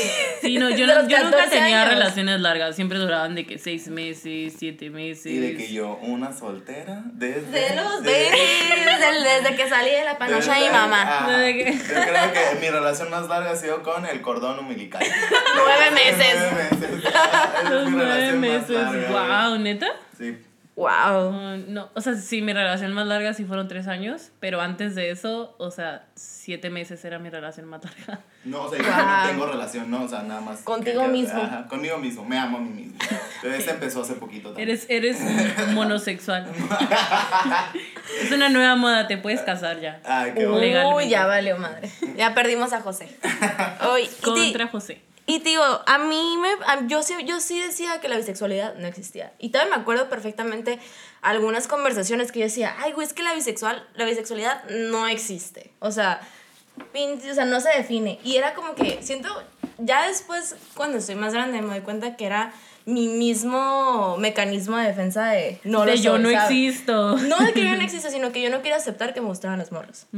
Sí, 0.41 0.59
no, 0.59 0.71
yo, 0.71 0.87
no- 0.89 0.95
los 0.97 1.09
yo 1.09 1.19
nunca 1.23 1.37
14 1.39 1.57
tenía 1.57 1.83
años. 1.83 1.95
relaciones 1.95 2.41
largas. 2.41 2.75
Siempre 2.75 2.99
duraban 2.99 3.35
de 3.37 3.47
que 3.47 3.59
seis 3.59 3.87
meses, 3.89 4.55
siete 4.59 4.91
meses. 4.91 5.27
Y 5.27 5.39
de 5.39 5.57
que 5.57 5.73
yo, 5.73 5.99
una 6.03 6.33
soltera, 6.33 7.03
desde. 7.13 7.43
De 7.51 7.77
los 7.77 8.03
de- 8.03 8.11
desde, 8.11 9.23
desde 9.43 9.57
que 9.57 9.69
salí 9.69 9.91
de 9.91 10.05
la 10.05 10.19
panocha 10.19 10.55
de 10.55 10.67
mi 10.67 10.71
mamá. 10.71 11.03
Ah, 11.07 11.27
que- 11.45 11.73
Yo 11.73 11.79
creo 11.89 12.33
que 12.33 12.61
mi 12.61 12.69
relación 12.71 13.09
más 13.11 13.29
larga 13.29 13.53
ha 13.53 13.57
sido 13.57 13.83
con 13.83 14.05
el 14.05 14.21
cordón 14.21 14.59
umbilical. 14.59 15.03
Nueve 15.57 15.91
meses. 15.93 16.37
Nueve 16.41 16.69
meses. 16.71 17.13
Ah, 17.15 17.53
es 17.65 17.71
Los 17.71 17.85
mi 17.91 17.97
nueve 17.97 18.33
más 18.33 18.35
meses. 18.41 18.71
larga, 18.71 19.49
Wow, 19.49 19.59
¿neta? 19.59 19.87
Sí. 20.19 20.37
Wow. 20.75 21.59
No, 21.69 21.91
o 21.95 22.01
sea, 22.01 22.15
sí, 22.15 22.41
mi 22.41 22.55
relación 22.55 22.93
más 22.95 23.07
larga 23.07 23.35
sí 23.35 23.45
fueron 23.45 23.69
tres 23.69 23.87
años, 23.89 24.31
pero 24.41 24.61
antes 24.63 24.95
de 24.95 25.11
eso, 25.11 25.55
o 25.59 25.71
sea, 25.71 26.07
siete 26.15 26.71
meses 26.71 27.05
era 27.05 27.19
mi 27.19 27.29
relación 27.29 27.67
más 27.69 27.83
larga. 27.85 28.21
No, 28.45 28.63
o 28.63 28.71
sea, 28.71 28.79
yo 28.83 28.87
no 28.91 29.29
tengo 29.33 29.47
relación, 29.53 29.91
no, 29.91 30.05
o 30.05 30.09
sea, 30.09 30.23
nada 30.23 30.41
más. 30.41 30.61
Contigo 30.63 31.01
que- 31.01 31.07
que- 31.07 31.13
mismo. 31.13 31.43
Ajá, 31.43 31.69
conmigo 31.69 31.99
mismo, 31.99 32.25
me 32.25 32.39
amo 32.39 32.57
a 32.57 32.61
mí 32.63 32.71
mismo. 32.71 32.99
Pero 33.43 33.55
este 33.55 33.71
empezó 33.73 34.01
hace 34.01 34.15
poquito 34.15 34.49
también. 34.49 34.71
Eres, 34.71 34.87
eres 34.89 35.19
monosexual. 35.75 36.51
es 38.23 38.33
una 38.33 38.49
nueva 38.49 38.75
moda, 38.77 39.07
te 39.07 39.19
puedes 39.19 39.41
casar 39.43 39.79
ya. 39.81 40.01
Ay, 40.05 40.33
qué 40.35 40.47
bueno. 40.47 40.97
Uy, 40.97 41.09
ya 41.09 41.27
valió 41.27 41.57
madre. 41.59 41.91
Ya 42.17 42.35
perdimos 42.35 42.73
a 42.73 42.81
José. 42.81 43.09
Uy, 43.95 44.03
y 44.03 44.07
ti- 44.07 44.23
Contra 44.23 44.69
José. 44.69 45.03
Y 45.27 45.39
te 45.41 45.51
digo, 45.51 45.63
a 45.87 45.99
mí 45.99 46.37
me, 46.41 46.49
a- 46.67 46.87
yo, 46.87 47.03
sí, 47.03 47.15
yo 47.25 47.39
sí 47.41 47.61
decía 47.61 48.01
que 48.01 48.09
la 48.09 48.17
bisexualidad 48.17 48.75
no 48.75 48.87
existía. 48.89 49.33
Y 49.39 49.51
todavía 49.51 49.77
me 49.77 49.83
acuerdo 49.83 50.09
perfectamente 50.09 50.79
algunas 51.21 51.69
conversaciones 51.69 52.33
que 52.33 52.41
yo 52.41 52.47
decía, 52.47 52.75
ay, 52.81 52.93
güey, 52.93 53.07
es 53.07 53.13
que 53.13 53.23
la, 53.23 53.33
bisexual, 53.35 53.87
la 53.95 54.05
bisexualidad 54.05 54.65
no 54.69 55.07
existe. 55.07 55.71
O 55.79 55.93
sea, 55.93 56.21
o 56.77 57.35
sea, 57.35 57.45
no 57.45 57.61
se 57.61 57.69
define. 57.71 58.19
Y 58.25 58.37
era 58.37 58.55
como 58.55 58.75
que, 58.75 58.99
siento, 59.03 59.29
ya 59.79 60.09
después, 60.09 60.57
cuando 60.75 60.99
estoy 60.99 61.15
más 61.15 61.33
grande, 61.33 61.63
me 61.63 61.69
doy 61.69 61.81
cuenta 61.83 62.17
que 62.17 62.27
era 62.27 62.53
mi 62.85 63.07
mismo 63.07 64.17
mecanismo 64.19 64.77
de 64.77 64.89
defensa 64.89 65.27
de 65.27 65.61
no 65.63 65.83
de 65.85 65.93
lo 65.93 65.95
yo 66.03 66.13
soy, 66.15 66.23
no 66.25 66.31
¿sabes? 66.33 66.51
existo. 66.51 67.17
No 67.19 67.39
de 67.39 67.53
que 67.53 67.61
yo 67.65 67.77
no 67.77 67.83
exista, 67.85 68.11
sino 68.11 68.33
que 68.33 68.43
yo 68.43 68.51
no 68.51 68.61
quiero 68.61 68.77
aceptar 68.77 69.15
que 69.15 69.21
me 69.21 69.29
gustaban 69.29 69.61
las 69.61 69.71
morras. 69.71 70.09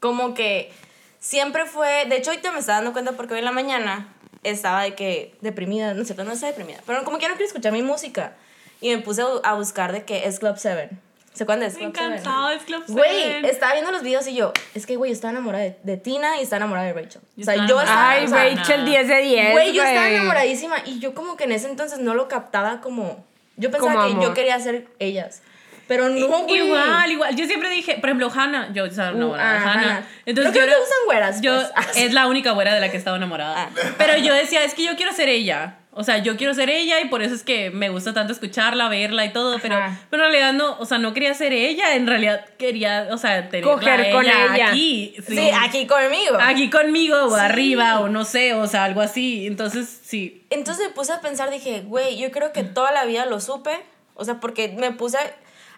Como 0.00 0.34
que 0.34 0.70
siempre 1.18 1.64
fue. 1.64 2.04
De 2.10 2.16
hecho, 2.18 2.30
ahorita 2.30 2.52
me 2.52 2.58
estaba 2.58 2.76
dando 2.76 2.92
cuenta 2.92 3.12
porque 3.12 3.32
hoy 3.32 3.38
en 3.38 3.46
la 3.46 3.52
mañana 3.52 4.08
estaba 4.42 4.82
de 4.82 4.94
que 4.94 5.34
deprimida, 5.40 5.94
no 5.94 6.04
sé, 6.04 6.14
no 6.14 6.32
estaba 6.32 6.52
deprimida, 6.52 6.80
pero 6.86 7.04
como 7.04 7.18
que 7.18 7.28
no 7.28 7.34
quiero 7.34 7.46
escuchar 7.46 7.72
mi 7.72 7.82
música. 7.82 8.34
Y 8.80 8.90
me 8.94 9.02
puse 9.02 9.22
a 9.42 9.52
buscar 9.54 9.92
de 9.92 10.04
que 10.04 10.26
es 10.26 10.38
Club 10.38 10.54
7. 10.56 10.90
¿Se 11.34 11.44
acuerdan 11.44 11.60
de 11.60 11.66
es 11.66 11.74
Me 11.74 11.80
Club 11.80 11.92
7? 11.94 12.04
encantaba 12.06 12.52
el 12.54 12.58
Club 12.60 12.82
Güey, 12.88 13.22
Seven. 13.22 13.44
estaba 13.44 13.72
viendo 13.74 13.92
los 13.92 14.02
videos 14.02 14.26
y 14.26 14.34
yo, 14.34 14.52
es 14.74 14.86
que, 14.86 14.96
güey, 14.96 15.12
estaba 15.12 15.30
enamorada 15.32 15.64
de, 15.64 15.76
de 15.82 15.96
Tina 15.96 16.38
y 16.40 16.42
estaba 16.42 16.56
enamorada 16.58 16.86
de 16.86 16.92
Rachel. 16.94 17.20
Yo 17.36 17.42
o 17.42 17.44
sea, 17.44 17.66
yo 17.66 17.80
estaba. 17.80 18.10
Ay, 18.10 18.24
o 18.24 18.28
sea, 18.28 18.44
Rachel, 18.54 18.84
10 18.84 19.08
de 19.08 19.16
10. 19.22 19.52
Güey, 19.52 19.72
yo 19.74 19.82
estaba 19.82 20.06
güey. 20.06 20.14
enamoradísima 20.16 20.76
y 20.86 20.98
yo 20.98 21.14
como 21.14 21.36
que 21.36 21.44
en 21.44 21.52
ese 21.52 21.68
entonces 21.68 21.98
no 21.98 22.14
lo 22.14 22.26
captaba 22.28 22.80
como... 22.80 23.24
Yo 23.56 23.70
pensaba 23.70 23.92
Como 23.92 24.06
que 24.06 24.12
amor. 24.12 24.24
yo 24.24 24.34
quería 24.34 24.58
ser 24.58 24.88
ellas. 24.98 25.42
Pero 25.90 26.08
no, 26.08 26.28
güey. 26.44 26.60
Igual, 26.68 27.10
igual. 27.10 27.34
Yo 27.34 27.46
siempre 27.46 27.68
dije, 27.68 27.96
por 27.96 28.10
ejemplo, 28.10 28.30
Hannah. 28.32 28.72
Yo 28.72 28.84
estaba 28.86 29.10
Uh, 29.10 29.16
enamorada 29.16 29.52
de 29.52 29.58
ah, 29.58 29.62
Hannah. 29.72 29.82
Hannah. 29.82 30.06
Entonces 30.24 30.52
¿Pero 30.52 30.54
yo 30.54 30.54
qué 30.54 30.60
no 30.60 30.64
te 30.66 30.70
era- 30.70 30.78
gustan 30.78 30.98
güeras, 31.06 31.40
Yo, 31.40 31.52
pues? 31.74 31.96
es 31.96 32.12
la 32.12 32.28
única 32.28 32.52
güera 32.52 32.72
de 32.74 32.80
la 32.80 32.92
que 32.92 32.96
estaba 32.96 33.16
enamorada. 33.16 33.54
Ah. 33.64 33.90
Pero 33.98 34.16
yo 34.18 34.32
decía, 34.32 34.62
es 34.62 34.74
que 34.74 34.84
yo 34.84 34.94
quiero 34.94 35.12
ser 35.12 35.28
ella. 35.28 35.78
O 35.92 36.04
sea, 36.04 36.18
yo 36.18 36.36
quiero 36.36 36.54
ser 36.54 36.70
ella 36.70 37.00
y 37.00 37.08
por 37.08 37.20
eso 37.20 37.34
es 37.34 37.42
que 37.42 37.70
me 37.70 37.88
gusta 37.88 38.14
tanto 38.14 38.32
escucharla, 38.32 38.88
verla 38.88 39.24
y 39.24 39.32
todo. 39.32 39.58
Pero, 39.60 39.76
pero 40.10 40.24
en 40.26 40.30
realidad 40.30 40.52
no, 40.52 40.78
o 40.78 40.86
sea, 40.86 40.98
no 40.98 41.12
quería 41.12 41.34
ser 41.34 41.52
ella. 41.52 41.96
En 41.96 42.06
realidad 42.06 42.44
quería, 42.56 43.08
o 43.10 43.18
sea, 43.18 43.48
tenerla 43.48 43.72
Coger 43.72 44.00
a 44.00 44.10
con 44.12 44.24
ella. 44.24 44.68
aquí. 44.68 45.16
Sí, 45.26 45.50
aquí 45.60 45.88
conmigo. 45.88 46.38
Aquí 46.40 46.70
conmigo 46.70 47.16
o 47.24 47.34
Sí. 47.34 47.40
arriba 47.40 47.98
o 47.98 48.08
no 48.08 48.24
sé, 48.24 48.54
o 48.54 48.68
sea, 48.68 48.84
algo 48.84 49.00
así. 49.00 49.48
Entonces, 49.48 49.88
sí. 50.04 50.46
Entonces 50.50 50.86
me 50.86 50.92
puse 50.94 51.12
a 51.12 51.20
pensar, 51.20 51.50
dije, 51.50 51.80
güey, 51.84 52.16
yo 52.16 52.30
creo 52.30 52.52
que 52.52 52.62
toda 52.62 52.92
la 52.92 53.04
vida 53.04 53.26
lo 53.26 53.40
supe. 53.40 53.72
O 54.14 54.24
sea, 54.24 54.38
porque 54.38 54.68
me 54.78 54.92
puse 54.92 55.18
a, 55.18 55.22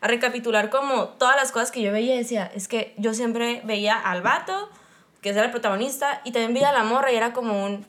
a 0.03 0.09
recapitular 0.09 0.69
como 0.69 1.05
todas 1.11 1.37
las 1.37 1.53
cosas 1.53 1.71
que 1.71 1.81
yo 1.81 1.93
veía 1.93 2.15
y 2.15 2.19
decía, 2.19 2.51
es 2.55 2.69
que 2.69 2.93
yo 2.99 3.15
siempre 3.15 3.63
veía 3.65 3.95
al 3.99 4.21
vato, 4.21 4.69
que 5.23 5.31
era 5.31 5.45
el 5.45 5.51
protagonista, 5.51 6.21
y 6.25 6.33
también 6.33 6.53
veía 6.53 6.69
a 6.71 6.73
la 6.73 6.83
morra 6.85 7.11
y 7.13 7.17
era 7.17 7.33
como 7.33 7.65
un... 7.65 7.87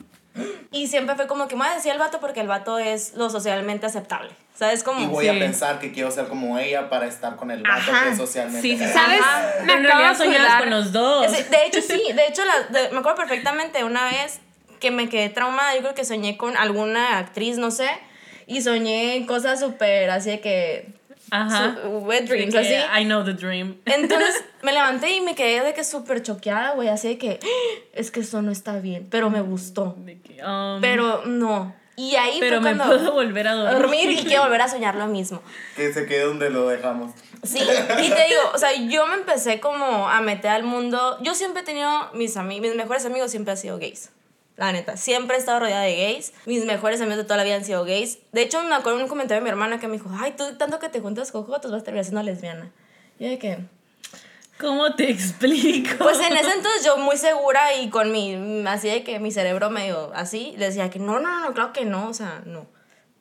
Y 0.72 0.86
siempre 0.88 1.14
fue 1.14 1.26
como 1.28 1.46
que 1.46 1.54
me 1.56 1.68
decía 1.74 1.92
el 1.92 1.98
vato 1.98 2.18
porque 2.20 2.40
el 2.40 2.48
vato 2.48 2.78
es 2.78 3.14
lo 3.14 3.30
socialmente 3.30 3.86
aceptable. 3.86 4.30
¿Sabes? 4.56 4.82
Como... 4.84 5.00
Y 5.00 5.06
voy 5.06 5.24
Sí. 5.24 5.30
a 5.30 5.38
pensar 5.40 5.78
que 5.80 5.92
quiero 5.92 6.10
ser 6.12 6.26
como 6.28 6.58
ella 6.58 6.88
para 6.88 7.06
estar 7.06 7.34
con 7.36 7.50
el 7.50 7.62
vato 7.62 7.90
Ajá. 7.90 8.04
que 8.04 8.10
es 8.10 8.16
socialmente. 8.16 8.62
Sí, 8.62 8.76
sí. 8.78 8.84
¿Sabes? 8.92 9.20
Ajá. 9.20 9.42
Me 9.64 9.72
acabo 9.74 10.04
acordar. 10.04 10.60
con 10.60 10.70
los 10.70 10.92
dos. 10.92 11.30
De 11.32 11.66
hecho, 11.66 11.80
sí. 11.80 12.00
De 12.12 12.26
hecho, 12.28 12.42
la- 12.44 12.80
de- 12.80 12.90
me 12.90 12.98
acuerdo 12.98 13.16
perfectamente 13.18 13.82
una 13.84 14.04
vez 14.06 14.40
que 14.80 14.90
me 14.92 15.08
quedé 15.08 15.28
traumada. 15.30 15.74
Yo 15.74 15.80
creo 15.80 15.94
que 15.94 16.04
soñé 16.04 16.36
con 16.36 16.56
alguna 16.56 17.18
actriz, 17.18 17.58
no 17.58 17.72
sé. 17.72 17.88
Y 18.46 18.62
soñé 18.62 19.24
cosas 19.26 19.58
súper 19.60 20.10
así 20.10 20.30
de 20.30 20.40
que... 20.40 20.88
Ajá. 21.30 21.76
su- 21.82 21.88
wet 21.98 22.26
dreams, 22.28 22.54
así. 22.54 22.74
I 22.74 23.04
know 23.04 23.24
the 23.24 23.32
dream. 23.34 23.76
Entonces 23.86 24.44
me 24.62 24.72
levanté 24.72 25.10
y 25.16 25.20
me 25.20 25.34
quedé 25.34 25.62
de 25.64 25.74
que 25.74 25.84
súper 25.84 26.22
choqueada, 26.22 26.72
güey. 26.74 26.88
Así 26.88 27.08
de 27.08 27.18
que, 27.18 27.38
"Ah, 27.42 27.46
es 27.92 28.10
que 28.10 28.20
eso 28.20 28.42
no 28.42 28.50
está 28.52 28.78
bien. 28.78 29.06
Pero 29.10 29.30
me 29.30 29.40
gustó. 29.40 29.94
De 29.98 30.20
que, 30.20 30.42
um, 30.44 30.80
Pero 30.80 31.24
no. 31.26 31.74
Y 31.96 32.16
ahí 32.16 32.38
pero 32.40 32.60
fue 32.60 32.72
me 32.72 32.76
cuando... 32.76 32.96
puedo 32.96 33.12
volver 33.12 33.46
a 33.46 33.52
a 33.52 33.54
dormir. 33.54 33.78
dormir 33.80 34.10
y 34.10 34.24
quiero 34.24 34.42
volver 34.44 34.62
a 34.62 34.68
soñar 34.68 34.96
lo 34.96 35.06
mismo. 35.06 35.40
Que 35.76 35.92
se 35.92 36.06
quede 36.06 36.24
donde 36.24 36.50
lo 36.50 36.66
dejamos. 36.68 37.12
Sí, 37.44 37.58
y 37.60 38.08
te 38.10 38.24
digo, 38.28 38.40
o 38.54 38.58
sea, 38.58 38.72
yo 38.74 39.06
me 39.06 39.14
empecé 39.14 39.60
como 39.60 40.08
a 40.08 40.20
meter 40.22 40.50
al 40.50 40.62
mundo. 40.64 41.18
Yo 41.20 41.34
siempre 41.34 41.62
he 41.62 41.64
tenido 41.64 41.88
mis 42.14 42.36
amigos, 42.36 42.66
mis 42.68 42.74
mejores 42.76 43.04
amigos 43.06 43.30
siempre 43.30 43.52
han 43.52 43.58
sido 43.58 43.78
gays. 43.78 44.10
La 44.56 44.72
neta, 44.72 44.96
siempre 44.96 45.36
he 45.36 45.38
estado 45.38 45.60
rodeada 45.60 45.82
de 45.82 45.96
gays. 45.96 46.32
Mis 46.46 46.64
mejores 46.64 47.00
amigos 47.00 47.18
de 47.18 47.24
toda 47.24 47.38
la 47.38 47.44
vida 47.44 47.56
han 47.56 47.64
sido 47.64 47.84
gays. 47.84 48.18
De 48.32 48.42
hecho, 48.42 48.62
me 48.62 48.74
acuerdo 48.74 49.00
un 49.00 49.08
comentario 49.08 49.40
de 49.40 49.44
mi 49.44 49.50
hermana 49.50 49.80
que 49.80 49.88
me 49.88 49.94
dijo, 49.94 50.10
ay, 50.20 50.34
tú 50.36 50.56
tanto 50.56 50.78
que 50.78 50.88
te 50.88 51.00
juntas 51.00 51.32
con 51.32 51.44
jotos 51.44 51.72
vas 51.72 51.82
a 51.82 51.84
terminar 51.84 52.04
siendo 52.04 52.22
lesbiana. 52.22 52.70
Y 53.18 53.24
yo 53.24 53.30
de 53.30 53.38
que, 53.38 53.58
¿Cómo 54.58 54.94
te 54.94 55.10
explico? 55.10 55.96
pues 55.98 56.18
en 56.20 56.32
ese 56.36 56.52
entonces 56.52 56.84
yo 56.84 56.96
muy 56.98 57.16
segura 57.16 57.74
y 57.76 57.90
con 57.90 58.12
mi, 58.12 58.64
así 58.66 58.88
de 58.88 59.02
que 59.02 59.18
mi 59.18 59.30
cerebro 59.32 59.70
medio 59.70 60.12
así, 60.14 60.54
le 60.56 60.66
decía 60.66 60.90
que 60.90 60.98
no, 60.98 61.18
no, 61.18 61.40
no, 61.40 61.52
claro 61.52 61.72
que 61.72 61.84
no, 61.84 62.08
o 62.08 62.14
sea, 62.14 62.42
no. 62.46 62.66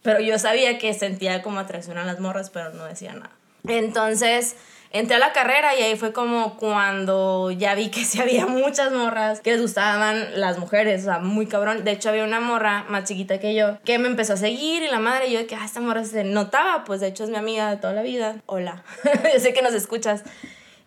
Pero 0.04 0.20
yo 0.20 0.38
sabía 0.38 0.78
que 0.78 0.94
sentía 0.94 1.42
como 1.42 1.60
atracción 1.60 1.98
a 1.98 2.06
las 2.06 2.20
morras, 2.20 2.50
pero 2.50 2.72
no 2.74 2.86
decía 2.86 3.14
nada. 3.14 3.32
Entonces 3.68 4.56
entré 4.94 5.16
a 5.16 5.20
la 5.20 5.34
carrera 5.34 5.76
y 5.76 5.82
ahí 5.82 5.96
fue 5.98 6.14
como 6.14 6.56
cuando 6.56 7.50
ya 7.52 7.74
vi 7.74 7.90
que 7.90 8.06
sí 8.06 8.22
había 8.22 8.46
muchas 8.46 8.94
morras 8.94 9.42
que 9.42 9.52
les 9.52 9.62
gustaban 9.62 10.40
las 10.40 10.60
mujeres, 10.60 11.02
o 11.02 11.06
sea, 11.06 11.20
muy 11.20 11.48
cabrón. 11.48 11.84
De 11.84 11.92
hecho, 11.92 12.10
había 12.10 12.24
una 12.24 12.40
morra 12.40 12.86
más 12.88 13.04
chiquita 13.04 13.40
que 13.40 13.56
yo 13.56 13.80
que 13.84 13.98
me 13.98 14.08
empezó 14.08 14.34
a 14.34 14.38
seguir 14.38 14.84
y 14.84 14.88
la 14.88 15.00
madre, 15.00 15.28
y 15.28 15.34
yo 15.34 15.40
de 15.40 15.48
que, 15.48 15.56
ah, 15.56 15.66
esta 15.66 15.82
morra 15.82 16.06
se 16.06 16.24
notaba, 16.24 16.84
pues 16.86 17.02
de 17.02 17.08
hecho 17.08 17.24
es 17.24 17.32
mi 17.32 17.38
amiga 17.38 17.72
de 17.72 17.78
toda 17.78 17.94
la 17.94 18.04
vida. 18.04 18.38
Hola, 18.46 18.84
yo 19.34 19.40
sé 19.40 19.54
que 19.54 19.64
nos 19.64 19.74
escuchas. 19.74 20.24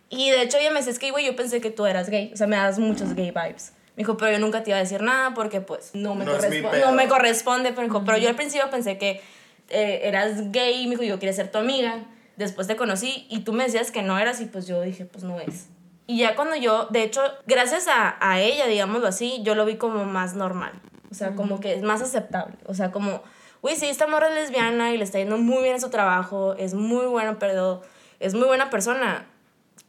Y 0.09 0.31
de 0.31 0.43
hecho 0.43 0.59
ella 0.59 0.71
me 0.71 0.77
decía, 0.77 0.93
es 0.93 1.01
que, 1.01 1.11
güey, 1.11 1.27
yo 1.27 1.35
pensé 1.35 1.61
que 1.61 1.71
tú 1.71 1.85
eras 1.85 2.09
gay. 2.09 2.31
O 2.33 2.37
sea, 2.37 2.47
me 2.47 2.57
das 2.57 2.79
muchos 2.79 3.15
gay 3.15 3.33
vibes. 3.33 3.73
Me 3.97 4.03
dijo, 4.03 4.17
pero 4.17 4.31
yo 4.31 4.39
nunca 4.39 4.63
te 4.63 4.71
iba 4.71 4.77
a 4.77 4.83
decir 4.83 5.03
nada 5.03 5.35
porque, 5.35 5.61
pues, 5.61 5.91
no 5.95 6.15
me, 6.15 6.25
No 6.25 6.33
corresponde. 6.33 6.81
No 6.81 6.93
me 6.93 7.09
corresponde. 7.09 7.71
Pero, 7.71 7.81
me 7.81 7.89
dijo, 7.89 8.05
pero 8.05 8.19
yo 8.19 8.29
al 8.29 8.37
principio 8.37 8.71
pensé 8.71 8.99
que 8.99 9.21
eh, 9.69 10.03
eras 10.05 10.53
gay. 10.53 10.83
Y 10.83 10.85
me 10.85 10.91
dijo, 10.91 11.03
yo 11.03 11.19
quería 11.19 11.33
ser 11.33 11.51
tu 11.51 11.59
amiga. 11.59 12.05
Después 12.37 12.67
te 12.67 12.77
conocí 12.77 13.27
y 13.31 13.41
tú 13.41 13.53
me 13.53 13.65
decías 13.65 13.91
que 13.91 14.03
no 14.03 14.19
eras. 14.19 14.41
Y 14.41 14.47
pues 14.47 14.67
yo 14.67 14.81
dije, 14.83 15.05
pues 15.05 15.25
no 15.25 15.41
es. 15.41 15.69
Y 16.07 16.19
ya 16.19 16.37
cuando 16.37 16.55
yo, 16.57 16.87
de 16.87 17.03
hecho, 17.03 17.21
gracias 17.47 17.89
a, 17.89 18.17
a 18.21 18.41
ella, 18.41 18.67
digámoslo 18.67 19.09
así, 19.09 19.41
yo 19.43 19.55
lo 19.55 19.65
vi 19.65 19.77
como 19.77 20.05
más 20.05 20.35
normal. 20.35 20.73
O 21.11 21.15
sea, 21.15 21.35
como 21.35 21.61
que 21.61 21.75
es 21.75 21.83
más 21.83 22.03
aceptable. 22.03 22.57
O 22.67 22.75
sea, 22.75 22.93
como, 22.93 23.23
güey, 23.63 23.77
sí, 23.77 23.87
esta 23.87 24.07
morra 24.07 24.29
es 24.29 24.35
lesbiana 24.35 24.93
y 24.93 24.99
le 24.99 25.05
está 25.05 25.19
yendo 25.19 25.39
muy 25.39 25.63
bien 25.63 25.77
en 25.77 25.81
su 25.81 25.91
trabajo, 25.91 26.55
es 26.55 26.75
muy 26.75 27.07
buena, 27.07 27.39
pero 27.39 27.83
es 28.21 28.35
muy 28.35 28.47
buena 28.47 28.71
persona. 28.71 29.27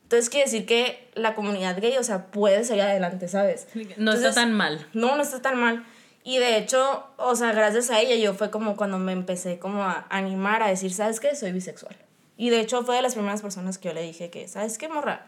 Entonces 0.04 0.30
quiere 0.30 0.46
decir 0.46 0.66
que 0.66 1.10
la 1.16 1.36
comunidad 1.36 1.80
gay, 1.82 1.98
o 1.98 2.04
sea, 2.04 2.28
puede 2.28 2.64
salir 2.64 2.84
adelante, 2.84 3.28
¿sabes? 3.28 3.68
No 3.76 3.82
Entonces, 3.82 4.30
está 4.30 4.42
tan 4.42 4.54
mal. 4.54 4.88
No, 4.94 5.18
no 5.18 5.22
está 5.22 5.42
tan 5.42 5.60
mal. 5.60 5.86
Y 6.24 6.38
de 6.38 6.58
hecho, 6.58 7.06
o 7.18 7.36
sea, 7.36 7.52
gracias 7.52 7.90
a 7.90 8.00
ella 8.00 8.16
yo 8.16 8.34
fue 8.34 8.50
como 8.50 8.78
cuando 8.78 9.00
me 9.00 9.12
empecé 9.12 9.60
como 9.60 9.84
a 9.84 10.06
animar 10.10 10.64
a 10.64 10.68
decir, 10.68 10.94
¿sabes 10.94 11.20
qué? 11.20 11.36
Soy 11.36 11.52
bisexual. 11.52 11.96
Y 12.38 12.52
de 12.52 12.60
hecho 12.60 12.84
fue 12.84 12.96
de 12.96 13.02
las 13.02 13.16
primeras 13.16 13.42
personas 13.42 13.78
que 13.78 13.90
yo 13.90 13.94
le 13.94 14.04
dije 14.04 14.30
que, 14.30 14.48
¿sabes 14.48 14.78
qué, 14.78 14.88
morra? 14.88 15.26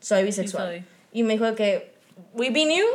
Soy 0.00 0.22
bisexual. 0.22 0.68
soy. 0.68 0.84
Y 1.12 1.22
me 1.22 1.34
dijo 1.34 1.54
que, 1.54 1.94
we 2.34 2.50
be 2.50 2.66
new, 2.66 2.86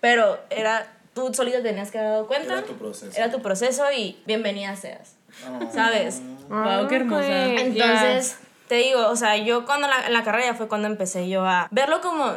pero 0.00 0.38
era, 0.50 0.92
tú 1.14 1.32
solita 1.32 1.62
tenías 1.62 1.92
que 1.92 1.98
haber 1.98 2.10
dado 2.10 2.26
cuenta. 2.26 2.54
Era 2.54 2.66
tu 2.66 2.76
proceso. 2.76 3.16
Era 3.16 3.30
tu 3.30 3.40
proceso 3.40 3.84
y 3.96 4.20
bienvenida 4.26 4.74
seas. 4.74 5.14
Oh. 5.46 5.70
¿Sabes? 5.72 6.20
Wow, 6.48 6.88
qué 6.88 6.96
hermosa. 6.96 7.22
güey, 7.22 7.58
Entonces, 7.58 8.38
te 8.66 8.76
digo, 8.76 9.06
o 9.08 9.14
sea, 9.14 9.36
yo 9.36 9.64
cuando 9.64 9.86
la, 9.86 10.06
en 10.06 10.12
la 10.12 10.24
carrera 10.24 10.46
ya 10.46 10.54
fue 10.54 10.66
cuando 10.66 10.88
empecé 10.88 11.28
yo 11.28 11.44
a 11.44 11.68
verlo 11.70 12.00
como, 12.00 12.34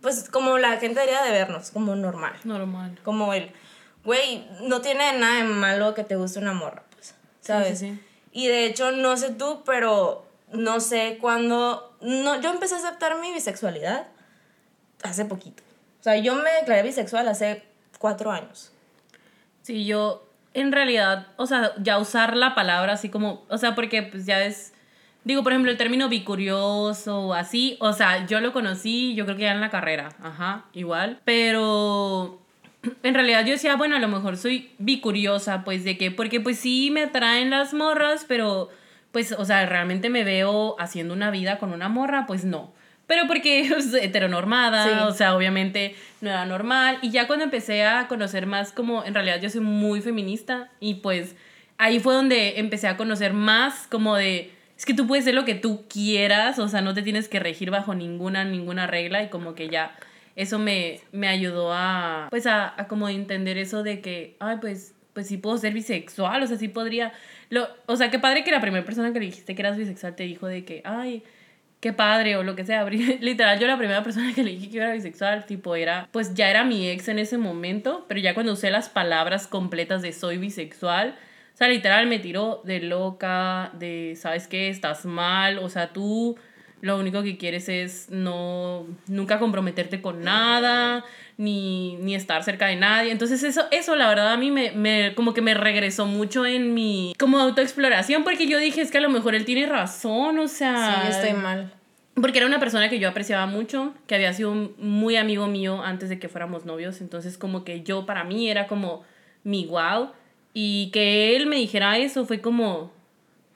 pues, 0.00 0.28
como 0.30 0.58
la 0.58 0.76
gente 0.78 1.00
debería 1.00 1.22
de 1.22 1.32
vernos, 1.32 1.72
como 1.72 1.96
normal. 1.96 2.34
Normal. 2.44 2.98
Como 3.02 3.34
el, 3.34 3.50
güey, 4.04 4.46
no 4.62 4.80
tiene 4.80 5.18
nada 5.18 5.38
de 5.38 5.44
malo 5.44 5.94
que 5.94 6.04
te 6.04 6.14
guste 6.14 6.38
una 6.38 6.52
morra, 6.52 6.84
pues, 6.94 7.14
¿sabes? 7.40 7.80
sí, 7.80 7.90
sí. 7.90 8.00
Y 8.34 8.48
de 8.48 8.66
hecho, 8.66 8.90
no 8.90 9.16
sé 9.16 9.30
tú, 9.30 9.62
pero 9.64 10.26
no 10.52 10.80
sé 10.80 11.18
cuándo, 11.20 11.96
no, 12.02 12.40
yo 12.40 12.50
empecé 12.50 12.74
a 12.74 12.78
aceptar 12.78 13.18
mi 13.20 13.32
bisexualidad 13.32 14.08
hace 15.04 15.24
poquito. 15.24 15.62
O 16.00 16.02
sea, 16.02 16.16
yo 16.16 16.34
me 16.34 16.50
declaré 16.52 16.82
bisexual 16.82 17.28
hace 17.28 17.62
cuatro 17.98 18.32
años. 18.32 18.72
Sí, 19.62 19.86
yo 19.86 20.28
en 20.52 20.72
realidad, 20.72 21.28
o 21.36 21.46
sea, 21.46 21.74
ya 21.78 21.98
usar 21.98 22.36
la 22.36 22.56
palabra 22.56 22.94
así 22.94 23.08
como, 23.08 23.44
o 23.48 23.56
sea, 23.56 23.76
porque 23.76 24.02
pues 24.02 24.26
ya 24.26 24.44
es, 24.44 24.72
digo, 25.22 25.44
por 25.44 25.52
ejemplo, 25.52 25.70
el 25.70 25.78
término 25.78 26.08
bicurioso 26.08 27.34
así, 27.34 27.76
o 27.80 27.92
sea, 27.92 28.26
yo 28.26 28.40
lo 28.40 28.52
conocí, 28.52 29.14
yo 29.14 29.26
creo 29.26 29.36
que 29.36 29.44
ya 29.44 29.52
en 29.52 29.60
la 29.60 29.70
carrera, 29.70 30.08
ajá, 30.20 30.64
igual, 30.72 31.20
pero 31.24 32.43
en 33.02 33.14
realidad 33.14 33.44
yo 33.44 33.52
decía, 33.52 33.76
bueno, 33.76 33.96
a 33.96 34.00
lo 34.00 34.08
mejor 34.08 34.36
soy 34.36 34.70
bicuriosa, 34.78 35.64
pues 35.64 35.84
de 35.84 35.96
que, 35.98 36.10
porque 36.10 36.40
pues 36.40 36.58
sí 36.58 36.90
me 36.90 37.02
atraen 37.04 37.50
las 37.50 37.74
morras, 37.74 38.24
pero 38.28 38.70
pues, 39.12 39.32
o 39.32 39.44
sea, 39.44 39.64
realmente 39.66 40.10
me 40.10 40.24
veo 40.24 40.76
haciendo 40.80 41.14
una 41.14 41.30
vida 41.30 41.58
con 41.58 41.72
una 41.72 41.88
morra, 41.88 42.26
pues 42.26 42.44
no. 42.44 42.72
Pero 43.06 43.26
porque 43.26 43.60
es 43.76 43.92
heteronormada, 43.94 44.84
Sí. 44.84 44.90
o 45.06 45.12
sea, 45.12 45.36
obviamente 45.36 45.94
no 46.20 46.30
era 46.30 46.46
normal. 46.46 46.98
Y 47.02 47.10
ya 47.10 47.26
cuando 47.26 47.44
empecé 47.44 47.84
a 47.84 48.08
conocer 48.08 48.46
más 48.46 48.72
como, 48.72 49.04
en 49.04 49.14
realidad 49.14 49.40
yo 49.40 49.50
soy 49.50 49.60
muy 49.60 50.00
feminista 50.00 50.70
y 50.80 50.94
pues 50.94 51.36
ahí 51.78 52.00
fue 52.00 52.14
donde 52.14 52.58
empecé 52.58 52.88
a 52.88 52.96
conocer 52.96 53.32
más 53.34 53.86
como 53.88 54.16
de, 54.16 54.52
es 54.76 54.86
que 54.86 54.94
tú 54.94 55.06
puedes 55.06 55.24
ser 55.24 55.34
lo 55.34 55.44
que 55.44 55.54
tú 55.54 55.84
quieras, 55.88 56.58
o 56.58 56.66
sea, 56.68 56.80
no 56.80 56.94
te 56.94 57.02
tienes 57.02 57.28
que 57.28 57.38
regir 57.40 57.70
bajo 57.70 57.94
ninguna, 57.94 58.44
ninguna 58.44 58.86
regla 58.86 59.22
y 59.22 59.28
como 59.28 59.54
que 59.54 59.68
ya 59.68 59.94
eso 60.36 60.58
me, 60.58 61.00
me 61.12 61.28
ayudó 61.28 61.72
a, 61.72 62.28
pues 62.30 62.46
a, 62.46 62.74
a 62.80 62.88
como 62.88 63.08
entender 63.08 63.58
eso 63.58 63.82
de 63.82 64.00
que, 64.00 64.36
ay, 64.40 64.58
pues, 64.60 64.94
pues 65.12 65.28
sí 65.28 65.36
puedo 65.36 65.56
ser 65.58 65.72
bisexual, 65.72 66.42
o 66.42 66.46
sea, 66.46 66.56
sí 66.56 66.68
podría, 66.68 67.12
lo, 67.50 67.68
o 67.86 67.96
sea, 67.96 68.10
qué 68.10 68.18
padre 68.18 68.44
que 68.44 68.50
la 68.50 68.60
primera 68.60 68.84
persona 68.84 69.12
que 69.12 69.20
le 69.20 69.26
dijiste 69.26 69.54
que 69.54 69.62
eras 69.62 69.76
bisexual 69.76 70.16
te 70.16 70.24
dijo 70.24 70.46
de 70.46 70.64
que, 70.64 70.82
ay, 70.84 71.22
qué 71.84 71.92
padre 71.92 72.36
o 72.36 72.42
lo 72.42 72.56
que 72.56 72.64
sea. 72.64 72.84
Literal, 73.20 73.58
yo 73.58 73.66
la 73.66 73.76
primera 73.76 74.02
persona 74.02 74.32
que 74.34 74.42
le 74.42 74.52
dije 74.52 74.70
que 74.70 74.78
era 74.78 74.92
bisexual, 74.92 75.44
tipo, 75.44 75.76
era, 75.76 76.08
pues 76.12 76.34
ya 76.34 76.48
era 76.48 76.64
mi 76.64 76.88
ex 76.88 77.08
en 77.08 77.18
ese 77.18 77.36
momento, 77.36 78.06
pero 78.08 78.20
ya 78.20 78.32
cuando 78.32 78.52
usé 78.54 78.70
las 78.70 78.88
palabras 78.88 79.46
completas 79.46 80.00
de 80.00 80.12
soy 80.12 80.38
bisexual, 80.38 81.14
o 81.52 81.56
sea, 81.56 81.68
literal 81.68 82.06
me 82.06 82.18
tiró 82.18 82.62
de 82.64 82.80
loca, 82.80 83.70
de, 83.74 84.14
¿sabes 84.16 84.48
qué? 84.48 84.70
Estás 84.70 85.04
mal, 85.04 85.58
o 85.58 85.68
sea, 85.68 85.92
tú 85.92 86.36
lo 86.84 86.98
único 86.98 87.22
que 87.22 87.38
quieres 87.38 87.70
es 87.70 88.10
no, 88.10 88.86
nunca 89.06 89.38
comprometerte 89.38 90.02
con 90.02 90.22
nada, 90.22 91.02
ni, 91.38 91.96
ni 91.96 92.14
estar 92.14 92.44
cerca 92.44 92.66
de 92.66 92.76
nadie. 92.76 93.10
Entonces 93.10 93.42
eso, 93.42 93.62
eso 93.70 93.96
la 93.96 94.06
verdad 94.06 94.34
a 94.34 94.36
mí 94.36 94.50
me, 94.50 94.70
me, 94.72 95.14
como 95.14 95.32
que 95.32 95.40
me 95.40 95.54
regresó 95.54 96.04
mucho 96.04 96.44
en 96.44 96.74
mi, 96.74 97.14
como 97.18 97.38
autoexploración, 97.38 98.22
porque 98.22 98.46
yo 98.46 98.58
dije, 98.58 98.82
es 98.82 98.90
que 98.90 98.98
a 98.98 99.00
lo 99.00 99.08
mejor 99.08 99.34
él 99.34 99.46
tiene 99.46 99.64
razón, 99.64 100.38
o 100.38 100.46
sea... 100.46 101.04
Sí, 101.06 101.10
estoy 101.10 101.32
mal. 101.32 101.72
Porque 102.16 102.36
era 102.36 102.46
una 102.46 102.60
persona 102.60 102.90
que 102.90 102.98
yo 102.98 103.08
apreciaba 103.08 103.46
mucho, 103.46 103.94
que 104.06 104.16
había 104.16 104.34
sido 104.34 104.52
muy 104.76 105.16
amigo 105.16 105.46
mío 105.46 105.82
antes 105.82 106.10
de 106.10 106.18
que 106.18 106.28
fuéramos 106.28 106.66
novios, 106.66 107.00
entonces 107.00 107.38
como 107.38 107.64
que 107.64 107.82
yo 107.82 108.04
para 108.04 108.24
mí 108.24 108.50
era 108.50 108.66
como 108.66 109.04
mi 109.42 109.64
wow, 109.64 110.10
y 110.52 110.90
que 110.92 111.34
él 111.34 111.46
me 111.46 111.56
dijera 111.56 111.96
eso 111.96 112.26
fue 112.26 112.42
como, 112.42 112.92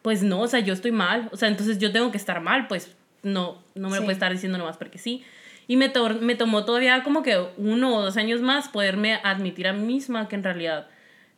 pues 0.00 0.22
no, 0.22 0.40
o 0.40 0.48
sea, 0.48 0.60
yo 0.60 0.72
estoy 0.72 0.92
mal, 0.92 1.28
o 1.30 1.36
sea, 1.36 1.48
entonces 1.48 1.78
yo 1.78 1.92
tengo 1.92 2.10
que 2.10 2.16
estar 2.16 2.40
mal, 2.40 2.68
pues 2.68 2.96
no, 3.22 3.62
no 3.74 3.88
me 3.88 3.96
lo 3.96 4.00
Sí. 4.02 4.04
puede 4.04 4.12
estar 4.14 4.32
diciendo 4.32 4.58
nomás 4.58 4.76
porque 4.76 4.98
sí. 4.98 5.24
Y 5.66 5.76
me, 5.76 5.88
to- 5.88 6.08
me 6.20 6.34
tomó 6.34 6.64
todavía 6.64 7.02
como 7.02 7.22
que 7.22 7.38
uno 7.58 7.94
o 7.96 8.02
dos 8.02 8.16
años 8.16 8.40
más 8.40 8.68
poderme 8.68 9.20
admitir 9.22 9.68
a 9.68 9.72
mí 9.72 9.84
misma 9.84 10.28
que 10.28 10.36
en 10.36 10.44
realidad, 10.44 10.86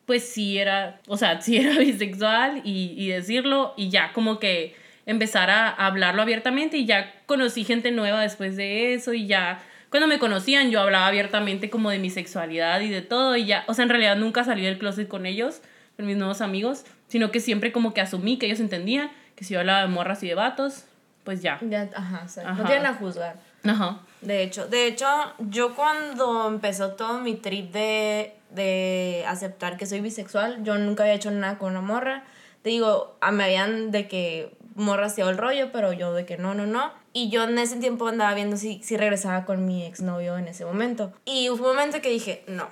pues 0.07 0.29
sí 0.29 0.59
era, 0.59 1.01
o 1.09 1.17
sea, 1.17 1.41
sí 1.41 1.57
era 1.57 1.77
bisexual 1.79 2.63
y, 2.65 2.95
y 2.97 3.09
decirlo 3.09 3.75
y 3.77 3.89
ya 3.91 4.13
como 4.13 4.39
que 4.39 4.75
empezar 5.07 5.51
a 5.51 5.69
hablarlo 5.69 6.23
abiertamente 6.23 6.77
y 6.77 6.85
ya 6.87 7.13
conocí 7.27 7.65
gente 7.65 7.91
nueva 7.91 8.21
después 8.23 8.57
de 8.57 8.95
eso 8.95 9.13
y 9.15 9.27
ya 9.27 9.61
cuando 9.89 10.07
me 10.07 10.21
conocían 10.21 10.71
yo 10.71 10.81
hablaba 10.81 11.09
abiertamente 11.09 11.69
como 11.69 11.91
de 11.91 11.99
mi 11.99 12.11
sexualidad 12.11 12.81
y 12.81 12.91
de 12.91 13.03
todo 13.03 13.35
y 13.37 13.47
ya, 13.47 13.65
o 13.67 13.75
sea, 13.75 13.83
en 13.83 13.89
realidad 13.89 14.17
nunca 14.17 14.45
salí 14.45 14.63
del 14.63 14.79
closet 14.79 15.09
con 15.09 15.27
ellos, 15.27 15.63
con 15.97 16.07
mis 16.07 16.17
nuevos 16.17 16.41
amigos, 16.43 16.85
sino 17.09 17.33
que 17.33 17.41
siempre 17.41 17.73
como 17.73 17.93
que 17.95 18.01
asumí 18.01 18.39
que 18.39 18.47
ellos 18.47 18.61
entendían 18.61 19.11
que 19.35 19.45
si 19.45 19.55
yo 19.55 19.61
hablaba 19.61 19.83
de 19.83 19.89
morras 19.89 20.23
y 20.23 20.29
de 20.29 20.35
vatos, 20.37 20.85
pues 21.25 21.43
ya. 21.43 21.59
Ya, 21.63 21.89
ajá, 21.95 22.23
o 22.25 22.29
sea, 22.29 22.51
Ajá. 22.51 22.63
no 22.63 22.69
tienen 22.69 22.87
a 22.87 22.95
juzgar. 22.95 23.37
Ajá. 23.65 24.01
De 24.23 24.43
hecho, 24.43 24.67
de 24.67 24.87
hecho, 24.87 25.07
yo 25.39 25.75
cuando 25.75 26.49
empezó 26.49 26.93
todo 26.93 27.21
mi 27.21 27.35
trip 27.35 27.73
de, 27.73 28.35
de 28.51 29.25
aceptar 29.29 29.77
que 29.77 29.87
soy 29.87 30.01
bisexual, 30.01 30.63
yo 30.65 30.77
nunca 30.79 31.03
había 31.05 31.15
hecho 31.15 31.31
nada 31.31 31.59
con 31.59 31.71
una 31.73 31.81
morra. 31.81 32.25
Te 32.63 32.71
digo, 32.71 33.17
a- 33.21 33.31
me 33.33 33.45
habían 33.45 33.91
de 33.91 34.09
que 34.09 34.55
morra 34.75 35.07
hacía 35.07 35.29
el 35.29 35.37
rollo, 35.39 35.73
pero 35.73 35.93
yo 35.93 36.13
de 36.15 36.25
que 36.27 36.37
no, 36.39 36.55
no, 36.55 36.67
no. 36.67 36.93
Y 37.13 37.29
yo 37.31 37.45
en 37.45 37.59
ese 37.59 37.77
tiempo 37.77 38.07
andaba 38.09 38.35
viendo 38.35 38.57
si, 38.57 38.83
si 38.83 38.97
regresaba 38.97 39.45
con 39.45 39.67
mi 39.67 39.85
exnovio 39.85 40.39
en 40.39 40.49
ese 40.49 40.65
momento. 40.65 41.13
Y 41.25 41.49
hubo 41.51 41.65
un 41.71 41.77
momento 41.77 42.01
que 42.01 42.11
dije, 42.11 42.45
no. 42.47 42.69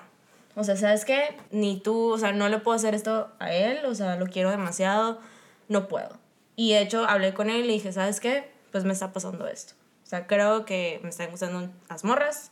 O 0.55 0.65
sea, 0.65 0.77
¿sabes 0.77 1.05
qué? 1.05 1.37
Ni 1.51 1.81
tú, 1.81 2.13
o 2.13 2.19
sea, 2.19 2.33
no 2.33 2.49
le 2.49 2.59
puedo 2.59 2.77
hacer 2.77 2.95
esto 2.95 3.29
a 3.39 3.53
él, 3.53 3.85
o 3.87 3.95
sea, 3.95 4.17
lo 4.17 4.27
quiero 4.27 4.51
demasiado, 4.51 5.21
no 5.69 5.87
puedo. 5.89 6.17
Y 6.59 6.73
de 6.73 6.81
hecho, 6.81 7.05
hablé 7.05 7.35
con 7.35 7.51
él 7.51 7.61
y 7.61 7.67
le 7.69 7.73
dije, 7.75 7.93
¿sabes 7.93 8.19
qué? 8.19 8.51
Pues 8.73 8.83
me 8.83 8.93
está 8.93 9.13
pasando 9.13 9.47
esto. 9.47 9.75
O 10.03 10.07
sea, 10.09 10.27
creo 10.27 10.65
que 10.65 10.99
me 11.05 11.09
están 11.09 11.31
gustando 11.31 11.71
las 11.89 12.03
morras. 12.03 12.51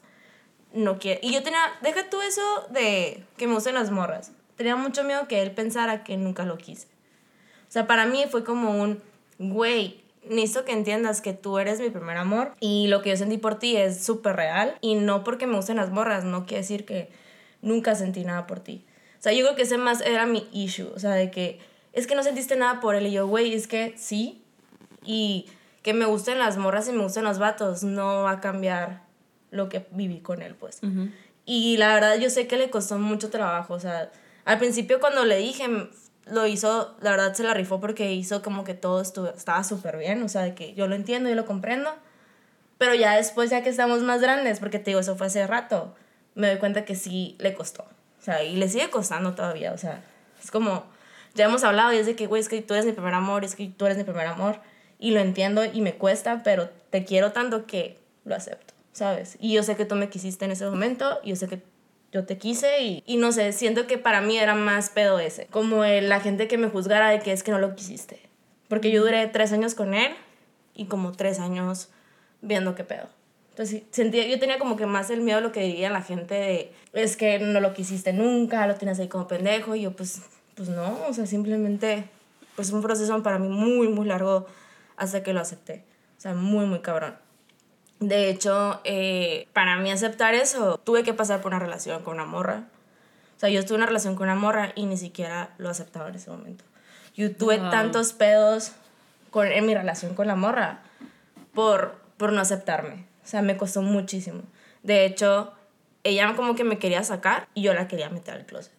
No 0.72 1.00
quiero. 1.00 1.18
Y 1.24 1.32
yo 1.32 1.42
tenía, 1.42 1.58
deja 1.82 2.08
tú 2.08 2.20
eso 2.20 2.68
de 2.70 3.24
que 3.36 3.48
me 3.48 3.54
gusten 3.54 3.74
las 3.74 3.90
morras. 3.90 4.30
Tenía 4.54 4.76
mucho 4.76 5.02
miedo 5.02 5.26
que 5.26 5.42
él 5.42 5.50
pensara 5.50 6.04
que 6.04 6.16
nunca 6.16 6.44
lo 6.44 6.56
quise. 6.56 6.86
O 7.68 7.72
sea, 7.72 7.88
para 7.88 8.06
mí 8.06 8.26
fue 8.30 8.44
como 8.44 8.80
un, 8.80 9.02
güey, 9.40 10.04
necesito 10.22 10.64
que 10.64 10.70
entiendas 10.70 11.20
que 11.20 11.32
tú 11.32 11.58
eres 11.58 11.80
mi 11.80 11.90
primer 11.90 12.16
amor 12.16 12.54
y 12.60 12.86
lo 12.86 13.02
que 13.02 13.10
yo 13.10 13.16
sentí 13.16 13.38
por 13.38 13.58
ti 13.58 13.76
es 13.76 14.04
súper 14.04 14.36
real 14.36 14.78
y 14.80 14.94
no 14.94 15.24
porque 15.24 15.48
me 15.48 15.56
gusten 15.56 15.78
las 15.78 15.90
morras, 15.90 16.22
no 16.22 16.46
quiere 16.46 16.62
decir 16.62 16.84
que 16.84 17.10
nunca 17.60 17.96
sentí 17.96 18.24
nada 18.24 18.46
por 18.46 18.60
ti. 18.60 18.84
O 19.18 19.22
sea, 19.22 19.32
yo 19.32 19.44
creo 19.44 19.56
que 19.56 19.62
ese 19.62 19.78
más 19.78 20.00
era 20.00 20.26
mi 20.26 20.48
issue, 20.52 20.92
o 20.94 20.98
sea, 21.00 21.10
de 21.10 21.32
que 21.32 21.58
es 21.96 22.06
que 22.06 22.14
no 22.14 22.22
sentiste 22.22 22.54
nada 22.54 22.80
por 22.80 22.94
él. 22.94 23.06
Y 23.08 23.12
yo, 23.12 23.26
güey, 23.26 23.52
es 23.52 23.66
que 23.66 23.94
sí. 23.96 24.44
Y 25.04 25.46
que 25.82 25.94
me 25.94 26.04
gusten 26.04 26.38
las 26.38 26.56
morras 26.56 26.88
y 26.88 26.92
me 26.92 27.02
gusten 27.02 27.24
los 27.24 27.38
vatos 27.38 27.82
no 27.82 28.22
va 28.22 28.32
a 28.32 28.40
cambiar 28.40 29.02
lo 29.52 29.68
que 29.68 29.86
viví 29.92 30.20
con 30.20 30.42
él, 30.42 30.54
pues. 30.54 30.80
Y 31.44 31.76
la 31.76 31.94
verdad 31.94 32.16
yo 32.18 32.28
sé 32.28 32.48
que 32.48 32.56
le 32.56 32.70
costó 32.70 32.98
mucho 32.98 33.30
trabajo, 33.30 33.74
o 33.74 33.78
sea, 33.78 34.10
al 34.44 34.58
principio 34.58 34.98
cuando 34.98 35.24
le 35.24 35.36
dije, 35.38 35.64
lo 36.26 36.46
hizo, 36.48 36.96
la 37.00 37.12
verdad 37.12 37.34
se 37.34 37.44
la 37.44 37.54
rifó 37.54 37.80
porque 37.80 38.12
hizo 38.12 38.42
como 38.42 38.64
que 38.64 38.74
todo 38.74 39.00
estuvo, 39.00 39.28
estaba 39.28 39.62
súper 39.62 39.96
bien, 39.96 40.24
o 40.24 40.28
sea, 40.28 40.56
que 40.56 40.74
yo 40.74 40.88
lo 40.88 40.96
entiendo, 40.96 41.28
yo 41.28 41.36
lo 41.36 41.46
comprendo, 41.46 41.94
pero 42.78 42.94
ya 42.94 43.14
después, 43.14 43.50
ya 43.50 43.62
que 43.62 43.68
estamos 43.68 44.02
más 44.02 44.20
grandes, 44.20 44.58
porque 44.58 44.80
te 44.80 44.90
digo, 44.90 44.98
eso 44.98 45.14
fue 45.14 45.28
hace 45.28 45.46
rato, 45.46 45.94
me 46.34 46.48
doy 46.48 46.58
cuenta 46.58 46.84
que 46.84 46.96
sí 46.96 47.36
le 47.38 47.54
costó, 47.54 47.84
o 48.18 48.22
sea, 48.22 48.42
y 48.42 48.56
le 48.56 48.68
sigue 48.68 48.90
costando 48.90 49.36
todavía, 49.36 49.72
o 49.72 49.78
sea, 49.78 50.02
es 50.42 50.50
como, 50.50 50.84
ya 51.36 51.44
hemos 51.46 51.62
hablado 51.64 51.92
y 51.92 51.98
es 51.98 52.06
de 52.06 52.16
que, 52.16 52.26
güey, 52.26 52.40
es 52.40 52.48
que 52.48 52.60
tú 52.62 52.74
eres 52.74 52.86
mi 52.86 52.92
primer 52.92 53.14
amor, 53.14 53.44
es 53.44 53.54
que 53.54 53.68
tú 53.68 53.86
eres 53.86 53.96
mi 53.98 54.04
primer 54.04 54.26
amor, 54.26 54.60
y 54.98 55.10
lo 55.12 55.20
entiendo 55.20 55.64
y 55.64 55.80
me 55.82 55.94
cuesta, 55.94 56.42
pero 56.42 56.70
te 56.90 57.04
quiero 57.04 57.32
tanto 57.32 57.66
que 57.66 57.98
lo 58.24 58.34
acepto, 58.34 58.74
¿sabes? 58.92 59.36
Y 59.40 59.52
yo 59.52 59.62
sé 59.62 59.76
que 59.76 59.84
tú 59.84 59.94
me 59.94 60.08
quisiste 60.08 60.44
en 60.44 60.50
ese 60.50 60.64
momento, 60.66 61.20
y 61.22 61.30
yo 61.30 61.36
sé 61.36 61.48
que 61.48 61.62
yo 62.12 62.24
te 62.24 62.38
quise 62.38 62.82
y, 62.82 63.02
y 63.06 63.18
no 63.18 63.30
sé, 63.32 63.52
siento 63.52 63.86
que 63.86 63.98
para 63.98 64.20
mí 64.22 64.38
era 64.38 64.54
más 64.54 64.90
pedo 64.90 65.18
ese, 65.18 65.46
como 65.46 65.84
el- 65.84 66.08
la 66.08 66.20
gente 66.20 66.48
que 66.48 66.56
me 66.56 66.68
juzgara 66.68 67.10
de 67.10 67.18
que 67.20 67.32
es 67.32 67.42
que 67.42 67.50
no 67.52 67.58
lo 67.58 67.74
quisiste, 67.74 68.20
porque 68.68 68.90
yo 68.90 69.02
duré 69.02 69.26
tres 69.26 69.52
años 69.52 69.74
con 69.74 69.92
él 69.94 70.12
y 70.74 70.86
como 70.86 71.12
tres 71.12 71.38
años 71.40 71.90
viendo 72.40 72.74
qué 72.74 72.84
pedo. 72.84 73.08
Entonces 73.50 73.82
sentía, 73.90 74.26
yo 74.26 74.38
tenía 74.38 74.58
como 74.58 74.76
que 74.76 74.86
más 74.86 75.10
el 75.10 75.20
miedo 75.22 75.38
a 75.38 75.40
lo 75.40 75.50
que 75.52 75.60
diría 75.60 75.88
la 75.90 76.02
gente 76.02 76.34
de, 76.34 76.72
es 76.92 77.16
que 77.16 77.38
no 77.38 77.60
lo 77.60 77.72
quisiste 77.74 78.12
nunca, 78.12 78.66
lo 78.66 78.74
tienes 78.76 78.98
ahí 78.98 79.08
como 79.08 79.26
pendejo, 79.28 79.74
y 79.74 79.82
yo 79.82 79.92
pues, 79.92 80.22
pues 80.56 80.68
no, 80.68 80.98
o 81.08 81.12
sea, 81.12 81.26
simplemente, 81.26 82.08
pues 82.56 82.70
un 82.72 82.82
proceso 82.82 83.22
para 83.22 83.38
mí 83.38 83.48
muy, 83.48 83.88
muy 83.88 84.06
largo 84.06 84.46
hasta 84.96 85.22
que 85.22 85.32
lo 85.32 85.40
acepté, 85.40 85.84
o 86.18 86.20
sea, 86.20 86.34
muy, 86.34 86.66
muy 86.66 86.80
cabrón. 86.80 87.14
De 88.00 88.28
hecho, 88.28 88.80
eh, 88.84 89.46
para 89.52 89.76
mí 89.78 89.90
aceptar 89.90 90.34
eso, 90.34 90.78
tuve 90.78 91.02
que 91.04 91.14
pasar 91.14 91.40
por 91.40 91.52
una 91.52 91.58
relación 91.60 92.02
con 92.02 92.14
una 92.14 92.26
morra. 92.26 92.64
O 93.36 93.40
sea, 93.40 93.48
yo 93.48 93.60
estuve 93.60 93.76
en 93.76 93.80
una 93.82 93.86
relación 93.86 94.16
con 94.16 94.24
una 94.24 94.34
morra 94.34 94.72
y 94.74 94.86
ni 94.86 94.96
siquiera 94.96 95.54
lo 95.58 95.68
aceptaba 95.70 96.08
en 96.08 96.14
ese 96.16 96.30
momento. 96.30 96.64
Yo 97.14 97.34
tuve 97.34 97.58
Wow. 97.58 97.70
tantos 97.70 98.12
pedos 98.12 98.72
con, 99.30 99.46
en 99.46 99.64
mi 99.64 99.74
relación 99.74 100.14
con 100.14 100.26
la 100.26 100.36
morra 100.36 100.80
por, 101.54 101.96
por 102.18 102.32
no 102.32 102.40
aceptarme. 102.40 103.06
O 103.24 103.28
sea, 103.28 103.40
me 103.42 103.56
costó 103.56 103.80
muchísimo. 103.82 104.42
De 104.82 105.04
hecho, 105.06 105.52
ella 106.04 106.34
como 106.36 106.54
que 106.54 106.64
me 106.64 106.78
quería 106.78 107.02
sacar 107.02 107.48
y 107.54 107.62
yo 107.62 107.72
la 107.74 107.88
quería 107.88 108.10
meter 108.10 108.34
al 108.34 108.46
closet. 108.46 108.72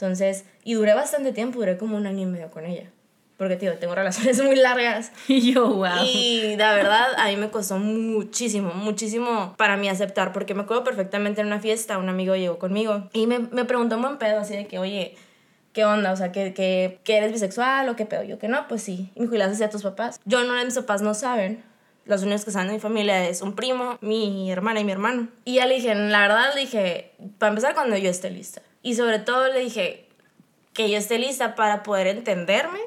Entonces, 0.00 0.46
y 0.64 0.74
duré 0.74 0.94
bastante 0.94 1.30
tiempo, 1.32 1.58
duré 1.58 1.76
como 1.76 1.98
un 1.98 2.06
año 2.06 2.22
y 2.22 2.26
medio 2.26 2.50
con 2.50 2.64
ella. 2.64 2.90
Porque, 3.36 3.56
tío, 3.56 3.76
tengo 3.76 3.94
relaciones 3.94 4.42
muy 4.42 4.56
largas. 4.56 5.12
Y 5.28 5.52
yo, 5.52 5.68
wow. 5.68 6.04
Y 6.06 6.56
la 6.56 6.74
verdad, 6.74 7.08
a 7.18 7.28
mí 7.28 7.36
me 7.36 7.50
costó 7.50 7.78
muchísimo, 7.78 8.72
muchísimo 8.72 9.54
para 9.58 9.76
mí 9.76 9.90
aceptar, 9.90 10.32
porque 10.32 10.54
me 10.54 10.62
acuerdo 10.62 10.84
perfectamente 10.84 11.42
en 11.42 11.48
una 11.48 11.60
fiesta, 11.60 11.98
un 11.98 12.08
amigo 12.08 12.34
llegó 12.34 12.58
conmigo 12.58 13.10
y 13.12 13.26
me, 13.26 13.40
me 13.40 13.66
preguntó 13.66 13.96
un 13.96 14.02
buen 14.02 14.16
pedo 14.16 14.40
así 14.40 14.56
de 14.56 14.66
que, 14.66 14.78
oye, 14.78 15.16
¿qué 15.74 15.84
onda? 15.84 16.12
O 16.12 16.16
sea, 16.16 16.32
¿que, 16.32 16.54
que, 16.54 16.98
que 17.04 17.18
eres 17.18 17.30
bisexual 17.32 17.86
o 17.90 17.94
qué 17.94 18.06
pedo? 18.06 18.22
Yo 18.22 18.38
que 18.38 18.48
no, 18.48 18.66
pues 18.68 18.82
sí. 18.82 19.12
Y 19.14 19.20
me 19.20 19.26
dijo, 19.26 19.36
¿y 19.36 19.42
haces 19.42 19.60
a 19.60 19.68
tus 19.68 19.82
papás? 19.82 20.18
Yo 20.24 20.44
no, 20.44 20.64
mis 20.64 20.76
papás 20.76 21.02
no 21.02 21.12
saben. 21.12 21.62
Los 22.06 22.22
únicos 22.22 22.46
que 22.46 22.52
saben 22.52 22.68
de 22.68 22.74
mi 22.74 22.80
familia 22.80 23.28
es 23.28 23.42
un 23.42 23.54
primo, 23.54 23.98
mi 24.00 24.50
hermana 24.50 24.80
y 24.80 24.84
mi 24.84 24.92
hermano. 24.92 25.28
Y 25.44 25.56
ya 25.56 25.66
le 25.66 25.74
dije, 25.74 25.94
la 25.94 26.20
verdad, 26.22 26.54
le 26.54 26.62
dije, 26.62 27.12
para 27.36 27.50
empezar, 27.50 27.74
cuando 27.74 27.98
yo 27.98 28.08
esté 28.08 28.30
lista. 28.30 28.62
Y 28.82 28.94
sobre 28.94 29.18
todo 29.18 29.48
le 29.48 29.60
dije 29.60 30.08
que 30.72 30.90
yo 30.90 30.98
esté 30.98 31.18
lista 31.18 31.54
para 31.54 31.82
poder 31.82 32.06
entenderme 32.06 32.80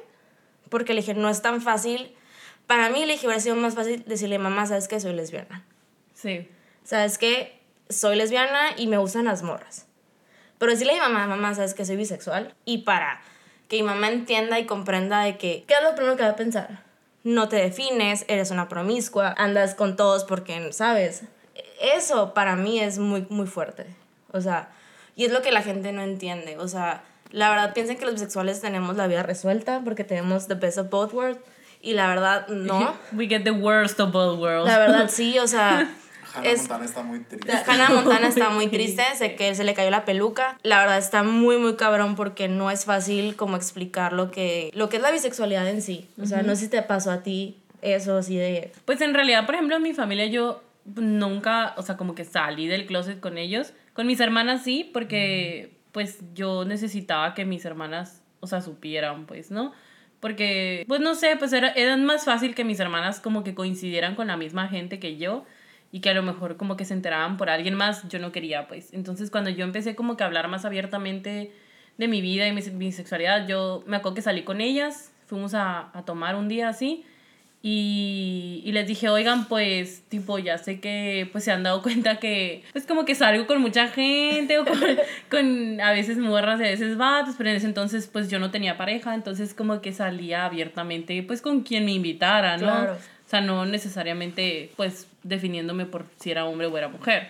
porque 0.70 0.96
le 0.96 1.02
dije, 1.02 1.14
no 1.14 1.30
es 1.30 1.44
tan 1.44 1.62
fácil. 1.62 2.16
Para 2.66 2.90
mí, 2.90 3.06
le 3.06 3.14
dije, 3.14 3.28
hubiera 3.28 3.40
sido 3.40 3.56
más 3.56 3.76
fácil 3.76 4.04
decirle, 4.08 4.40
mamá, 4.40 4.66
¿sabes 4.66 4.88
que 4.88 5.00
Soy 5.00 5.14
lesbiana. 5.14 5.64
Sí. 6.16 6.50
¿Sabes 6.84 7.20
que 7.20 7.60
Soy 7.90 8.16
lesbiana 8.16 8.72
y 8.76 8.88
me 8.88 8.98
gustan 8.98 9.26
las 9.26 9.44
morras. 9.44 9.86
Pero 10.58 10.72
decirle 10.72 10.94
a 10.94 10.96
mi 10.96 11.14
mamá, 11.14 11.28
mamá, 11.28 11.54
¿sabes 11.54 11.76
que 11.76 11.86
Soy 11.86 11.96
bisexual. 11.96 12.56
Y 12.66 12.80
para 12.80 13.22
que 13.68 13.76
mi 13.78 13.84
mamá 13.84 14.10
entienda 14.10 14.60
y 14.60 14.66
comprenda 14.66 15.22
de 15.22 15.38
que, 15.38 15.64
¿qué 15.68 15.76
es 15.76 15.84
lo 15.84 15.94
primero 15.94 16.18
que 16.18 16.24
va 16.24 16.30
a 16.30 16.36
pensar? 16.36 16.84
No 17.24 17.50
te 17.50 17.58
defines, 17.58 18.26
eres 18.28 18.50
una 18.50 18.68
promiscua, 18.68 19.36
andas 19.38 19.76
con 19.76 19.96
todos 19.96 20.24
porque, 20.24 20.74
¿sabes? 20.74 21.24
Eso 21.80 22.34
para 22.34 22.56
mí 22.56 22.80
es 22.80 22.98
muy, 22.98 23.28
muy 23.30 23.46
fuerte. 23.46 23.86
O 24.32 24.42
sea, 24.42 24.72
y 25.16 25.26
es 25.26 25.32
lo 25.32 25.42
que 25.42 25.52
la 25.52 25.62
gente 25.62 25.92
no 25.92 26.02
entiende. 26.02 26.58
O 26.58 26.68
sea, 26.68 27.04
la 27.32 27.50
verdad 27.50 27.74
piensan 27.74 27.98
que 27.98 28.06
los 28.06 28.14
bisexuales 28.14 28.62
tenemos 28.62 28.96
la 28.98 29.08
vida 29.08 29.24
resuelta 29.24 29.82
porque 29.84 30.04
tenemos 30.04 30.48
the 30.48 30.56
best 30.56 30.78
of 30.78 30.90
both 30.90 31.14
worlds. 31.14 31.40
Y 31.82 31.94
la 31.94 32.08
verdad, 32.08 32.48
no. 32.48 32.94
We 33.14 33.28
get 33.28 33.44
the 33.44 33.52
worst 33.52 34.00
of 34.00 34.12
both 34.12 34.40
worlds. 34.40 34.68
La 34.70 34.80
verdad, 34.80 35.10
sí, 35.12 35.38
o 35.40 35.48
sea. 35.48 35.90
Hannah 36.36 36.50
es- 36.50 36.60
Montana 36.62 36.86
está 36.86 37.04
muy 37.04 37.20
triste. 37.20 37.52
Hannah 37.68 37.90
Montana 37.90 38.28
está 38.28 38.50
muy 38.50 38.68
triste, 38.70 39.04
sé 39.16 39.36
que 39.36 39.54
se 39.54 39.64
le 39.64 39.74
cayó 39.76 39.92
la 39.92 40.04
peluca. 40.06 40.58
La 40.64 40.80
verdad 40.80 40.98
está 40.98 41.22
muy 41.22 41.58
muy 41.58 41.76
cabrón 41.76 42.16
porque 42.16 42.48
no 42.48 42.72
es 42.72 42.86
fácil 42.86 43.36
como 43.36 43.56
explicar 43.56 44.14
lo 44.14 44.32
que 44.32 44.72
lo 44.74 44.90
que 44.90 44.98
es 44.98 45.04
la 45.04 45.12
bisexualidad 45.12 45.68
en 45.68 45.82
sí. 45.84 46.10
O 46.20 46.26
sea, 46.26 46.42
no 46.42 46.56
sé 46.56 46.62
si 46.62 46.68
te 46.70 46.82
pasó 46.82 47.12
a 47.12 47.22
ti 47.22 47.60
eso 47.84 48.18
así 48.18 48.36
de 48.38 48.72
Pues 48.86 49.02
en 49.02 49.14
realidad, 49.14 49.46
por 49.46 49.54
ejemplo, 49.56 49.76
en 49.76 49.84
mi 49.84 49.94
familia 49.94 50.26
yo 50.26 50.64
nunca, 50.96 51.74
o 51.78 51.82
sea, 51.84 51.98
como 51.98 52.16
que 52.16 52.26
salí 52.26 52.68
del 52.68 52.86
closet 52.86 53.20
con 53.20 53.38
ellos. 53.38 53.74
Con 53.94 54.08
mis 54.08 54.20
hermanas 54.20 54.64
sí, 54.64 54.90
porque 54.92 55.78
pues 55.92 56.20
yo 56.34 56.66
necesitaba 56.66 57.34
que 57.34 57.46
mis 57.46 57.64
hermanas, 57.66 58.24
o 58.40 58.48
sea, 58.48 58.62
supieran, 58.62 59.26
pues, 59.26 59.52
¿no? 59.52 59.72
Porque, 60.20 60.86
pues 60.88 61.02
no 61.02 61.16
sé, 61.16 61.36
pues 61.38 61.54
era, 61.54 61.70
era 61.74 61.96
más 61.98 62.26
fácil 62.26 62.56
que 62.56 62.64
mis 62.64 62.80
hermanas 62.80 63.20
como 63.20 63.44
que 63.44 63.54
coincidieran 63.54 64.16
con 64.16 64.28
la 64.28 64.38
misma 64.38 64.68
gente 64.68 65.00
que 65.00 65.18
yo 65.18 65.46
y 65.92 66.00
que 66.00 66.10
a 66.10 66.14
lo 66.14 66.24
mejor 66.24 66.58
como 66.58 66.76
que 66.76 66.86
se 66.86 66.94
enteraban 66.94 67.38
por 67.38 67.50
alguien 67.50 67.76
más, 67.76 68.08
yo 68.08 68.20
no 68.20 68.32
quería, 68.32 68.68
pues. 68.68 68.94
Entonces 68.94 69.30
cuando 69.30 69.52
yo 69.52 69.64
empecé 69.64 69.96
como 69.96 70.18
que 70.18 70.24
a 70.24 70.28
hablar 70.28 70.48
más 70.48 70.66
abiertamente 70.66 71.52
de 71.98 72.08
mi 72.08 72.22
vida 72.22 72.48
y 72.48 72.54
mi, 72.54 72.62
mi 72.72 72.92
sexualidad, 72.92 73.48
yo 73.48 73.84
me 73.86 73.98
acuerdo 73.98 74.16
que 74.16 74.22
salí 74.24 74.44
con 74.44 74.62
ellas, 74.62 75.14
fuimos 75.28 75.54
a, 75.54 75.96
a 75.96 76.06
tomar 76.06 76.36
un 76.36 76.48
día 76.48 76.70
así 76.70 77.06
y, 77.66 78.62
y 78.66 78.74
les 78.74 78.86
dije, 78.86 79.08
oigan, 79.08 79.48
pues, 79.48 80.04
tipo, 80.10 80.38
ya 80.38 80.58
sé 80.58 80.82
que, 80.82 81.30
pues, 81.32 81.46
se 81.46 81.52
han 81.54 81.64
dado 81.64 81.82
cuenta 81.82 82.18
que, 82.18 82.62
pues, 82.74 82.86
como 82.86 83.06
que 83.06 83.16
salgo 83.16 83.48
con 83.48 83.62
mucha 83.62 83.88
gente 83.88 84.60
o 84.60 84.66
con, 84.66 84.78
con 85.32 85.80
a 85.80 85.94
veces 85.94 86.18
morras 86.18 86.60
y 86.60 86.66
a 86.66 86.68
veces 86.68 86.98
vatos, 86.98 87.36
pero 87.38 87.50
en 87.50 87.56
ese 87.56 87.66
entonces, 87.66 88.08
pues, 88.12 88.30
yo 88.30 88.38
no 88.38 88.52
tenía 88.52 88.76
pareja, 88.76 89.16
entonces 89.16 89.54
como 89.54 89.80
que 89.80 89.94
salía 89.94 90.44
abiertamente, 90.44 91.24
pues, 91.24 91.42
con 91.42 91.62
quien 91.62 91.86
me 91.86 91.94
invitara, 91.94 92.58
¿no? 92.58 92.66
Claro. 92.66 92.94
O 92.96 93.30
sea, 93.30 93.40
no 93.40 93.66
necesariamente, 93.66 94.72
pues, 94.76 95.08
definiéndome 95.24 95.86
por 95.86 96.06
si 96.20 96.32
era 96.32 96.44
hombre 96.44 96.68
o 96.68 96.78
era 96.78 96.90
mujer. 96.90 97.30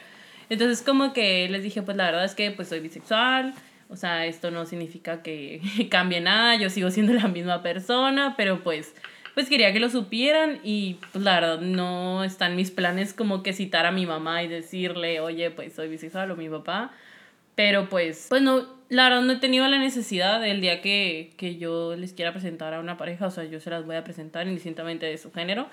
Entonces, 0.49 0.81
como 0.81 1.13
que 1.13 1.47
les 1.47 1.61
dije, 1.61 1.83
pues, 1.83 1.95
la 1.95 2.05
verdad 2.05 2.25
es 2.25 2.33
que, 2.33 2.49
pues, 2.49 2.69
soy 2.69 2.79
bisexual, 2.79 3.53
o 3.87 3.95
sea, 3.95 4.25
esto 4.25 4.49
no 4.49 4.65
significa 4.65 5.21
que 5.21 5.61
cambie 5.91 6.21
nada, 6.21 6.55
yo 6.55 6.71
sigo 6.71 6.89
siendo 6.89 7.13
la 7.13 7.27
misma 7.27 7.61
persona, 7.61 8.33
pero, 8.35 8.63
pues, 8.63 8.95
pues 9.33 9.49
quería 9.49 9.73
que 9.73 9.79
lo 9.79 9.89
supieran 9.89 10.59
y 10.63 10.99
pues 11.11 11.23
la 11.23 11.39
verdad 11.39 11.61
no 11.61 12.23
están 12.23 12.55
mis 12.55 12.71
planes 12.71 13.13
como 13.13 13.43
que 13.43 13.53
citar 13.53 13.85
a 13.85 13.91
mi 13.91 14.05
mamá 14.05 14.43
y 14.43 14.47
decirle, 14.47 15.19
oye, 15.19 15.51
pues 15.51 15.73
soy 15.73 15.87
bisexual 15.87 16.31
o 16.31 16.35
mi 16.35 16.49
papá. 16.49 16.91
Pero 17.55 17.87
pues, 17.89 18.27
pues 18.29 18.41
no, 18.41 18.67
la 18.89 19.09
verdad 19.09 19.21
no 19.21 19.33
he 19.33 19.37
tenido 19.37 19.67
la 19.67 19.77
necesidad 19.77 20.41
del 20.41 20.61
día 20.61 20.81
que, 20.81 21.33
que 21.37 21.57
yo 21.57 21.95
les 21.95 22.13
quiera 22.13 22.31
presentar 22.31 22.73
a 22.73 22.79
una 22.79 22.97
pareja, 22.97 23.27
o 23.27 23.31
sea, 23.31 23.43
yo 23.43 23.59
se 23.59 23.69
las 23.69 23.85
voy 23.85 23.95
a 23.95 24.03
presentar 24.03 24.47
indistintamente 24.47 25.05
de 25.05 25.17
su 25.17 25.31
género. 25.31 25.67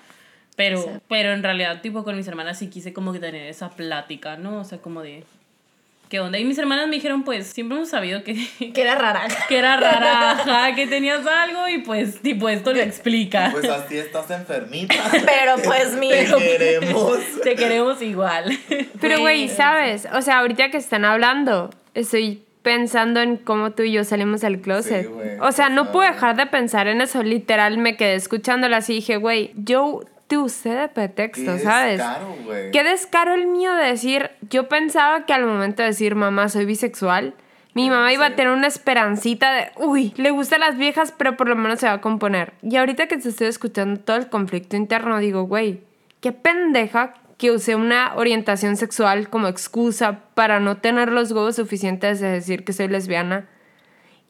Pero, 0.55 1.01
pero 1.07 1.31
en 1.31 1.43
realidad, 1.43 1.81
tipo, 1.81 2.03
con 2.03 2.15
mis 2.17 2.27
hermanas 2.27 2.59
sí 2.59 2.69
quise 2.69 2.93
como 2.93 3.13
que 3.13 3.19
tener 3.19 3.47
esa 3.47 3.69
plática, 3.69 4.37
¿no? 4.37 4.59
O 4.59 4.63
sea, 4.63 4.79
como 4.79 5.01
de, 5.01 5.23
¿qué 6.11 6.19
onda? 6.19 6.37
Y 6.37 6.43
mis 6.43 6.57
hermanas 6.57 6.89
me 6.89 6.95
dijeron, 6.95 7.23
pues, 7.23 7.47
siempre 7.47 7.77
hemos 7.77 7.89
sabido 7.89 8.21
que, 8.25 8.35
que 8.73 8.81
era 8.81 8.95
rara. 8.95 9.27
que 9.47 9.57
era 9.57 9.77
rara, 9.77 10.31
ajá, 10.31 10.75
que 10.75 10.85
tenías 10.85 11.25
algo 11.25 11.69
y 11.69 11.77
pues, 11.77 12.21
tipo, 12.21 12.49
esto 12.49 12.73
lo 12.73 12.81
explica. 12.81 13.47
Pues 13.53 13.67
así 13.69 13.97
estás 13.97 14.29
enfermita. 14.29 14.93
Pero 15.25 15.55
pues 15.63 15.93
mi 15.93 16.09
Te 16.09 16.25
queremos. 16.37 17.19
Te 17.43 17.55
queremos 17.55 18.01
igual. 18.01 18.59
Pero, 18.99 19.19
güey, 19.21 19.47
¿sabes? 19.47 20.05
O 20.13 20.21
sea, 20.21 20.39
ahorita 20.39 20.69
que 20.69 20.77
están 20.77 21.05
hablando, 21.05 21.69
estoy 21.93 22.43
pensando 22.61 23.21
en 23.21 23.37
cómo 23.37 23.71
tú 23.71 23.83
y 23.83 23.93
yo 23.93 24.03
salimos 24.03 24.41
del 24.41 24.59
closet. 24.59 25.03
Sí, 25.03 25.07
güey, 25.07 25.39
o 25.39 25.53
sea, 25.53 25.69
no 25.69 25.93
puedo 25.93 26.11
dejar 26.11 26.35
de 26.35 26.45
pensar 26.45 26.87
en 26.87 26.99
eso. 26.99 27.23
Literal, 27.23 27.77
me 27.77 27.95
quedé 27.95 28.15
escuchándola 28.15 28.77
así 28.77 28.91
y 28.91 28.95
dije, 28.97 29.15
güey, 29.15 29.51
yo 29.55 30.01
te 30.31 30.37
usé 30.37 30.69
de 30.69 30.87
pretexto, 30.87 31.57
Qué 31.57 31.59
¿sabes? 31.59 31.97
descaro, 31.97 32.35
güey. 32.45 32.71
Qué 32.71 32.85
descaro 32.85 33.33
el 33.33 33.47
mío 33.47 33.73
de 33.73 33.87
decir, 33.87 34.31
yo 34.49 34.69
pensaba 34.69 35.25
que 35.25 35.33
al 35.33 35.45
momento 35.45 35.81
de 35.83 35.89
decir, 35.89 36.15
mamá, 36.15 36.47
soy 36.47 36.63
bisexual, 36.63 37.33
mi 37.73 37.89
mamá 37.89 38.13
iba 38.13 38.27
a 38.27 38.35
tener 38.37 38.53
una 38.53 38.67
esperancita 38.67 39.51
de, 39.51 39.71
uy, 39.75 40.13
le 40.15 40.31
gustan 40.31 40.61
las 40.61 40.77
viejas, 40.77 41.13
pero 41.17 41.35
por 41.35 41.49
lo 41.49 41.57
menos 41.57 41.81
se 41.81 41.87
va 41.87 41.95
a 41.95 41.99
componer. 42.01 42.53
Y 42.61 42.77
ahorita 42.77 43.07
que 43.07 43.17
te 43.17 43.27
estoy 43.27 43.47
escuchando 43.47 43.99
todo 43.99 44.15
el 44.15 44.29
conflicto 44.29 44.77
interno, 44.77 45.19
digo, 45.19 45.43
güey, 45.43 45.81
qué 46.21 46.31
pendeja 46.31 47.13
que 47.37 47.51
usé 47.51 47.75
una 47.75 48.13
orientación 48.15 48.77
sexual 48.77 49.27
como 49.27 49.49
excusa 49.49 50.19
para 50.33 50.61
no 50.61 50.77
tener 50.77 51.11
los 51.11 51.33
huevos 51.33 51.57
suficientes 51.57 52.21
de 52.21 52.29
decir 52.29 52.63
que 52.63 52.71
soy 52.71 52.87
lesbiana 52.87 53.49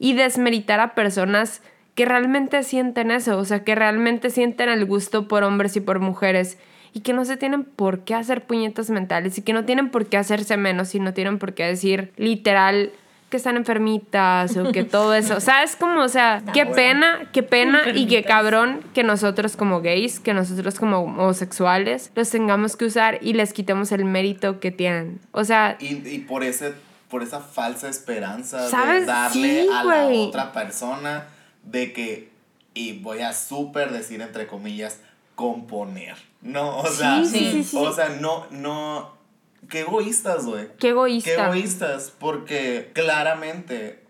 y 0.00 0.14
desmeritar 0.14 0.80
a 0.80 0.96
personas 0.96 1.62
que 1.94 2.04
realmente 2.04 2.62
sienten 2.62 3.10
eso, 3.10 3.38
o 3.38 3.44
sea, 3.44 3.64
que 3.64 3.74
realmente 3.74 4.30
sienten 4.30 4.68
el 4.68 4.84
gusto 4.86 5.28
por 5.28 5.44
hombres 5.44 5.76
y 5.76 5.80
por 5.80 6.00
mujeres 6.00 6.58
y 6.94 7.00
que 7.00 7.12
no 7.12 7.24
se 7.24 7.36
tienen 7.36 7.64
por 7.64 8.00
qué 8.00 8.14
hacer 8.14 8.44
puñetas 8.44 8.90
mentales 8.90 9.38
y 9.38 9.42
que 9.42 9.52
no 9.52 9.64
tienen 9.64 9.90
por 9.90 10.06
qué 10.06 10.16
hacerse 10.16 10.56
menos 10.56 10.94
y 10.94 11.00
no 11.00 11.14
tienen 11.14 11.38
por 11.38 11.54
qué 11.54 11.64
decir 11.64 12.12
literal 12.16 12.92
que 13.30 13.38
están 13.38 13.56
enfermitas 13.56 14.56
o 14.58 14.72
que 14.72 14.84
todo 14.84 15.14
eso. 15.14 15.36
O 15.36 15.40
sea, 15.40 15.62
es 15.62 15.74
como, 15.74 16.02
o 16.02 16.08
sea, 16.08 16.42
qué 16.52 16.66
pena, 16.66 17.30
qué 17.32 17.42
pena 17.42 17.82
y 17.94 18.06
qué 18.06 18.24
cabrón 18.24 18.80
que 18.92 19.02
nosotros 19.04 19.56
como 19.56 19.80
gays, 19.80 20.20
que 20.20 20.34
nosotros 20.34 20.78
como 20.78 20.98
homosexuales 20.98 22.12
los 22.14 22.28
tengamos 22.28 22.76
que 22.76 22.84
usar 22.84 23.18
y 23.22 23.32
les 23.32 23.54
quitemos 23.54 23.90
el 23.92 24.04
mérito 24.04 24.60
que 24.60 24.70
tienen. 24.70 25.18
O 25.32 25.44
sea, 25.44 25.76
Y, 25.80 26.06
y 26.06 26.18
por 26.18 26.44
ese 26.44 26.74
por 27.08 27.22
esa 27.22 27.40
falsa 27.40 27.90
esperanza 27.90 28.70
¿Sabes? 28.70 29.02
de 29.02 29.06
darle 29.06 29.62
Sí, 29.62 29.68
a 29.70 29.84
la 29.84 30.06
otra 30.06 30.50
persona 30.52 31.24
de 31.64 31.92
que 31.92 32.30
y 32.74 32.98
voy 32.98 33.20
a 33.20 33.32
súper 33.32 33.92
decir 33.92 34.20
entre 34.20 34.46
comillas 34.46 35.00
componer. 35.34 36.16
No, 36.40 36.78
o 36.78 36.86
sea, 36.86 37.24
sí, 37.24 37.62
sí, 37.64 37.76
o 37.76 37.92
sea, 37.92 38.10
no 38.20 38.46
no 38.50 39.14
qué 39.68 39.80
egoístas, 39.80 40.44
güey. 40.44 40.68
qué 40.78 40.88
egoísta. 40.88 41.30
Qué 41.30 41.42
egoístas, 41.42 42.12
porque 42.18 42.90
claramente 42.94 44.02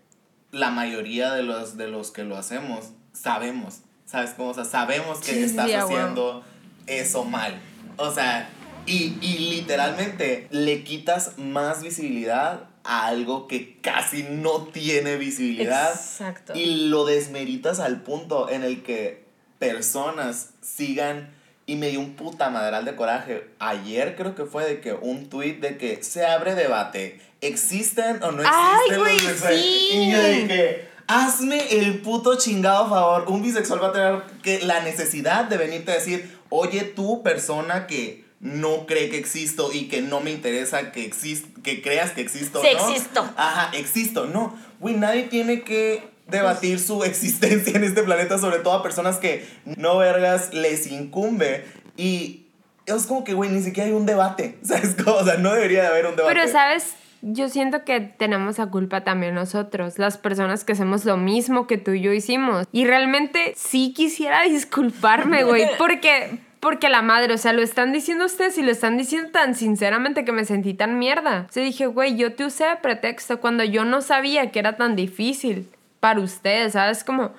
la 0.51 0.69
mayoría 0.69 1.33
de 1.33 1.43
los, 1.43 1.77
de 1.77 1.87
los 1.87 2.11
que 2.11 2.23
lo 2.23 2.37
hacemos 2.37 2.91
sabemos, 3.13 3.79
¿sabes 4.05 4.31
cómo? 4.31 4.49
O 4.49 4.53
sea, 4.53 4.65
sabemos 4.65 5.19
que 5.19 5.33
Sí, 5.33 5.43
estás 5.43 5.71
haciendo 5.71 6.43
eso 6.87 7.23
mal. 7.23 7.59
O 7.97 8.11
sea, 8.11 8.49
y, 8.85 9.15
y 9.21 9.49
literalmente 9.49 10.47
le 10.51 10.83
quitas 10.83 11.37
más 11.37 11.81
visibilidad 11.81 12.67
a 12.83 13.07
algo 13.07 13.47
que 13.47 13.79
casi 13.81 14.23
no 14.23 14.63
tiene 14.67 15.17
visibilidad. 15.17 15.91
Exacto. 15.91 16.53
Y 16.55 16.87
lo 16.89 17.05
desmeritas 17.05 17.79
al 17.79 18.01
punto 18.01 18.49
en 18.49 18.63
el 18.63 18.83
que 18.83 19.23
personas 19.59 20.49
sigan 20.61 21.33
y 21.65 21.75
me 21.75 21.89
dio 21.89 22.01
un 22.01 22.15
puta 22.15 22.49
madral 22.49 22.85
de 22.85 22.95
coraje. 22.95 23.49
Ayer 23.59 24.15
creo 24.15 24.35
que 24.35 24.45
fue 24.45 24.65
de 24.65 24.81
que 24.81 24.93
un 24.93 25.29
tweet 25.29 25.55
de 25.55 25.77
que 25.77 26.03
se 26.03 26.25
abre 26.25 26.55
debate. 26.55 27.21
¿Existen 27.41 28.21
o 28.23 28.31
no 28.31 28.41
existen 28.41 28.51
Ay, 28.53 28.97
güey, 28.97 29.19
sí. 29.19 29.89
Y 29.93 30.11
yo 30.11 30.23
dije, 30.23 30.89
hazme 31.07 31.61
el 31.71 32.01
puto 32.01 32.37
chingado 32.37 32.89
favor. 32.89 33.25
Un 33.29 33.41
bisexual 33.41 33.81
va 33.81 33.87
a 33.87 33.93
tener 33.93 34.23
que 34.41 34.65
la 34.65 34.81
necesidad 34.81 35.45
de 35.45 35.57
venirte 35.57 35.91
a 35.91 35.95
decir, 35.95 36.37
oye, 36.49 36.81
tú 36.81 37.23
persona 37.23 37.87
que 37.87 38.22
no 38.43 38.85
cree 38.85 39.09
que 39.09 39.17
existo 39.17 39.71
y 39.71 39.87
que 39.87 40.01
no 40.01 40.19
me 40.19 40.29
interesa 40.29 40.91
que 40.91 41.05
exist 41.05 41.45
que 41.63 41.81
creas 41.81 42.11
que 42.11 42.21
existo, 42.21 42.61
Sí, 42.61 42.67
¿no? 42.77 42.89
existo. 42.89 43.21
Ajá, 43.37 43.71
existo. 43.75 44.25
No, 44.27 44.53
güey, 44.81 44.95
nadie 44.95 45.23
tiene 45.23 45.61
que 45.61 46.03
debatir 46.27 46.79
su 46.79 47.03
existencia 47.05 47.75
en 47.75 47.85
este 47.85 48.03
planeta, 48.03 48.37
sobre 48.37 48.59
todo 48.59 48.73
a 48.73 48.83
personas 48.83 49.17
que 49.17 49.45
no 49.77 49.97
vergas 49.97 50.53
les 50.53 50.91
incumbe. 50.91 51.65
Y 51.95 52.47
es 52.85 53.05
como 53.05 53.23
que, 53.23 53.33
güey, 53.33 53.49
ni 53.49 53.61
siquiera 53.61 53.87
hay 53.87 53.95
un 53.95 54.05
debate. 54.05 54.57
¿Sabes? 54.63 54.95
cómo? 55.01 55.17
O 55.17 55.23
sea, 55.23 55.37
no 55.37 55.53
debería 55.53 55.83
de 55.83 55.87
haber 55.87 56.07
un 56.07 56.17
debate. 56.17 56.35
Pero, 56.35 56.51
¿sabes? 56.51 56.95
Yo 57.21 57.47
siento 57.47 57.85
que 57.85 58.01
tenemos 58.01 58.57
la 58.57 58.67
culpa 58.67 59.05
también 59.05 59.33
nosotros, 59.33 59.97
las 59.97 60.17
personas 60.17 60.65
que 60.65 60.73
hacemos 60.73 61.05
lo 61.05 61.15
mismo 61.15 61.65
que 61.67 61.77
tú 61.77 61.91
y 61.91 62.01
yo 62.01 62.11
hicimos. 62.11 62.67
Y 62.73 62.83
realmente 62.83 63.53
sí 63.55 63.93
quisiera 63.95 64.41
disculparme, 64.49 65.45
güey, 65.45 65.65
porque, 65.77 66.39
porque 66.63 66.87
la 66.87 67.01
madre, 67.01 67.33
o 67.33 67.37
sea, 67.37 67.51
lo 67.51 67.61
están 67.61 67.91
diciendo 67.91 68.23
ustedes 68.23 68.57
y 68.57 68.63
lo 68.63 68.71
están 68.71 68.97
diciendo 68.97 69.31
tan 69.31 69.53
sinceramente 69.53 70.23
que 70.23 70.31
me 70.31 70.45
sentí 70.45 70.73
tan 70.73 70.97
mierda. 70.97 71.45
O 71.49 71.51
sea, 71.51 71.61
dije, 71.61 71.87
güey, 71.87 72.15
yo 72.15 72.35
te 72.35 72.45
usé 72.45 72.63
de 72.63 72.77
pretexto 72.77 73.41
cuando 73.41 73.65
yo 73.65 73.83
no 73.83 74.01
sabía 74.01 74.49
que 74.49 74.59
era 74.59 74.77
tan 74.77 74.95
difícil 74.95 75.69
para 75.99 76.21
ustedes, 76.21 76.71
¿sabes? 76.71 77.03
Como... 77.03 77.33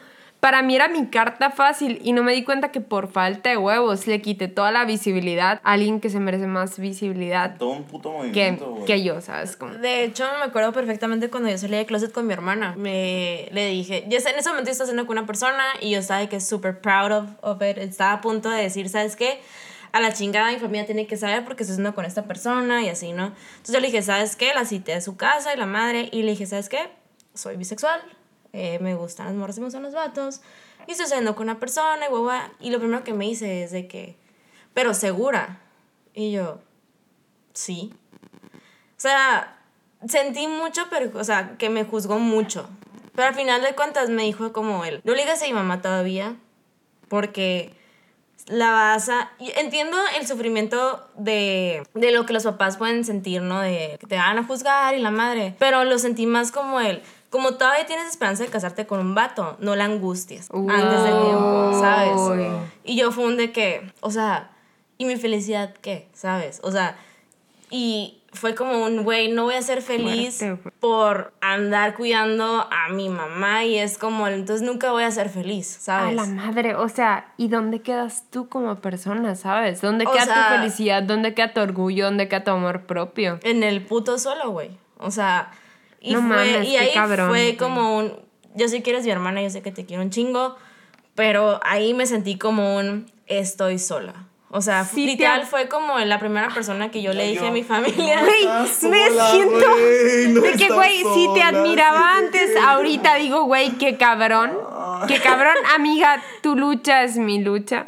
para 0.45 0.61
mí 0.61 0.77
era 0.77 0.89
mi 0.89 1.07
carta 1.07 1.51
fácil 1.51 2.03
y 2.05 2.13
no 2.13 2.23
me 2.23 2.35
di 2.35 2.45
cuenta 2.45 2.71
que 2.71 2.83
por 2.83 3.11
falta 3.11 3.49
de 3.49 3.57
huevos 3.57 4.07
le 4.07 4.21
quité 4.21 4.47
toda 4.47 4.71
la 4.73 4.85
visibilidad 4.85 5.59
a 5.65 5.73
alguien 5.73 6.03
que 6.03 6.11
se 6.11 6.21
merece 6.21 6.47
más 6.47 6.79
visibilidad 6.79 7.57
Todo 7.57 7.71
un 7.71 7.85
puto 7.85 8.11
que, 8.11 8.19
movimiento, 8.19 8.71
güey. 8.73 8.85
que 8.85 9.03
yo, 9.03 9.23
¿sabes? 9.23 9.57
Como, 9.57 9.73
De 9.73 10.05
hecho, 10.05 10.27
me 10.39 10.45
acuerdo 10.45 10.73
perfectamente 10.73 11.31
cuando 11.31 11.49
yo 11.49 11.57
salí 11.57 11.79
de 11.79 11.87
closet 11.87 12.13
con 12.13 12.27
mi 12.27 12.35
hermana. 12.35 12.75
Me 12.77 13.49
le 13.53 13.69
dije, 13.69 14.05
yo 14.07 14.19
en 14.19 14.37
ese 14.39 14.51
momento 14.51 14.71
estaba 14.71 14.85
haciendo 14.85 15.07
con 15.07 15.17
una 15.17 15.27
persona 15.27 15.65
y 15.81 15.93
yo 15.93 16.01
estaba 16.01 16.21
de 16.21 16.29
que 16.29 16.39
súper 16.41 16.79
proud 16.79 17.11
of, 17.13 17.25
of 17.41 17.63
it. 17.63 17.79
Estaba 17.79 18.13
a 18.13 18.21
punto 18.21 18.51
de 18.51 18.61
decir, 18.65 18.91
¿sabes 18.91 19.17
qué? 19.17 19.41
A 19.93 20.01
la 20.01 20.13
chingada 20.13 20.53
mi 20.53 20.59
familia 20.59 20.85
tiene 20.85 21.07
que 21.07 21.17
saber 21.17 21.47
porque 21.47 21.63
estoy 21.63 21.77
haciendo 21.77 21.95
con 21.95 22.05
esta 22.05 22.25
persona 22.25 22.83
y 22.83 22.91
así, 22.91 23.13
¿no? 23.15 23.29
Entonces 23.29 23.73
yo 23.77 23.81
le 23.81 23.87
dije, 23.87 24.03
¿sabes 24.03 24.37
qué? 24.37 24.53
La 24.53 24.67
cité 24.67 24.93
a 24.93 25.01
su 25.01 25.17
casa 25.17 25.55
y 25.55 25.57
la 25.57 25.65
madre 25.65 26.11
y 26.13 26.23
le 26.23 26.33
dije, 26.33 26.45
¿sabes 26.45 26.69
qué? 26.69 26.91
Soy 27.33 27.57
bisexual, 27.57 28.03
eh, 28.57 28.79
me 28.81 28.95
gustan 28.95 29.27
las 29.27 29.35
morras 29.35 29.59
me 29.59 29.65
gustan 29.65 29.83
los 29.83 29.95
vatos 29.95 30.41
y 30.87 30.93
estoy 30.93 31.07
saliendo 31.07 31.35
con 31.35 31.49
una 31.49 31.59
persona 31.59 32.07
y 32.07 32.09
guagua. 32.09 32.51
Y 32.61 32.71
lo 32.71 32.79
primero 32.79 33.03
que 33.05 33.13
me 33.13 33.25
dice 33.25 33.65
es 33.65 33.73
de 33.73 33.89
que, 33.89 34.17
pero 34.73 34.95
segura. 34.95 35.61
Y 36.13 36.31
yo, 36.31 36.61
sí. 37.53 37.93
O 38.97 39.01
sea, 39.01 39.59
sentí 40.07 40.47
mucho, 40.47 40.83
pero, 40.91 41.11
o 41.19 41.25
sea, 41.25 41.57
que 41.59 41.69
me 41.69 41.85
juzgó 41.85 42.19
mucho. 42.19 42.69
Pero 43.15 43.29
al 43.29 43.35
final 43.35 43.63
de 43.63 43.75
cuentas 43.75 44.09
me 44.11 44.23
dijo 44.23 44.53
como 44.53 44.85
él, 44.85 45.01
no 45.05 45.15
le 45.15 45.23
digas 45.23 45.43
a 45.43 45.47
mi 45.47 45.53
mamá 45.53 45.83
todavía, 45.83 46.37
porque 47.09 47.73
la 48.47 48.71
vas 48.71 49.09
a... 49.09 49.33
Entiendo 49.39 49.97
el 50.19 50.27
sufrimiento 50.27 51.09
de, 51.17 51.83
de 51.95 52.13
lo 52.13 52.27
que 52.27 52.33
los 52.33 52.45
papás 52.45 52.77
pueden 52.77 53.05
sentir, 53.05 53.43
¿no? 53.43 53.61
De 53.61 53.97
que 54.01 54.07
te 54.07 54.17
van 54.17 54.39
a 54.39 54.45
juzgar 54.45 54.95
y 54.95 54.99
la 54.99 55.11
madre. 55.11 55.55
Pero 55.59 55.85
lo 55.85 55.99
sentí 55.99 56.27
más 56.27 56.53
como 56.53 56.81
él. 56.81 57.03
Como 57.35 57.55
todavía 57.55 57.85
tienes 57.85 58.07
esperanza 58.07 58.45
de 58.45 58.49
casarte 58.49 58.87
con 58.87 59.01
un 59.01 59.17
vato, 59.17 59.57
no 59.59 59.75
la 59.75 59.87
angusties 59.87 60.49
antes 60.53 61.03
del 61.03 61.21
tiempo, 61.21 61.77
¿sabes? 61.81 62.13
Uy. 62.17 62.47
Y 62.85 62.95
yo 62.95 63.11
fue 63.11 63.25
un 63.25 63.37
de 63.37 63.51
que, 63.51 63.91
o 64.03 64.13
sea, 64.13 64.53
¿y 64.99 65.05
mi 65.05 65.17
felicidad 65.17 65.75
qué? 65.83 66.09
¿Sabes? 66.13 66.61
O 66.63 66.71
sea, 66.71 66.97
y 67.71 68.21
fue 68.33 68.55
como 68.55 68.85
un, 68.85 69.03
güey, 69.03 69.33
no 69.33 69.43
voy 69.43 69.55
a 69.55 69.63
ser 69.63 69.83
feliz 69.83 70.45
por 70.79 71.33
andar 71.41 71.97
cuidando 71.97 72.69
a 72.71 72.89
mi 72.93 73.09
mamá 73.09 73.65
y 73.65 73.79
es 73.79 73.99
como, 73.99 74.29
entonces 74.29 74.65
nunca 74.65 74.93
voy 74.93 75.03
a 75.03 75.11
ser 75.11 75.29
feliz, 75.29 75.77
A 75.79 75.81
¿sabes? 75.81 76.15
la 76.15 76.27
madre, 76.27 76.77
o 76.77 76.89
sea, 76.89 77.33
¿y 77.37 77.49
dónde 77.49 77.81
quedas 77.83 78.27
tú 78.31 78.49
como 78.49 78.77
persona, 78.77 79.35
sabes? 79.35 79.81
¿Dónde 79.81 80.07
O 80.07 80.13
queda 80.13 80.25
sea- 80.27 80.49
tu 80.51 80.55
felicidad? 80.59 81.03
¿Dónde 81.03 81.35
queda 81.35 81.53
tu 81.53 81.61
orgullo? 81.61 82.05
¿Dónde 82.05 82.29
queda 82.29 82.45
tu 82.45 82.53
amor 82.53 82.83
propio? 82.83 83.41
En 83.43 83.65
el 83.65 83.85
puto 83.85 84.19
solo, 84.21 84.53
güey. 84.53 84.71
O 84.99 85.11
sea, 85.11 85.51
y, 86.05 86.13
No 86.13 86.21
fue, 86.21 86.29
mames, 86.29 86.69
y 86.69 86.73
qué 86.73 86.79
ahí 86.79 86.93
cabrón, 86.93 87.29
fue 87.31 87.57
como 87.59 87.97
un, 87.97 88.13
yo 88.55 88.69
sé 88.69 88.83
que 88.83 88.91
eres 88.91 89.05
mi 89.05 89.11
hermana, 89.11 89.43
yo 89.43 89.51
sé 89.51 89.63
que 89.63 89.73
te 89.73 89.85
quiero 89.87 90.03
un 90.03 90.11
chingo, 90.11 90.57
pero 91.15 91.61
ahí 91.65 91.95
me 91.95 92.07
sentí 92.07 92.37
como 92.39 92.77
un, 92.77 93.11
estoy 93.27 93.79
sola. 93.79 94.27
O 94.51 94.61
sea, 94.61 94.85
Sí, 94.85 95.05
literal 95.05 95.41
te- 95.41 95.47
fue 95.49 95.69
como 95.69 95.99
la 95.99 96.21
primera 96.21 96.49
persona 96.51 96.91
que 96.93 97.03
yo 97.03 97.13
le 97.13 97.27
dije 97.27 97.49
a 97.49 97.51
mi 97.51 97.65
familia. 97.65 98.21
Güey, 98.23 98.43
estás 98.43 98.83
me 98.85 99.09
sola, 99.09 99.31
siento 99.33 99.55
güey, 99.71 100.29
no 100.29 100.41
de 100.43 100.53
que, 100.53 100.69
güey, 100.69 101.03
si 101.15 101.29
te 101.35 101.43
admiraba 101.43 101.99
sí. 101.99 102.25
antes, 102.25 102.57
ahorita 102.57 103.17
digo, 103.17 103.43
güey, 103.47 103.71
qué 103.79 103.97
cabrón. 103.97 104.53
Qué 105.09 105.21
cabrón, 105.21 105.55
amiga, 105.75 106.23
tu 106.43 106.57
lucha 106.57 107.03
es 107.03 107.17
mi 107.17 107.41
lucha. 107.43 107.85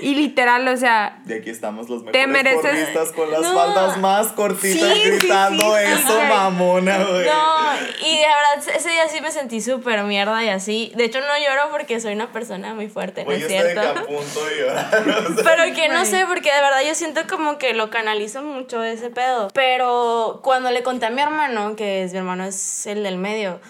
Y 0.00 0.14
literal, 0.14 0.66
o 0.68 0.76
sea, 0.76 1.18
De 1.24 1.38
aquí 1.38 1.50
estamos 1.50 1.88
los 1.88 2.04
Te 2.04 2.26
mejores 2.26 2.56
mereces- 2.56 2.60
porristas 2.62 3.12
con 3.12 3.30
las 3.30 3.40
No. 3.42 3.54
faldas 3.54 3.98
más 3.98 4.28
cortitas 4.28 4.92
Sí, 4.94 5.10
gritando 5.10 5.62
sí, 5.76 5.82
sí, 5.86 5.92
eso, 6.02 6.20
mamona, 6.28 6.98
güey. 6.98 7.26
No, 7.26 8.06
y 8.06 8.16
de 8.16 8.26
verdad 8.26 8.76
ese 8.76 8.88
día 8.90 9.08
sí 9.08 9.20
me 9.20 9.30
sentí 9.30 9.60
súper 9.60 10.02
mierda 10.04 10.42
y 10.44 10.48
así. 10.48 10.92
De 10.96 11.04
hecho 11.04 11.20
no 11.20 11.26
lloro 11.26 11.70
porque 11.70 12.00
soy 12.00 12.12
una 12.14 12.32
persona 12.32 12.74
muy 12.74 12.88
fuerte, 12.88 13.24
¿no 13.24 13.32
es 13.32 13.42
de 13.42 13.48
que 13.48 13.60
cierto? 13.62 13.80
a 13.80 13.94
punto 14.04 14.44
de 14.46 14.56
llorar. 14.58 15.04
o 15.30 15.34
sea, 15.34 15.44
Pero 15.44 15.74
que 15.74 15.88
no 15.88 16.04
sé, 16.04 16.24
porque 16.26 16.52
de 16.52 16.60
verdad 16.60 16.80
yo 16.86 16.94
siento 16.94 17.22
como 17.28 17.58
que 17.58 17.74
lo 17.74 17.90
canalizo 17.90 18.42
mucho 18.42 18.82
ese 18.82 19.10
pedo. 19.10 19.48
Pero 19.54 20.40
cuando 20.42 20.70
le 20.70 20.82
conté 20.82 21.06
a 21.06 21.10
mi 21.10 21.20
hermano, 21.22 21.76
que 21.76 22.02
es 22.04 22.12
mi 22.12 22.18
hermano 22.18 22.44
es 22.44 22.86
el 22.86 23.02
del 23.02 23.16
medio, 23.18 23.60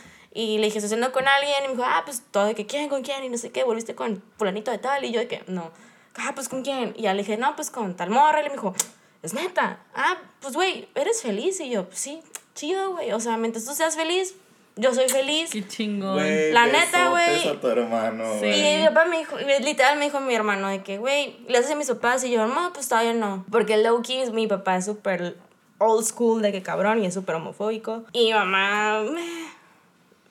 y 0.42 0.58
le 0.58 0.64
dije, 0.66 0.78
estoy 0.78 0.86
haciendo 0.88 1.12
con 1.12 1.26
alguien, 1.26 1.64
y 1.64 1.68
me 1.68 1.74
dijo, 1.74 1.84
ah, 1.86 2.02
pues 2.04 2.22
todo 2.30 2.44
de 2.46 2.54
que 2.54 2.66
quién, 2.66 2.88
con 2.88 3.02
quién, 3.02 3.24
y 3.24 3.28
no 3.28 3.38
sé 3.38 3.50
qué, 3.50 3.64
volviste 3.64 3.94
con 3.94 4.22
fulanito 4.36 4.70
de 4.70 4.78
tal, 4.78 5.04
y 5.04 5.10
yo 5.12 5.20
de 5.20 5.28
que, 5.28 5.42
no, 5.46 5.70
ah, 6.16 6.32
pues 6.34 6.48
con 6.48 6.62
quién, 6.62 6.94
y 6.96 7.02
ya 7.02 7.14
le 7.14 7.22
dije, 7.22 7.36
no, 7.36 7.54
pues 7.56 7.70
con 7.70 7.94
tal 7.96 8.10
morra, 8.10 8.40
y 8.40 8.44
él 8.44 8.50
me 8.50 8.54
dijo, 8.56 8.74
es 9.22 9.34
neta, 9.34 9.80
ah, 9.94 10.16
pues 10.40 10.54
güey, 10.54 10.88
eres 10.94 11.22
feliz, 11.22 11.58
y 11.60 11.70
yo, 11.70 11.86
sí, 11.90 12.20
chido, 12.54 12.92
güey, 12.92 13.12
o 13.12 13.20
sea, 13.20 13.36
mientras 13.36 13.64
tú 13.64 13.74
seas 13.74 13.96
feliz, 13.96 14.34
yo 14.80 14.94
soy 14.94 15.08
feliz. 15.08 15.50
Qué 15.50 15.66
chingón. 15.66 16.14
Güey, 16.14 16.52
La 16.52 16.66
neta, 16.66 17.08
güey. 17.08 17.48
a 17.48 17.60
tu 17.60 17.66
hermano, 17.66 18.34
Sí. 18.34 18.38
güey. 18.46 18.74
Y 18.74 18.78
mi 18.78 18.86
papá 18.86 19.06
me 19.06 19.18
dijo, 19.18 19.36
literal 19.60 19.98
me 19.98 20.04
dijo 20.04 20.20
mi 20.20 20.32
hermano 20.36 20.68
de 20.68 20.84
que, 20.84 20.98
güey, 20.98 21.36
le 21.48 21.58
haces 21.58 21.72
a 21.72 21.74
mis 21.74 21.88
papás 21.88 22.22
y 22.22 22.30
yo, 22.30 22.46
no, 22.46 22.72
pues 22.72 22.88
todavía 22.88 23.12
no. 23.12 23.44
Porque 23.50 23.76
low 23.76 24.00
key, 24.02 24.30
mi 24.30 24.46
papá 24.46 24.76
es 24.76 24.84
súper 24.84 25.36
old 25.78 26.04
school 26.06 26.42
de 26.42 26.52
que 26.52 26.62
cabrón 26.62 27.02
y 27.02 27.06
es 27.06 27.14
súper 27.14 27.34
homofóbico. 27.34 28.04
Y 28.12 28.26
mi 28.26 28.34
mamá, 28.34 29.00
meh, 29.02 29.48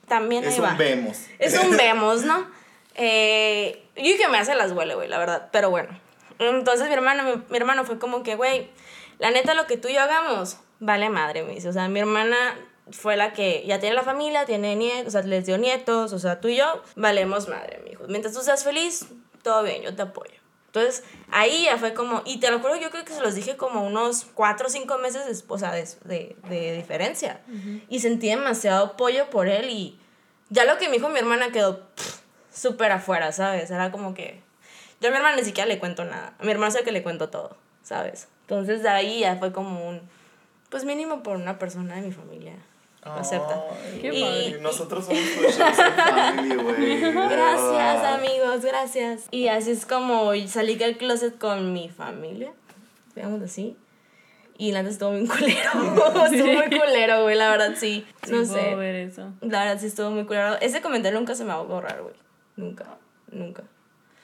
también 0.08 0.44
Es 0.44 0.54
ahí 0.54 0.60
un 0.60 0.66
va. 0.66 0.74
vemos. 0.76 1.26
Es 1.40 1.58
un 1.58 1.76
vemos, 1.78 2.24
¿no? 2.24 2.48
Eh, 2.96 3.84
y 3.96 4.18
que 4.18 4.28
me 4.28 4.38
hace 4.38 4.56
las 4.56 4.72
huele, 4.72 4.96
güey, 4.96 5.08
la 5.08 5.18
verdad. 5.20 5.50
Pero 5.52 5.70
bueno. 5.70 5.90
Entonces 6.40 6.88
mi 6.88 6.94
hermano, 6.94 7.24
mi, 7.24 7.44
mi 7.50 7.58
hermano 7.58 7.84
fue 7.86 8.00
como 8.00 8.24
que, 8.24 8.36
güey, 8.36 8.70
la 9.20 9.32
neta 9.32 9.54
lo 9.54 9.66
que 9.68 9.78
tú 9.78 9.88
y 9.88 9.94
yo 9.94 10.02
hagamos, 10.02 10.58
vale 10.80 11.10
madre, 11.10 11.44
me 11.44 11.54
dice. 11.54 11.70
O 11.70 11.74
sea, 11.74 11.88
mi 11.88 12.00
hermana 12.00 12.38
fue 12.92 13.18
la 13.18 13.34
que 13.34 13.64
ya 13.66 13.80
tiene 13.80 13.96
la 13.96 14.04
familia, 14.04 14.46
tiene 14.46 14.76
nietos, 14.76 15.08
o 15.08 15.12
sea, 15.12 15.22
les 15.24 15.46
dio 15.46 15.58
nietos, 15.58 16.14
o 16.14 16.20
sea, 16.20 16.40
tú 16.40 16.48
y 16.48 16.58
yo 16.58 16.84
valemos 16.96 17.48
madre, 17.50 17.82
mi 17.84 17.92
hijo. 17.92 18.04
Mientras 18.08 18.34
tú 18.34 18.42
seas 18.42 18.64
feliz, 18.64 19.08
todo 19.44 19.64
bien, 19.64 19.82
yo 19.82 19.96
te 19.96 20.04
apoyo. 20.04 20.36
Entonces, 20.78 21.04
ahí 21.32 21.64
ya 21.66 21.78
fue 21.78 21.94
como, 21.94 22.22
y 22.26 22.40
te 22.40 22.52
lo 22.52 22.60
juro, 22.60 22.76
yo 22.76 22.92
creo 22.92 23.04
que 23.04 23.14
se 23.14 23.22
los 23.22 23.34
dije 23.34 23.58
como 23.58 23.86
unos 23.86 24.28
cuatro 24.36 24.68
o 24.68 24.70
cinco 24.70 25.00
meses 25.00 25.26
después, 25.26 25.64
o 25.64 25.66
sea, 25.66 25.74
de, 25.74 25.88
de, 26.06 26.36
de 26.48 26.74
diferencia. 26.76 27.42
Y 27.90 28.00
sentí 28.00 28.30
demasiado 28.30 28.86
apoyo 28.86 29.30
por 29.30 29.48
él 29.48 29.70
y 29.70 30.00
ya 30.50 30.66
lo 30.66 30.78
que 30.78 30.88
me 30.88 30.94
dijo 30.96 31.10
mi 31.10 31.20
hermana 31.20 31.52
quedó 31.52 31.82
súper 32.54 32.92
afuera, 32.92 33.32
¿sabes? 33.32 33.72
Era 33.72 33.92
como 33.92 34.14
que 34.14 34.42
yo 35.02 35.10
a 35.10 35.12
mi 35.12 35.18
hermana 35.18 35.36
ni 35.36 35.44
siquiera 35.44 35.68
le 35.68 35.80
cuento 35.80 36.06
nada. 36.06 36.36
A 36.40 36.44
mi 36.44 36.52
hermano 36.52 36.70
es 36.70 36.76
el 36.76 36.84
que 36.84 36.92
le 36.92 37.02
cuento 37.02 37.30
todo, 37.30 37.58
¿sabes? 37.82 38.28
Entonces 38.42 38.84
de 38.84 38.90
ahí 38.90 39.22
ya 39.22 39.36
fue 39.38 39.52
como 39.52 39.90
un, 39.90 40.02
pues 40.70 40.86
mínimo 40.86 41.24
por 41.24 41.38
una 41.38 41.58
persona 41.58 41.96
de 41.96 42.02
mi 42.02 42.12
familia. 42.12 42.54
Lo 43.08 43.14
acepta. 43.22 43.64
Qué 44.02 44.12
Y- 44.14 44.22
padre. 44.22 44.60
Nosotros 44.62 45.06
somos 45.06 45.22
family, 45.56 46.56
güey. 46.56 47.00
Gracias, 47.12 47.72
verdad. 47.72 48.16
amigos, 48.16 48.62
gracias. 48.64 49.26
Y 49.32 49.48
así 49.48 49.72
es 49.72 49.86
como 49.86 50.32
salí 50.48 50.76
del 50.76 50.98
closet 50.98 51.38
con 51.38 51.74
mi 51.74 51.90
familia, 51.90 52.54
digamos 53.16 53.42
así. 53.42 53.76
Y 54.60 54.72
la 54.72 54.82
neta 54.82 54.94
estuvo 54.94 55.12
muy 55.12 55.28
culero. 55.28 55.72
estuvo 56.32 56.54
muy 56.54 56.68
culero, 56.80 57.24
güey, 57.24 57.36
la 57.38 57.50
verdad 57.52 57.74
sí. 57.76 58.06
No 58.30 58.44
Sí, 58.44 58.54
sé. 58.54 58.60
puedo 58.60 58.78
ver 58.78 58.96
eso. 58.96 59.32
La 59.42 59.60
verdad 59.66 59.80
sí 59.80 59.88
estuvo 59.88 60.10
muy 60.12 60.26
culero. 60.26 60.56
Ese 60.62 60.82
comentario 60.82 61.20
nunca 61.20 61.36
se 61.36 61.44
me 61.44 61.50
va 61.54 61.60
a 61.60 61.64
borrar, 61.64 62.02
güey. 62.02 62.16
Nunca, 62.56 62.98
nunca. 63.32 63.64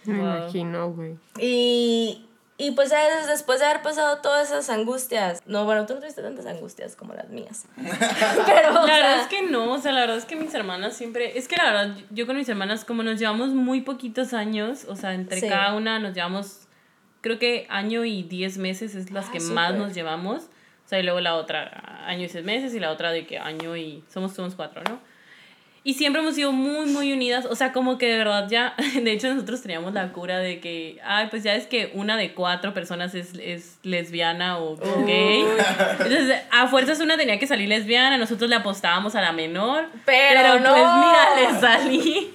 me 0.06 0.18
Wow. 0.18 0.26
imagino, 0.38 0.92
güey. 0.92 1.16
Y, 1.40 2.26
y 2.58 2.72
pues 2.72 2.90
¿sabes? 2.90 3.28
después 3.28 3.60
de 3.60 3.66
haber 3.66 3.82
pasado 3.82 4.18
todas 4.22 4.50
esas 4.50 4.70
angustias, 4.70 5.42
no, 5.46 5.66
bueno, 5.66 5.86
tú 5.86 5.96
no 5.96 6.00
tuviste 6.02 6.22
tantas 6.22 6.46
angustias 6.46 6.96
como 6.96 7.14
las 7.14 7.30
mías. 7.30 7.66
Pero, 7.78 8.74
La 8.74 8.84
sea, 8.86 8.96
verdad 8.98 9.22
es 9.22 9.28
que 9.28 9.42
no, 9.44 9.72
o 9.74 9.78
sea, 9.80 9.92
la 9.92 10.02
verdad 10.02 10.18
es 10.18 10.26
que 10.26 10.36
mis 10.36 10.54
hermanas 10.54 10.96
siempre, 10.96 11.38
es 11.38 11.48
que 11.48 11.56
la 11.56 11.66
verdad, 11.66 11.96
yo 12.12 12.26
con 12.28 12.36
mis 12.38 12.48
hermanas 12.50 12.86
como 12.86 13.04
nos 13.04 13.20
llevamos 13.20 13.50
muy 13.50 13.82
poquitos 13.82 14.34
años, 14.34 14.86
o 14.88 14.96
sea, 14.96 15.14
entre 15.14 15.40
Sí. 15.40 15.50
cada 15.50 15.74
una 15.76 16.00
nos 16.00 16.14
llevamos, 16.14 16.68
creo 17.22 17.40
que 17.40 17.66
año 17.70 18.06
y 18.06 18.24
diez 18.24 18.58
meses 18.58 18.96
es 18.96 19.12
las 19.12 19.28
Ah, 19.28 19.32
que 19.34 19.40
más 19.40 19.74
nos 19.76 19.94
llevamos, 19.94 20.44
o 20.86 20.90
sea, 20.90 21.00
y 21.00 21.04
luego 21.04 21.20
la 21.22 21.36
otra 21.36 22.04
año 22.06 22.26
y 22.26 22.30
seis 22.30 22.46
meses 22.46 22.74
y 22.76 22.80
la 22.80 22.92
otra 22.92 23.12
de 23.12 23.26
que 23.26 23.40
año 23.40 23.76
y, 23.78 24.04
somos, 24.14 24.34
somos 24.34 24.56
cuatro, 24.56 24.82
¿no? 24.90 25.00
Y 25.86 25.96
siempre 25.96 26.22
hemos 26.22 26.36
sido 26.36 26.54
muy, 26.54 26.86
muy 26.86 27.12
unidas. 27.12 27.46
O 27.46 27.56
sea, 27.56 27.74
como 27.74 27.98
que 27.98 28.08
de 28.08 28.18
verdad 28.18 28.48
ya. 28.50 28.74
De 29.02 29.12
hecho, 29.12 29.34
nosotros 29.34 29.62
teníamos 29.62 29.94
la 29.94 30.12
cura 30.14 30.40
de 30.40 30.60
que. 30.62 31.00
Ay, 31.04 31.28
pues 31.30 31.44
ya 31.44 31.56
es 31.56 31.68
que 31.68 31.92
una 31.94 32.16
de 32.16 32.34
cuatro 32.34 32.74
personas 32.74 33.14
es, 33.16 33.34
es 33.40 33.78
lesbiana 33.84 34.60
o, 34.60 34.74
o 34.74 35.06
gay. 35.06 35.44
Entonces, 35.92 36.42
a 36.52 36.68
fuerzas 36.68 37.00
una 37.02 37.18
tenía 37.18 37.38
que 37.38 37.48
salir 37.48 37.68
lesbiana. 37.68 38.18
Nosotros 38.18 38.50
le 38.50 38.56
apostábamos 38.56 39.16
a 39.16 39.22
la 39.22 39.34
menor. 39.34 39.90
Pero 40.06 40.60
no. 40.60 40.70
pues 40.72 40.86
mira, 40.96 41.54
le 41.54 41.60
salí. 41.60 42.32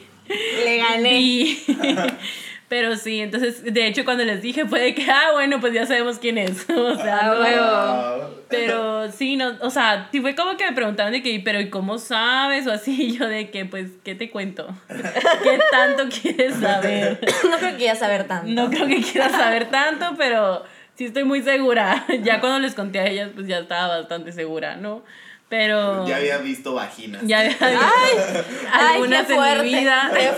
le 0.65 0.77
gané. 0.77 1.21
Y- 1.21 1.65
pero 2.69 2.97
sí, 2.97 3.21
entonces, 3.21 3.63
de 3.65 3.87
hecho, 3.87 4.05
cuando 4.05 4.25
les 4.25 4.43
dije 4.43 4.67
fue 4.67 4.81
de 4.81 4.95
que, 4.95 5.11
ah, 5.11 5.31
bueno, 5.33 5.61
pues 5.61 5.73
ya 5.73 5.87
sabemos 5.87 6.19
quién 6.19 6.39
es. 6.39 6.67
O 6.71 6.95
sea, 6.97 7.19
Ah, 7.23 8.17
no- 8.21 8.39
pero 8.49 9.11
sí, 9.13 9.37
no, 9.37 9.53
o 9.61 9.69
sea, 9.71 10.09
sí 10.11 10.21
fue 10.23 10.35
como 10.35 10.57
que 10.57 10.65
me 10.65 10.73
preguntaron 10.73 11.13
de 11.13 11.23
que, 11.23 11.39
pero 11.45 11.61
¿y 11.61 11.69
cómo 11.69 11.99
sabes? 11.99 12.67
O 12.67 12.73
así, 12.73 13.03
y 13.03 13.19
yo 13.19 13.27
de 13.29 13.51
que, 13.51 13.65
pues, 13.67 13.91
¿qué 14.05 14.15
te 14.15 14.31
cuento? 14.31 14.67
¿Qué 14.89 15.59
tanto 15.71 16.05
quieres 16.09 16.55
saber? 16.57 17.21
no 17.51 17.59
creo 17.59 17.77
que 17.77 17.85
ya 17.85 17.95
saber 17.95 18.25
tanto. 18.25 18.49
No 18.51 18.71
creo 18.71 18.87
que 18.87 19.03
quieras 19.03 19.33
saber 19.33 19.67
tanto, 19.71 20.15
pero 20.17 20.65
sí 20.95 21.05
estoy 21.07 21.25
muy 21.25 21.43
segura. 21.43 22.07
ya 22.23 22.41
cuando 22.41 22.59
les 22.59 22.75
conté 22.75 23.01
a 23.01 23.07
ellas, 23.07 23.31
pues 23.35 23.47
ya 23.47 23.59
estaba 23.59 23.99
bastante 23.99 24.33
segura, 24.33 24.77
¿no? 24.77 25.03
Pero... 25.49 26.07
Ya 26.07 26.17
había 26.17 26.37
visto 26.39 26.75
vaginas. 26.75 27.23
Ya 27.25 27.41
había 27.41 27.57
Ay, 27.59 28.45
algunas 28.93 29.27
qué 29.27 29.35
fuerte, 29.35 29.61
en 29.61 29.65
mi 29.65 29.75
vida. 29.81 30.11
Qué 30.13 30.35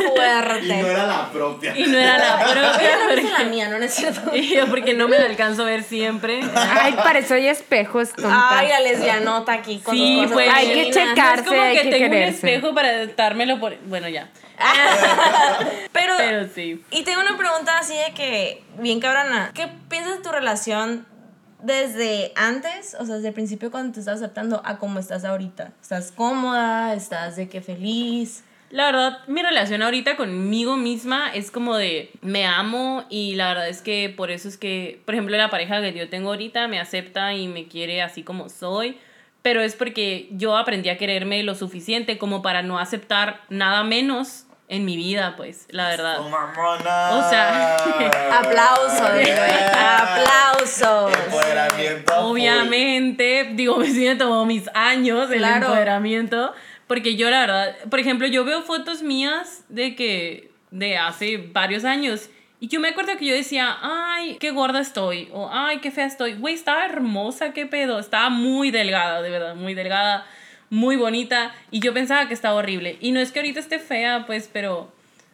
Y 0.62 0.72
no 0.72 0.86
era 0.86 1.06
la 1.06 1.30
propia. 1.32 1.76
Y 1.76 1.82
no 1.82 1.98
era 1.98 2.16
la 2.18 2.38
propia. 2.38 2.96
No 2.96 3.10
es 3.10 3.24
la 3.24 3.30
porque- 3.36 3.44
mía, 3.50 3.68
no 3.68 3.78
no 3.78 3.84
es 3.84 3.94
cierto. 3.94 4.30
Y 4.36 4.54
yo 4.54 4.66
porque 4.68 4.94
no 4.94 5.08
me 5.08 5.18
la 5.18 5.24
alcanzo 5.24 5.62
a 5.62 5.64
ver 5.66 5.82
siempre. 5.82 6.40
Ay, 6.54 6.92
para 6.92 7.18
eso 7.18 7.34
hay 7.34 7.48
espejos, 7.48 8.10
tonta. 8.12 8.58
Ay, 8.58 8.68
la 8.68 8.80
lesbianota 8.80 9.52
aquí 9.52 9.78
con 9.80 9.94
Sí, 9.96 10.24
pues. 10.32 10.48
Hay 10.54 10.66
que 10.68 10.92
femeninas. 10.92 11.08
checar. 11.14 11.38
Es 11.40 11.44
como 11.46 11.60
hay 11.60 11.76
que 11.76 11.82
que 11.82 11.90
tengo 11.90 12.06
un 12.06 12.14
espejo 12.22 12.74
para 12.74 13.06
dármelo 13.06 13.58
por... 13.58 13.76
Bueno, 13.86 14.08
ya. 14.08 14.28
Pero, 15.92 16.14
Pero 16.18 16.48
sí. 16.54 16.84
y 16.90 17.02
tengo 17.02 17.20
una 17.20 17.36
pregunta 17.36 17.78
así 17.78 17.94
de 17.96 18.12
que, 18.14 18.62
bien 18.78 19.00
cabrona, 19.00 19.50
¿qué 19.54 19.68
piensas 19.88 20.18
de 20.18 20.22
tu 20.22 20.30
relación 20.30 21.06
desde 21.62 22.32
antes, 22.36 22.96
o 22.98 23.06
sea, 23.06 23.16
desde 23.16 23.28
el 23.28 23.34
principio 23.34 23.70
cuando 23.70 23.92
te 23.92 24.00
estás 24.00 24.16
aceptando 24.16 24.62
a 24.64 24.78
cómo 24.78 24.98
estás 24.98 25.24
ahorita? 25.24 25.72
¿Estás 25.80 26.12
cómoda? 26.12 26.94
¿Estás 26.94 27.36
de 27.36 27.48
que 27.48 27.60
feliz? 27.60 28.44
La 28.70 28.86
verdad, 28.86 29.18
mi 29.26 29.42
relación 29.42 29.82
ahorita 29.82 30.16
conmigo 30.16 30.76
misma 30.76 31.30
es 31.34 31.50
como 31.50 31.76
de 31.76 32.10
me 32.22 32.46
amo 32.46 33.04
y 33.10 33.34
la 33.34 33.48
verdad 33.48 33.68
es 33.68 33.82
que 33.82 34.14
por 34.16 34.30
eso 34.30 34.46
es 34.46 34.56
que, 34.56 35.02
por 35.04 35.14
ejemplo, 35.14 35.36
la 35.36 35.50
pareja 35.50 35.80
que 35.80 35.92
yo 35.92 36.08
tengo 36.08 36.28
ahorita 36.28 36.68
me 36.68 36.78
acepta 36.78 37.34
y 37.34 37.48
me 37.48 37.66
quiere 37.66 38.00
así 38.00 38.22
como 38.22 38.48
soy, 38.48 38.96
pero 39.42 39.60
es 39.60 39.74
porque 39.74 40.28
yo 40.30 40.56
aprendí 40.56 40.88
a 40.88 40.98
quererme 40.98 41.42
lo 41.42 41.56
suficiente 41.56 42.16
como 42.16 42.42
para 42.42 42.62
no 42.62 42.78
aceptar 42.78 43.40
nada 43.48 43.82
menos 43.82 44.46
en 44.72 44.84
mi 44.84 44.96
vida, 44.96 45.34
pues, 45.36 45.66
la 45.70 45.88
verdad. 45.88 46.20
¡Oh, 46.20 46.28
mamona! 46.28 47.10
O 47.16 47.28
sea, 47.28 47.76
Aplauso, 48.38 49.12
Bien. 49.14 49.36
güey. 49.36 49.50
Aplausos. 50.24 51.12
Empoderamiento. 51.26 52.12
full. 52.14 52.24
Obviamente, 52.32 53.50
digo, 53.54 53.76
me 53.78 53.86
sí 53.88 54.04
me 54.06 54.14
tomó 54.16 54.46
mis 54.46 54.68
años 54.74 55.30
el 55.30 55.38
Claro. 55.38 55.66
empoderamiento, 55.66 56.52
porque 56.86 57.16
yo 57.16 57.30
la 57.30 57.40
verdad, 57.40 57.76
por 57.90 57.98
ejemplo, 57.98 58.26
yo 58.28 58.44
veo 58.44 58.62
fotos 58.62 59.02
mías 59.02 59.64
de 59.68 59.94
que, 59.96 60.50
de 60.70 60.96
hace 60.98 61.36
varios 61.52 61.84
años, 61.84 62.30
y 62.60 62.68
yo 62.68 62.78
me 62.78 62.88
acuerdo 62.90 63.16
que 63.18 63.26
yo 63.26 63.34
decía, 63.34 63.76
ay, 63.82 64.36
qué 64.38 64.50
gorda 64.52 64.80
estoy, 64.80 65.30
o 65.32 65.48
ay, 65.52 65.78
qué 65.78 65.90
fea 65.90 66.04
estoy, 66.06 66.34
güey, 66.34 66.54
estaba 66.54 66.84
hermosa, 66.84 67.52
qué 67.52 67.66
pedo, 67.66 67.98
estaba 67.98 68.28
muy 68.28 68.70
delgada, 68.70 69.20
de 69.22 69.30
verdad, 69.30 69.54
muy 69.56 69.74
delgada, 69.74 70.26
muy 70.70 70.96
bonita, 70.96 71.54
y 71.70 71.80
yo 71.80 71.92
pensaba 71.92 72.26
que 72.28 72.34
estaba 72.34 72.54
horrible, 72.54 72.96
y 73.00 73.12
no 73.12 73.20
es 73.20 73.32
que 73.32 73.40
ahorita 73.40 73.60
esté 73.60 73.78
fea, 73.78 74.24
pues, 74.26 74.48
pero... 74.52 74.92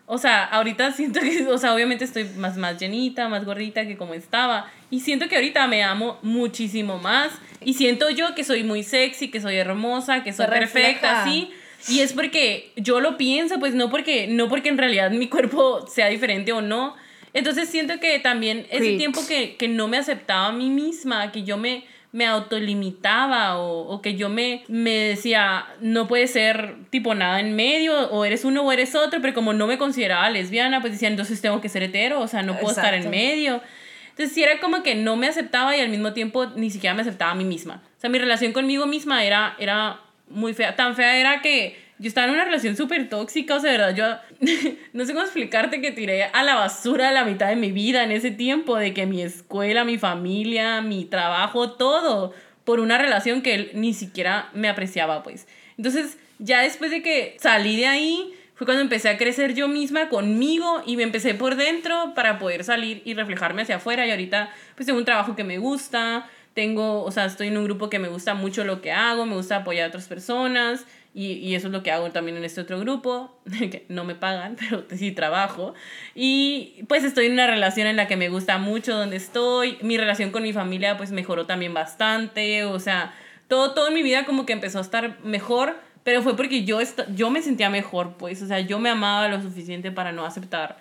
O 0.09 0.19
sea, 0.19 0.45
ahorita 0.45 0.93
siento 0.93 1.19
que, 1.21 1.47
o 1.49 1.59
sea, 1.59 1.75
obviamente 1.75 2.05
estoy 2.05 2.25
más, 2.37 2.57
más 2.57 2.79
llenita, 2.79 3.29
más 3.29 3.45
gordita 3.45 3.85
que 3.87 3.97
como 3.97 4.15
estaba. 4.15 4.71
Y 4.89 5.01
siento 5.01 5.29
que 5.29 5.35
ahorita 5.35 5.67
me 5.67 5.83
amo 5.83 6.21
muchísimo 6.23 6.99
más. 6.99 7.33
Y 7.61 7.75
siento 7.75 8.09
yo 8.11 8.33
que 8.37 8.45
soy 8.45 8.63
muy 8.63 8.85
sexy, 8.85 9.33
que 9.33 9.41
soy 9.41 9.57
hermosa, 9.57 10.23
que 10.23 10.33
soy 10.33 10.47
perfecta, 10.47 11.25
sí. 11.25 11.51
Y 11.89 12.01
es 12.01 12.13
porque 12.13 12.73
yo 12.77 13.01
lo 13.01 13.17
pienso, 13.17 13.59
pues 13.59 13.75
no 13.75 13.91
porque, 13.91 14.27
no 14.27 14.49
porque 14.49 14.69
en 14.69 14.79
realidad 14.79 15.11
mi 15.11 15.29
cuerpo 15.29 15.87
sea 15.93 16.09
diferente 16.09 16.53
o 16.53 16.61
no. 16.61 16.95
Entonces 17.33 17.69
siento 17.69 18.01
que 18.01 18.19
también 18.19 18.67
ese 18.71 18.97
tiempo 18.97 19.27
que, 19.27 19.57
que 19.57 19.69
no 19.69 19.89
me 19.89 19.99
aceptaba 19.99 20.47
a 20.47 20.53
mí 20.53 20.71
misma, 20.71 21.33
que 21.33 21.43
yo 21.43 21.59
me, 21.59 21.85
me 22.17 22.25
autolimitaba 22.25 23.59
o, 23.59 23.89
o 23.89 24.01
que 24.01 24.15
yo 24.15 24.31
me, 24.31 24.65
me 24.69 24.91
decía, 24.91 25.67
no 25.83 26.09
puede 26.09 26.27
ser 26.29 26.77
tipo 26.89 27.15
nada 27.15 27.41
en 27.41 27.55
medio, 27.55 28.11
o 28.11 28.25
eres 28.25 28.47
uno 28.47 28.63
o 28.63 28.73
eres 28.73 28.95
otro, 28.95 29.21
pero 29.21 29.35
como 29.35 29.53
no 29.53 29.67
me 29.67 29.77
consideraba 29.77 30.31
lesbiana, 30.31 30.81
pues 30.81 30.95
decía, 30.95 31.09
entonces 31.09 31.43
tengo 31.43 31.61
que 31.61 31.69
ser 31.69 31.83
hetero, 31.83 32.23
o 32.23 32.27
sea, 32.27 32.43
no 32.43 32.55
puedo 32.55 32.71
estar 32.71 32.95
en 32.95 33.11
medio. 33.11 33.61
Entonces 34.09 34.35
sí 34.35 34.43
era 34.43 34.61
como 34.61 34.83
que 34.83 34.95
no 34.95 35.17
me 35.17 35.29
aceptaba 35.29 35.77
y 35.77 35.81
al 35.81 35.91
mismo 35.91 36.15
tiempo 36.15 36.47
ni 36.57 36.71
siquiera 36.71 36.95
me 36.95 37.03
aceptaba 37.03 37.33
a 37.33 37.35
mí 37.35 37.45
misma. 37.45 37.83
O 37.99 38.01
sea, 38.01 38.09
mi 38.09 38.19
relación 38.19 38.55
conmigo 38.55 38.87
misma 38.87 39.23
era, 39.23 39.55
era 39.59 40.01
muy 40.31 40.55
fea. 40.55 40.75
Tan 40.75 40.97
fea 40.97 41.19
era 41.19 41.43
que 41.43 41.79
yo 41.99 42.09
estaba 42.09 42.27
en 42.27 42.35
una 42.35 42.45
relación 42.45 42.77
súper 42.77 43.09
tóxica, 43.09 43.57
o 43.57 43.61
sea, 43.61 43.73
de 43.73 43.79
verdad, 43.79 43.95
yo 43.95 44.47
no 44.93 45.05
sé 45.05 45.13
cómo 45.13 45.25
explicarte 45.25 45.81
que 45.81 45.93
tiré 45.93 46.25
a 46.25 46.43
la 46.43 46.55
basura 46.55 47.11
la 47.13 47.25
mitad 47.25 47.49
de 47.49 47.57
mi 47.57 47.73
vida 47.73 48.05
en 48.05 48.13
ese 48.13 48.31
tiempo, 48.31 48.77
de 48.77 48.93
que 48.93 49.07
mi 49.07 49.23
escuela, 49.23 49.85
mi 49.85 49.99
familia, 49.99 50.83
mi 50.83 51.05
trabajo, 51.05 51.73
todo, 51.73 52.35
por 52.65 52.81
una 52.81 52.99
relación 52.99 53.43
que 53.43 53.55
él 53.55 53.71
ni 53.75 53.95
siquiera 53.95 54.51
me 54.53 54.69
apreciaba, 54.69 55.23
pues. 55.23 55.47
Entonces, 55.79 56.19
ya 56.39 56.61
después 56.61 56.91
de 56.91 57.03
que 57.03 57.37
salí 57.39 57.77
de 57.77 57.87
ahí, 57.87 58.35
fue 58.55 58.67
cuando 58.67 58.83
empecé 58.83 59.09
a 59.09 59.19
crecer 59.19 59.55
yo 59.55 59.69
misma 59.69 60.09
conmigo 60.09 60.83
y 60.87 60.97
me 60.97 61.03
empecé 61.03 61.35
por 61.35 61.57
dentro 61.57 62.13
para 62.15 62.39
poder 62.39 62.65
salir 62.65 63.03
y 63.05 63.15
reflejarme 63.15 63.63
hacia 63.63 63.77
afuera 63.77 64.07
y 64.07 64.11
ahorita 64.11 64.51
pues 64.75 64.87
tengo 64.87 64.99
un 64.99 65.05
trabajo 65.05 65.37
que 65.37 65.45
me 65.45 65.59
gusta, 65.59 66.27
tengo, 66.55 67.05
o 67.05 67.11
sea, 67.11 67.27
estoy 67.27 67.49
en 67.49 67.59
un 67.59 67.65
grupo 67.65 67.91
que 67.91 67.99
me 67.99 68.09
gusta 68.09 68.33
mucho 68.33 68.65
lo 68.65 68.81
que 68.81 68.93
hago, 68.93 69.27
me 69.27 69.35
gusta 69.35 69.57
apoyar 69.57 69.85
a 69.85 69.89
otras 69.89 70.09
personas 70.09 70.87
y, 71.17 71.33
y 71.33 71.55
eso 71.55 71.69
es 71.69 71.73
lo 71.73 71.83
que 71.83 71.91
hago 71.91 72.11
también 72.11 72.37
en 72.37 72.45
este 72.45 72.61
otro 72.61 72.79
grupo, 72.79 73.35
que 73.59 73.87
no 73.89 74.05
me 74.05 74.15
pagan, 74.15 74.55
pero 74.61 74.85
sí 74.95 75.13
trabajo. 75.13 75.73
Y 76.15 76.85
pues 76.89 77.05
estoy 77.05 77.27
en 77.27 77.33
una 77.33 77.47
relación 77.47 77.87
en 77.87 77.97
la 77.97 78.07
que 78.07 78.17
me 78.17 78.29
gusta 78.29 78.59
mucho 78.59 78.95
donde 78.95 79.17
estoy, 79.17 79.79
mi 79.81 79.97
relación 79.97 80.31
con 80.31 80.43
mi 80.43 80.53
familia 80.53 80.99
pues 80.99 81.13
mejoró 81.13 81.47
también 81.47 81.73
bastante, 81.73 82.65
o 82.65 82.79
sea, 82.79 83.15
todo, 83.49 83.73
todo 83.73 83.89
en 83.89 83.95
mi 83.95 84.03
vida 84.03 84.27
como 84.27 84.45
que 84.45 84.53
empezó 84.53 84.77
a 84.77 84.83
estar 84.83 85.19
mejor, 85.25 85.79
pero 86.05 86.23
fue 86.23 86.37
porque 86.37 86.65
yo, 86.65 86.81
yo 87.15 87.31
me 87.31 87.41
sentía 87.41 87.71
mejor, 87.71 88.19
pues, 88.19 88.43
o 88.43 88.47
sea, 88.47 88.61
yo 88.61 88.79
me 88.79 88.91
amaba 88.91 89.27
lo 89.29 89.41
suficiente 89.41 89.91
para 89.91 90.13
no 90.13 90.27
aceptar 90.27 90.77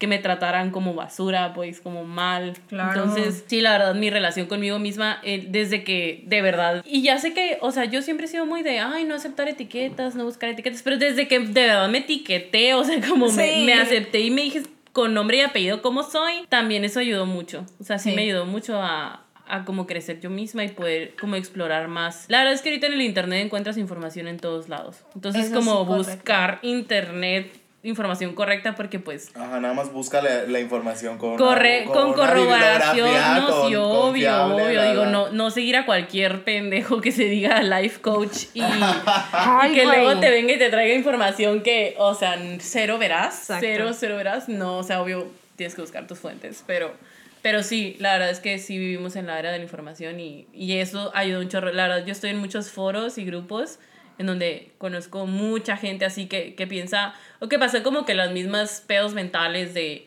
que 0.00 0.06
me 0.08 0.18
trataran 0.18 0.70
como 0.70 0.94
basura, 0.94 1.52
pues, 1.54 1.80
como 1.80 2.04
mal. 2.04 2.54
Claro. 2.68 3.04
Entonces, 3.04 3.44
sí, 3.46 3.60
la 3.60 3.72
verdad, 3.72 3.94
mi 3.94 4.08
relación 4.10 4.46
conmigo 4.46 4.78
misma, 4.78 5.20
eh, 5.22 5.44
desde 5.48 5.84
que, 5.84 6.24
de 6.26 6.40
verdad, 6.42 6.82
y 6.86 7.02
ya 7.02 7.18
sé 7.18 7.34
que, 7.34 7.58
o 7.60 7.70
sea, 7.70 7.84
yo 7.84 8.00
siempre 8.00 8.24
he 8.24 8.28
sido 8.28 8.46
muy 8.46 8.62
de, 8.62 8.78
ay, 8.80 9.04
no 9.04 9.14
aceptar 9.14 9.46
etiquetas, 9.48 10.14
no 10.14 10.24
buscar 10.24 10.48
etiquetas, 10.48 10.82
pero 10.82 10.96
desde 10.96 11.28
que 11.28 11.38
de 11.38 11.66
verdad 11.66 11.88
me 11.90 11.98
etiqueté, 11.98 12.72
o 12.74 12.82
sea, 12.82 12.98
como 13.08 13.30
me, 13.30 13.54
Sí. 13.58 13.64
me 13.66 13.74
acepté 13.74 14.20
y 14.20 14.30
me 14.30 14.40
dije 14.42 14.62
con 14.92 15.12
nombre 15.12 15.36
y 15.36 15.40
apellido 15.42 15.82
cómo 15.82 16.02
soy, 16.02 16.46
también 16.48 16.82
eso 16.84 16.98
ayudó 16.98 17.26
mucho. 17.26 17.66
O 17.78 17.84
sea, 17.84 17.98
sí, 17.98 18.10
Sí. 18.10 18.16
me 18.16 18.22
ayudó 18.22 18.46
mucho 18.46 18.80
a, 18.82 19.24
a 19.46 19.64
como 19.66 19.86
crecer 19.86 20.18
yo 20.20 20.30
misma 20.30 20.64
y 20.64 20.68
poder 20.68 21.14
como 21.20 21.36
explorar 21.36 21.88
más. 21.88 22.24
La 22.28 22.38
verdad 22.38 22.54
es 22.54 22.62
que 22.62 22.70
ahorita 22.70 22.86
en 22.86 22.94
el 22.94 23.02
internet 23.02 23.44
encuentras 23.44 23.76
información 23.76 24.28
en 24.28 24.38
todos 24.38 24.68
lados. 24.70 24.96
Entonces, 25.14 25.46
Eso 25.46 25.54
como 25.56 25.84
sí, 25.84 25.92
buscar 26.10 26.58
internet 26.62 27.52
información 27.82 28.34
correcta 28.34 28.74
porque 28.74 28.98
pues 28.98 29.30
Ajá, 29.34 29.58
nada 29.58 29.72
más 29.72 29.90
busca 29.90 30.20
la, 30.20 30.42
la 30.42 30.60
información 30.60 31.16
con, 31.16 31.36
corre 31.38 31.84
con 31.86 32.12
corroboración, 32.12 33.10
no, 33.36 33.46
con- 33.48 33.68
sí, 33.70 33.74
obvio, 33.76 34.44
obvio, 34.54 34.82
digo, 34.90 35.06
no, 35.06 35.30
no 35.30 35.50
seguir 35.50 35.76
a 35.76 35.86
cualquier 35.86 36.44
pendejo 36.44 37.00
que 37.00 37.10
se 37.10 37.24
diga 37.24 37.62
life 37.62 38.00
coach 38.02 38.44
y, 38.54 38.60
Ay, 39.32 39.72
y 39.72 39.74
que 39.74 39.84
güey. 39.86 39.96
luego 40.04 40.20
te 40.20 40.30
venga 40.30 40.52
y 40.52 40.58
te 40.58 40.68
traiga 40.68 40.94
información 40.94 41.62
que, 41.62 41.94
o 41.98 42.14
sea, 42.14 42.36
cero 42.60 42.98
verás, 42.98 43.40
Exacto. 43.40 43.66
cero, 43.66 43.90
cero 43.94 44.16
verás, 44.16 44.48
no, 44.48 44.76
o 44.78 44.82
sea, 44.82 45.00
obvio, 45.00 45.28
tienes 45.56 45.74
que 45.74 45.80
buscar 45.80 46.06
tus 46.06 46.18
fuentes, 46.18 46.62
pero, 46.66 46.92
pero 47.40 47.62
sí, 47.62 47.96
la 47.98 48.12
verdad 48.12 48.30
es 48.30 48.40
que 48.40 48.58
sí 48.58 48.76
vivimos 48.78 49.16
en 49.16 49.26
la 49.26 49.38
era 49.38 49.52
de 49.52 49.56
la 49.58 49.64
información 49.64 50.20
y, 50.20 50.46
y 50.52 50.74
eso 50.74 51.10
ayuda 51.14 51.38
un 51.38 51.48
chorro, 51.48 51.72
la 51.72 51.88
verdad, 51.88 52.04
yo 52.04 52.12
estoy 52.12 52.28
en 52.30 52.38
muchos 52.38 52.70
foros 52.70 53.16
y 53.16 53.24
grupos 53.24 53.78
en 54.20 54.26
donde 54.26 54.70
conozco 54.76 55.24
mucha 55.26 55.78
gente 55.78 56.04
así 56.04 56.26
que, 56.26 56.54
que 56.54 56.66
piensa, 56.66 57.14
o 57.38 57.48
que 57.48 57.58
pasa 57.58 57.82
como 57.82 58.04
que 58.04 58.14
las 58.14 58.32
mismas 58.32 58.84
pedos 58.86 59.14
mentales 59.14 59.72
de 59.72 60.04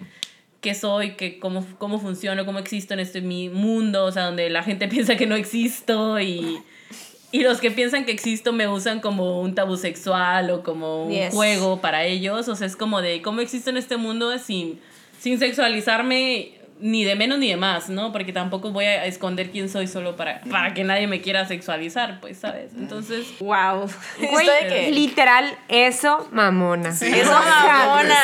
qué 0.62 0.76
soy, 0.76 1.16
que 1.16 1.40
cómo, 1.40 1.66
cómo 1.80 2.00
funciono, 2.00 2.46
cómo 2.46 2.60
existo 2.60 2.94
en 2.94 3.00
este 3.00 3.22
mi 3.22 3.50
mundo, 3.50 4.06
o 4.06 4.12
sea, 4.12 4.26
donde 4.26 4.52
la 4.52 4.62
gente 4.62 4.88
piensa 4.94 5.18
que 5.18 5.26
no 5.26 5.36
existo 5.36 6.20
y, 6.20 6.60
y 7.32 7.40
los 7.42 7.60
que 7.60 7.72
piensan 7.72 8.06
que 8.06 8.12
existo 8.12 8.54
me 8.54 8.68
usan 8.68 9.00
como 9.00 9.42
un 9.42 9.56
tabú 9.56 9.78
sexual 9.78 10.52
o 10.52 10.62
como 10.62 11.06
un 11.08 11.12
Yes. 11.12 11.34
juego 11.34 11.82
para 11.82 12.06
ellos, 12.06 12.48
o 12.48 12.56
sea, 12.56 12.68
es 12.68 12.76
como 12.76 13.02
de 13.02 13.24
cómo 13.24 13.42
existo 13.42 13.72
en 13.72 13.78
este 13.78 13.98
mundo 13.98 14.38
sin, 14.38 14.80
sin 15.20 15.40
sexualizarme 15.40 16.60
ni 16.80 17.04
de 17.06 17.16
menos 17.16 17.40
ni 17.40 17.50
de 17.50 17.56
más, 17.58 17.90
¿no? 17.90 18.12
Porque 18.12 18.34
tampoco 18.34 18.72
voy 18.72 18.86
a 18.86 19.06
esconder 19.06 19.52
quién 19.52 19.70
soy 19.70 19.88
solo 19.88 20.16
para, 20.16 20.42
para 20.50 20.74
que 20.74 20.84
nadie 20.84 21.08
me 21.08 21.22
quiera 21.22 21.46
sexualizar, 21.48 22.20
pues, 22.20 22.38
¿sabes? 22.38 22.72
Entonces, 22.78 23.26
Wow. 23.40 23.90
Güey, 24.32 24.48
que- 24.68 24.92
literal, 24.92 25.58
eso 25.70 26.28
mamona. 26.32 26.92
Sí, 26.92 27.08
Eso 27.08 27.32
mamona. 27.32 28.16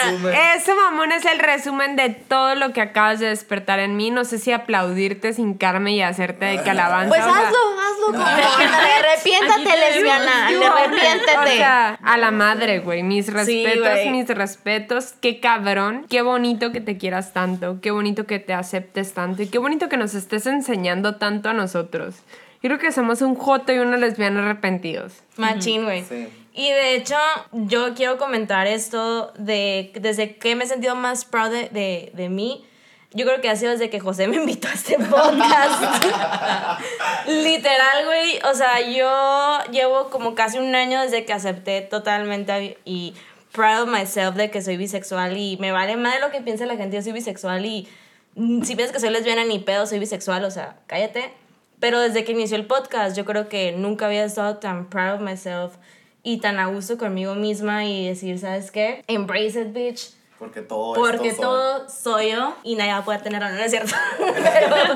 Eso, 0.55 0.75
mamona, 0.75 1.15
es 1.15 1.25
el 1.25 1.39
resumen 1.39 1.95
de 1.95 2.09
todo 2.09 2.55
lo 2.55 2.73
que 2.73 2.81
acabas 2.81 3.19
de 3.19 3.27
despertar 3.27 3.79
en 3.79 3.95
mí. 3.95 4.09
No 4.11 4.25
sé 4.25 4.39
si 4.39 4.51
aplaudirte, 4.51 5.33
hincarme 5.37 5.93
y 5.93 6.01
hacerte 6.01 6.45
de 6.45 6.61
calabanza. 6.61 7.09
Pues 7.09 7.21
hazlo, 7.21 7.37
hazlo. 7.37 8.13
mamona. 8.13 8.37
Arrepiéntate, 8.99 9.77
lesbiana. 9.79 10.47
Arrepiéntete. 10.47 11.37
O 11.37 11.47
sea, 11.57 11.99
a 12.03 12.17
la 12.17 12.31
madre, 12.31 12.79
güey. 12.79 13.03
Mis 13.03 13.25
Sí, 13.27 13.31
respetos, 13.31 13.81
güey. 13.89 14.09
mis 14.09 14.27
respetos. 14.27 15.13
Qué 15.21 15.39
cabrón. 15.39 16.05
Qué 16.09 16.21
bonito 16.21 16.71
que 16.71 16.81
te 16.81 16.97
quieras 16.97 17.33
tanto. 17.33 17.79
Qué 17.81 17.91
bonito 17.91 18.25
que 18.25 18.38
te 18.39 18.53
aceptes 18.53 19.13
tanto. 19.13 19.43
Y 19.43 19.47
qué 19.47 19.57
bonito 19.57 19.89
que 19.89 19.97
nos 19.97 20.15
estés 20.15 20.45
enseñando 20.47 21.15
tanto 21.15 21.49
a 21.49 21.53
nosotros. 21.53 22.15
Yo 22.61 22.69
creo 22.69 22.79
que 22.79 22.91
somos 22.91 23.21
un 23.21 23.35
joto 23.35 23.71
y 23.71 23.79
una 23.79 23.97
lesbiana 23.97 24.43
arrepentidos. 24.43 25.13
Machín, 25.37 25.85
güey. 25.85 26.03
Sí. 26.03 26.27
Y 26.53 26.69
de 26.71 26.95
hecho, 26.95 27.15
yo 27.53 27.93
quiero 27.95 28.17
comentar 28.17 28.67
esto 28.67 29.31
de 29.37 29.93
desde 29.95 30.35
que 30.35 30.55
me 30.55 30.65
he 30.65 30.67
sentido 30.67 30.95
más 30.95 31.23
proud 31.23 31.49
de, 31.49 31.69
de, 31.69 32.11
de 32.13 32.29
mí. 32.29 32.65
Yo 33.11 33.25
creo 33.25 33.39
que 33.41 33.49
ha 33.49 33.55
sido 33.55 33.71
desde 33.71 33.89
que 33.89 33.99
José 33.99 34.27
me 34.27 34.35
invitó 34.35 34.67
a 34.67 34.73
este 34.73 34.97
podcast. 34.99 36.05
Literal, 37.27 38.05
güey. 38.05 38.39
O 38.51 38.53
sea, 38.53 38.81
yo 38.81 39.71
llevo 39.71 40.09
como 40.09 40.35
casi 40.35 40.59
un 40.59 40.75
año 40.75 41.01
desde 41.01 41.25
que 41.25 41.33
acepté 41.33 41.81
totalmente 41.81 42.77
y 42.83 43.13
proud 43.51 43.83
of 43.83 43.89
myself 43.89 44.35
de 44.35 44.51
que 44.51 44.61
soy 44.61 44.77
bisexual 44.77 45.37
y 45.37 45.57
me 45.57 45.71
vale 45.71 45.97
más 45.97 46.15
de 46.15 46.19
lo 46.19 46.29
que 46.29 46.41
piensa 46.41 46.65
la 46.65 46.75
gente. 46.75 46.97
Yo 46.97 47.01
soy 47.01 47.13
bisexual 47.13 47.65
y 47.65 47.87
si 48.35 48.75
piensas 48.75 48.91
que 48.91 48.99
soy 48.99 49.09
lesbiana 49.09 49.43
ni 49.45 49.59
pedo, 49.59 49.85
soy 49.85 49.99
bisexual, 49.99 50.43
o 50.43 50.51
sea, 50.51 50.77
cállate. 50.87 51.33
Pero 51.79 51.99
desde 51.99 52.23
que 52.23 52.33
inició 52.33 52.57
el 52.57 52.65
podcast, 52.65 53.15
yo 53.15 53.25
creo 53.25 53.47
que 53.47 53.71
nunca 53.71 54.07
había 54.07 54.23
estado 54.25 54.57
tan 54.57 54.89
proud 54.89 55.15
of 55.15 55.21
myself 55.21 55.75
y 56.23 56.39
tan 56.39 56.59
a 56.59 56.67
gusto 56.67 56.97
conmigo 56.97 57.35
misma 57.35 57.85
y 57.85 58.07
decir, 58.07 58.37
¿sabes 58.39 58.71
qué? 58.71 59.03
Embrace 59.07 59.61
it, 59.61 59.73
bitch. 59.73 60.11
Porque 60.37 60.61
todo 60.61 60.93
Porque 60.93 61.29
esto 61.29 61.41
todo 61.41 61.89
soy 61.89 62.31
yo 62.31 62.55
y 62.63 62.75
nadie 62.75 62.93
va 62.93 62.99
a 62.99 63.05
poder 63.05 63.21
tener, 63.21 63.41
no, 63.41 63.49
no 63.49 63.59
es 63.59 63.71
cierto. 63.71 63.93
pero 64.19 64.95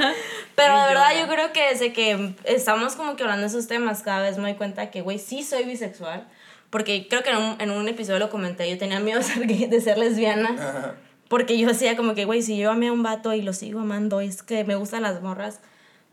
pero 0.55 0.79
de 0.81 0.87
verdad 0.87 1.09
yo 1.19 1.27
creo 1.27 1.51
que 1.51 1.69
desde 1.69 1.93
que 1.93 2.35
estamos 2.43 2.95
como 2.95 3.15
que 3.15 3.23
hablando 3.23 3.41
de 3.41 3.47
esos 3.47 3.67
temas, 3.67 4.03
cada 4.03 4.21
vez 4.21 4.37
me 4.37 4.43
doy 4.43 4.55
cuenta 4.55 4.91
que, 4.91 5.01
güey, 5.01 5.19
sí 5.19 5.43
soy 5.43 5.63
bisexual. 5.63 6.27
Porque 6.69 7.07
creo 7.07 7.23
que 7.23 7.29
en 7.29 7.37
un, 7.37 7.61
en 7.61 7.71
un 7.71 7.87
episodio 7.87 8.19
lo 8.19 8.29
comenté, 8.29 8.69
yo 8.69 8.77
tenía 8.77 8.99
miedo 8.99 9.19
de 9.19 9.25
ser, 9.25 9.47
de 9.47 9.81
ser 9.81 9.97
lesbiana. 9.97 10.95
Porque 11.29 11.57
yo 11.57 11.69
hacía 11.69 11.95
como 11.95 12.13
que, 12.15 12.25
güey, 12.25 12.41
si 12.41 12.57
yo 12.57 12.71
amé 12.71 12.87
a 12.89 12.93
un 12.93 13.03
vato 13.03 13.33
y 13.33 13.41
lo 13.41 13.53
sigo 13.53 13.79
amando, 13.79 14.21
es 14.21 14.43
que 14.43 14.63
me 14.63 14.75
gustan 14.75 15.01
las 15.03 15.21
morras. 15.21 15.59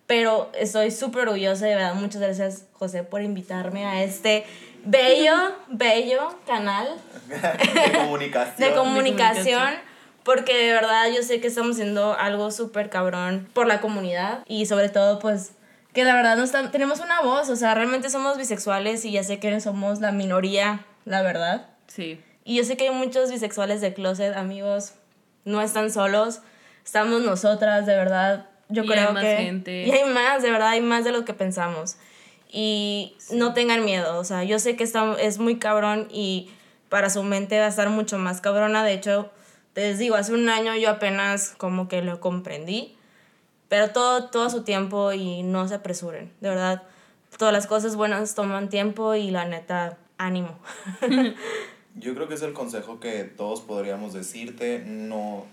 Pero 0.06 0.50
estoy 0.58 0.90
súper 0.90 1.22
orgullosa, 1.28 1.66
de 1.66 1.74
verdad. 1.76 1.94
Muchas 1.94 2.20
gracias, 2.20 2.64
José, 2.72 3.04
por 3.04 3.22
invitarme 3.22 3.84
a 3.86 4.02
este 4.02 4.44
bello, 4.84 5.32
bello 5.68 6.36
canal 6.46 6.88
de 7.28 7.92
comunicación. 7.98 8.56
de 8.70 8.74
comunicación. 8.74 8.74
comunicación. 8.74 9.90
Porque 10.22 10.54
de 10.54 10.72
verdad 10.72 11.06
yo 11.14 11.22
sé 11.22 11.40
que 11.40 11.46
estamos 11.46 11.72
haciendo 11.76 12.14
algo 12.14 12.50
súper 12.50 12.90
cabrón 12.90 13.48
por 13.54 13.66
la 13.66 13.80
comunidad 13.80 14.44
y 14.46 14.66
sobre 14.66 14.90
todo 14.90 15.18
pues 15.18 15.52
que 15.94 16.04
la 16.04 16.14
verdad 16.14 16.36
no 16.36 16.44
está- 16.44 16.70
tenemos 16.70 17.00
una 17.00 17.20
voz, 17.22 17.48
o 17.48 17.56
sea, 17.56 17.74
realmente 17.74 18.10
somos 18.10 18.36
bisexuales 18.36 19.04
y 19.04 19.12
ya 19.12 19.22
sé 19.24 19.38
que 19.40 19.58
somos 19.60 20.00
la 20.00 20.12
minoría, 20.12 20.84
la 21.04 21.22
verdad. 21.22 21.68
Sí. 21.88 22.20
Y 22.44 22.56
yo 22.56 22.64
sé 22.64 22.76
que 22.76 22.88
hay 22.88 22.94
muchos 22.94 23.30
bisexuales 23.30 23.80
de 23.80 23.94
closet, 23.94 24.36
amigos, 24.36 24.92
no 25.44 25.60
están 25.62 25.90
solos, 25.90 26.40
estamos 26.84 27.22
nosotras, 27.22 27.86
de 27.86 27.96
verdad. 27.96 28.46
Yo 28.68 28.84
Y 28.84 28.86
creo 28.88 29.08
hay 29.08 29.14
más 29.14 29.22
que 29.24 29.36
gente. 29.36 29.82
y 29.86 29.90
hay 29.90 30.04
más, 30.08 30.42
de 30.42 30.50
verdad, 30.50 30.68
hay 30.68 30.80
más 30.80 31.04
de 31.04 31.12
lo 31.12 31.24
que 31.24 31.34
pensamos. 31.34 31.96
Y 32.52 33.16
no 33.32 33.54
tengan 33.54 33.84
miedo, 33.84 34.18
o 34.18 34.24
sea, 34.24 34.42
yo 34.44 34.58
sé 34.58 34.76
que 34.76 34.84
está, 34.84 35.14
es 35.20 35.38
muy 35.38 35.58
cabrón 35.58 36.08
y 36.10 36.50
para 36.88 37.08
su 37.10 37.22
mente 37.22 37.58
va 37.58 37.66
a 37.66 37.68
estar 37.68 37.88
mucho 37.90 38.18
más 38.18 38.40
cabrona. 38.40 38.82
De 38.84 38.92
hecho, 38.92 39.30
les 39.74 39.98
digo, 39.98 40.16
hace 40.16 40.34
un 40.34 40.48
año 40.48 40.74
yo 40.76 40.90
apenas 40.90 41.50
como 41.56 41.88
que 41.88 42.02
lo 42.02 42.20
comprendí, 42.20 42.96
pero 43.68 43.90
todo, 43.90 44.30
todo 44.30 44.50
su 44.50 44.64
tiempo 44.64 45.12
y 45.12 45.42
no 45.44 45.68
se 45.68 45.76
apresuren, 45.76 46.32
de 46.40 46.48
verdad. 46.48 46.82
Todas 47.38 47.54
las 47.54 47.68
cosas 47.68 47.94
buenas 47.94 48.34
toman 48.34 48.68
tiempo 48.68 49.14
y 49.14 49.30
la 49.30 49.44
neta, 49.44 49.96
ánimo. 50.18 50.58
Yo 51.96 52.14
creo 52.14 52.28
que 52.28 52.34
es 52.34 52.42
el 52.42 52.52
consejo 52.52 53.00
que 53.00 53.24
todos 53.24 53.60
podríamos 53.60 54.12
decirte. 54.12 54.84
No, 54.86 55.44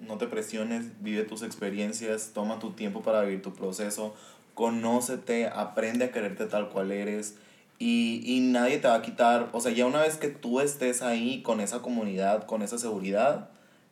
no 0.00 0.18
te 0.18 0.26
presiones, 0.26 0.86
vive 1.00 1.22
tus 1.22 1.42
experiencias, 1.42 2.30
toma 2.34 2.58
tu 2.58 2.72
tiempo 2.72 3.02
para 3.02 3.22
vivir 3.22 3.42
tu 3.42 3.52
proceso, 3.52 4.14
conócete, 4.54 5.48
aprende 5.48 6.06
a 6.06 6.12
quererte 6.12 6.46
tal 6.46 6.68
cual 6.70 6.92
eres. 6.92 7.36
Y, 7.78 8.22
y 8.24 8.40
nadie 8.40 8.78
te 8.78 8.88
va 8.88 8.94
a 8.94 9.02
quitar, 9.02 9.50
o 9.52 9.60
sea, 9.60 9.72
ya 9.72 9.86
una 9.86 10.00
vez 10.00 10.16
que 10.16 10.28
tú 10.28 10.60
estés 10.60 11.02
ahí 11.02 11.42
con 11.42 11.60
esa 11.60 11.82
comunidad, 11.82 12.44
con 12.46 12.62
esa 12.62 12.78
seguridad, 12.78 13.48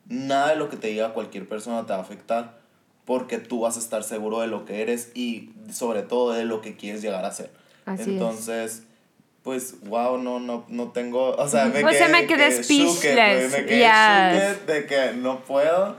nada 0.08 0.50
de 0.50 0.56
lo 0.56 0.68
que 0.68 0.76
te 0.76 0.88
diga 0.88 1.14
cualquier 1.14 1.48
persona 1.48 1.84
te 1.84 1.92
va 1.92 1.98
a 1.98 2.02
afectar 2.02 2.62
porque 3.04 3.38
tú 3.38 3.60
vas 3.60 3.76
a 3.76 3.80
estar 3.80 4.04
seguro 4.04 4.40
de 4.40 4.46
lo 4.46 4.64
que 4.64 4.82
eres 4.82 5.10
y 5.14 5.50
sobre 5.72 6.02
todo 6.02 6.32
de 6.32 6.44
lo 6.44 6.60
que 6.60 6.76
quieres 6.76 7.02
llegar 7.02 7.24
a 7.24 7.32
ser. 7.32 7.50
Así 7.84 8.18
es. 8.48 8.82
Pues, 9.42 9.74
wow, 9.82 10.18
no, 10.18 10.38
no, 10.38 10.64
no 10.68 10.92
tengo, 10.92 11.30
o 11.30 11.48
sea, 11.48 11.64
me 11.64 11.82
O 11.84 11.90
sea, 11.90 12.06
quedé, 12.06 12.08
me 12.08 12.26
quedé 12.26 12.44
que 12.48 12.62
shooked, 12.62 12.94
speechless, 12.94 13.50
güey, 13.50 13.62
me 13.62 13.66
quedé 13.68 14.56
yes. 14.56 14.66
de 14.66 14.86
que 14.86 15.12
no 15.14 15.40
puedo, 15.40 15.96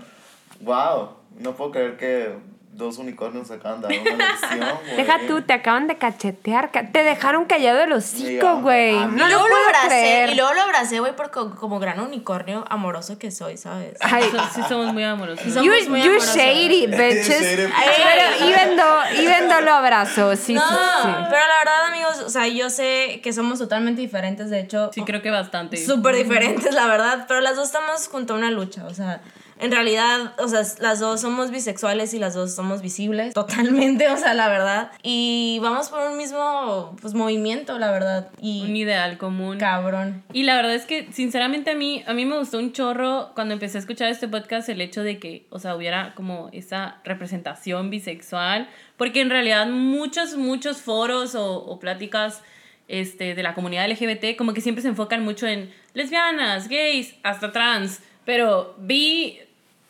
wow, 0.62 1.10
no 1.40 1.54
puedo 1.54 1.72
creer 1.72 1.98
que 1.98 2.30
dos 2.76 2.98
unicornios 2.98 3.48
se 3.48 3.54
acaban 3.54 3.82
de 3.82 3.88
dar 3.88 4.14
una 4.16 4.28
lección, 4.32 4.60
güey. 4.86 4.98
Deja 4.98 5.20
tú, 5.28 5.42
te 5.44 5.54
acaban 5.54 5.88
de 5.88 5.98
cachetear. 5.98 6.72
ca- 6.72 6.92
Te 6.92 7.04
dejaron 7.04 7.46
callado 7.46 7.82
el 7.82 7.94
hocico, 7.94 8.62
güey. 8.62 8.96
No 8.96 9.06
lo 9.08 9.28
luego 9.28 9.44
lo 9.48 9.50
puedo 9.54 9.66
abracé, 9.68 9.88
creer. 9.90 10.30
y 10.32 10.36
luego 10.36 10.54
lo 10.54 10.62
abracé, 10.62 11.00
güey, 11.00 11.16
porque 11.16 11.40
como 11.60 11.80
gran 11.80 12.00
unicornio 12.00 12.66
amoroso 12.70 13.18
que 13.20 13.30
soy, 13.32 13.58
¿sabes? 13.58 13.98
Ay, 14.02 14.24
So- 14.32 14.38
sí 14.56 14.62
somos 14.68 14.92
muy 14.94 15.04
amorosos. 15.04 15.44
Somos 15.54 15.64
you're, 15.66 15.88
muy 15.90 16.00
you're 16.02 16.16
amorosos. 16.18 16.36
shady, 16.36 16.88
bitches. 16.88 17.58
Pero 17.58 18.50
even 18.50 18.76
though, 18.76 19.04
even 19.22 19.48
though 19.50 19.62
lo 19.62 19.72
abrazo, 19.74 20.36
sí, 20.36 20.54
no, 20.56 20.62
sí, 20.62 20.76
sí. 21.04 21.10
pero 21.30 21.42
la 21.48 21.58
verdad, 21.60 21.86
amigos, 21.90 22.20
o 22.26 22.30
sea, 22.30 22.48
yo 22.48 22.70
sé 22.70 23.20
que 23.24 23.34
somos 23.34 23.60
totalmente 23.60 24.02
diferentes, 24.02 24.50
de 24.50 24.60
hecho, 24.60 24.90
Sí, 24.94 25.04
creo 25.04 25.22
que 25.22 25.30
bastante. 25.30 25.78
súper 25.78 26.16
diferentes, 26.16 26.74
la 26.74 26.88
verdad, 26.88 27.26
pero 27.28 27.40
las 27.42 27.56
dos 27.56 27.66
estamos 27.68 28.08
junto 28.08 28.34
a 28.34 28.38
una 28.38 28.50
lucha, 28.52 28.86
o 28.86 28.94
sea, 28.94 29.22
en 29.60 29.72
realidad, 29.72 30.34
o 30.40 30.48
sea, 30.48 30.62
las 30.80 31.00
dos 31.00 31.22
somos 31.22 31.52
bisexuales 31.52 32.14
y 32.14 32.20
las 32.20 32.34
dos 32.34 32.56
somos 32.56 32.82
visibles, 32.82 33.34
totalmente, 33.36 34.10
o 34.10 34.18
sea, 34.18 34.34
la 34.34 34.50
verdad, 34.50 34.92
y 35.04 35.60
vamos 35.62 35.90
por 35.90 36.10
un 36.10 36.18
mismo, 36.18 36.96
pues, 37.02 37.14
movimiento, 37.14 37.78
la 37.80 37.92
verdad, 37.92 38.30
Un 38.40 38.46
y 38.76 38.82
ideal 38.82 39.18
común. 39.18 39.58
cabrón. 39.58 40.24
Y 40.34 40.44
la 40.44 40.56
verdad 40.56 40.76
es 40.76 40.86
que, 40.86 41.12
sinceramente, 41.12 41.72
a 41.72 41.76
mí, 41.76 42.04
a 42.08 42.14
mí 42.14 42.26
me 42.26 42.38
gustó 42.38 42.58
un 42.58 42.72
chorro 42.74 43.32
cuando 43.36 43.54
empecé 43.54 43.78
a 43.78 43.82
escuchar 43.82 44.10
este 44.10 44.28
podcast 44.28 44.70
el 44.70 44.82
hecho 44.82 45.04
de 45.04 45.20
que, 45.20 45.46
o 45.50 45.60
sea, 45.60 45.76
hubiera 45.76 46.14
como 46.16 46.50
esa 46.52 46.98
representación 47.04 47.90
bisexual, 47.90 48.70
porque 48.98 49.22
en 49.22 49.30
realidad 49.30 49.68
muchos, 49.68 50.36
muchos 50.36 50.78
foros 50.82 51.36
o, 51.36 51.58
o 51.58 51.80
pláticas 51.80 52.42
este, 52.88 53.34
de 53.34 53.44
la 53.44 53.54
comunidad 53.54 53.90
LGBT 53.90 54.36
como 54.38 54.54
que 54.54 54.62
siempre 54.62 54.82
se 54.82 54.90
enfocan 54.90 55.24
mucho 55.24 55.48
en 55.48 55.72
lesbianas, 55.94 56.68
gays, 56.68 57.16
hasta 57.24 57.52
trans, 57.52 58.02
pero 58.26 58.76
bi, 58.78 59.40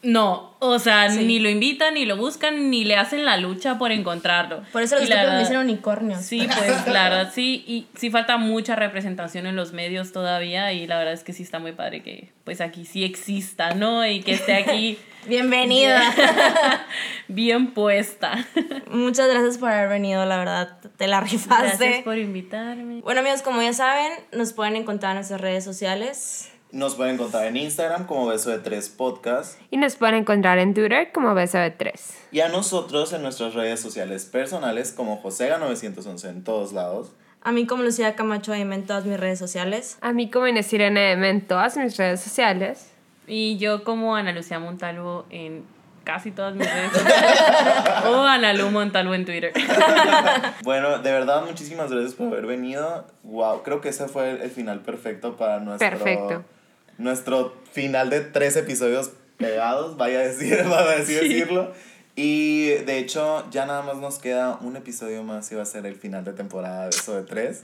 no, 0.01 0.53
o 0.59 0.79
sea, 0.79 1.09
Sí. 1.09 1.23
ni 1.23 1.39
lo 1.39 1.49
invitan, 1.49 1.93
ni 1.93 2.03
lo 2.05 2.17
buscan, 2.17 2.69
ni 2.69 2.83
le 2.83 2.97
hacen 2.97 3.23
la 3.23 3.37
lucha 3.37 3.77
por 3.77 3.91
encontrarlo. 3.93 4.63
Por 4.73 4.81
eso 4.81 4.95
los 4.95 5.03
estúpidos 5.03 5.09
me 5.09 5.15
verdad- 5.31 5.39
dicen 5.39 5.57
unicornios. 5.57 6.21
Sí, 6.25 6.45
pues 6.57 6.87
la 6.87 7.03
verdad 7.09 7.31
sí, 7.33 7.63
y 7.67 7.87
sí 7.97 8.09
falta 8.09 8.37
mucha 8.37 8.75
representación 8.75 9.45
en 9.45 9.55
los 9.55 9.71
medios 9.71 10.11
todavía 10.11 10.73
y 10.73 10.87
la 10.87 10.97
verdad 10.97 11.13
es 11.13 11.23
que 11.23 11.31
sí 11.31 11.43
está 11.43 11.59
muy 11.59 11.71
padre 11.71 12.01
que 12.03 12.31
pues 12.43 12.59
aquí 12.59 12.85
sí 12.85 13.05
exista, 13.05 13.75
¿no? 13.75 14.05
Y 14.05 14.21
que 14.21 14.33
esté 14.33 14.55
aquí 14.55 14.97
Bienvenida. 15.25 16.01
bien 17.29 17.71
puesta. 17.73 18.45
Muchas 18.91 19.29
gracias 19.29 19.57
por 19.57 19.69
haber 19.71 19.87
venido, 19.87 20.25
la 20.25 20.37
verdad, 20.37 20.77
te 20.97 21.07
la 21.07 21.21
rifaste. 21.21 21.77
Gracias 21.85 22.03
por 22.03 22.17
invitarme. 22.17 22.99
Bueno 23.01 23.21
amigos, 23.21 23.41
como 23.41 23.61
ya 23.61 23.71
saben, 23.71 24.11
nos 24.33 24.51
pueden 24.51 24.75
encontrar 24.75 25.11
en 25.11 25.17
nuestras 25.19 25.39
redes 25.39 25.63
sociales. 25.63 26.49
Nos 26.73 26.95
pueden 26.95 27.13
encontrar 27.13 27.45
en 27.45 27.55
Instagram 27.55 28.07
como 28.07 28.25
Beso 28.25 28.49
de 28.49 28.57
Tres 28.57 28.89
Podcast 28.89 29.59
Y 29.69 29.77
nos 29.77 29.95
pueden 29.95 30.15
encontrar 30.15 30.57
en 30.57 30.73
Twitter 30.73 31.11
como 31.13 31.35
Beso 31.35 31.59
de 31.59 31.69
Tres. 31.69 32.17
y 32.31 32.39
a 32.39 32.49
nosotros 32.49 33.13
en 33.13 33.21
nuestras 33.21 33.53
redes 33.53 33.79
sociales 33.79 34.25
personales 34.25 34.91
como 34.91 35.21
Josega911 35.21 36.29
en 36.29 36.43
todos 36.43 36.73
lados. 36.73 37.11
A 37.43 37.51
mí 37.51 37.67
como 37.67 37.83
Lucía 37.83 38.15
Camacho 38.15 38.53
AM 38.53 38.73
en 38.73 38.85
todas 38.87 39.05
mis 39.05 39.19
redes 39.19 39.37
sociales. 39.37 39.99
A 40.01 40.13
mí 40.13 40.31
como 40.31 40.47
Inés 40.47 40.73
Irene 40.73 41.11
M 41.11 41.29
en 41.29 41.41
todas 41.45 41.77
mis 41.77 41.95
redes 41.95 42.21
sociales. 42.21 42.89
Y 43.27 43.57
yo 43.57 43.83
como 43.83 44.15
Ana 44.15 44.31
Lucía 44.31 44.57
Montalvo 44.57 45.25
en 45.29 45.63
casi 46.03 46.31
todas 46.31 46.55
mis 46.55 46.67
redes 46.67 46.91
sociales. 46.93 47.39
o 48.07 48.15
Ana 48.23 48.51
Lu 48.53 48.71
Montalvo 48.71 49.13
en 49.13 49.25
Twitter. 49.25 49.53
Bueno, 50.63 50.97
de 50.99 51.11
verdad, 51.11 51.43
muchísimas 51.45 51.91
gracias 51.91 52.13
por 52.13 52.27
haber 52.27 52.45
venido. 52.45 53.05
Wow, 53.23 53.61
creo 53.63 53.81
que 53.81 53.89
ese 53.89 54.07
fue 54.07 54.41
el 54.41 54.49
final 54.49 54.79
perfecto 54.79 55.35
para 55.35 55.59
nuestro, 55.59 55.89
Perfecto. 55.89 56.43
Nuestro 56.97 57.55
final 57.71 58.09
de 58.09 58.21
tres 58.21 58.55
episodios 58.55 59.11
pegados, 59.37 59.97
vaya 59.97 60.19
a, 60.19 60.23
decir, 60.23 60.63
vaya 60.69 60.91
a 60.91 60.95
decir, 60.97 61.21
decirlo. 61.21 61.73
Y 62.15 62.69
de 62.69 62.99
hecho, 62.99 63.49
ya 63.49 63.65
nada 63.65 63.81
más 63.81 63.97
nos 63.97 64.19
queda 64.19 64.57
un 64.61 64.75
episodio 64.75 65.23
más 65.23 65.51
y 65.51 65.55
va 65.55 65.63
a 65.63 65.65
ser 65.65 65.85
el 65.85 65.95
final 65.95 66.23
de 66.23 66.33
temporada 66.33 66.83
de 66.83 66.89
eso 66.89 67.15
de 67.15 67.23
tres. 67.23 67.63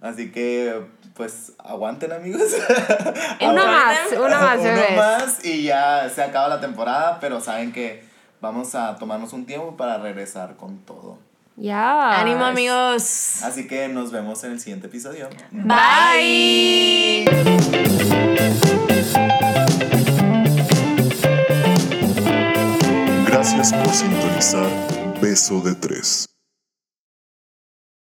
Así 0.00 0.30
que, 0.30 0.84
pues, 1.14 1.52
aguanten, 1.58 2.12
amigos. 2.12 2.42
Uno 3.40 3.66
más, 3.66 3.98
uno 4.12 4.28
más, 4.28 4.60
Uno 4.60 4.96
más 4.96 5.44
y 5.44 5.64
ya 5.64 6.10
se 6.10 6.22
acaba 6.22 6.48
la 6.48 6.60
temporada, 6.60 7.18
pero 7.18 7.40
saben 7.40 7.72
que 7.72 8.04
vamos 8.42 8.74
a 8.74 8.96
tomarnos 8.96 9.32
un 9.32 9.46
tiempo 9.46 9.76
para 9.76 9.96
regresar 9.96 10.56
con 10.56 10.78
todo. 10.84 11.18
Ya. 11.56 12.20
Ánimo 12.20 12.44
amigos. 12.44 13.42
Así 13.42 13.66
que 13.66 13.88
nos 13.88 14.12
vemos 14.12 14.44
en 14.44 14.52
el 14.52 14.60
siguiente 14.60 14.88
episodio. 14.88 15.28
Bye. 15.50 17.24
Gracias 23.26 23.72
por 23.72 23.88
sintonizar 23.88 24.70
Beso 25.20 25.60
de 25.60 25.74
Tres. 25.74 26.26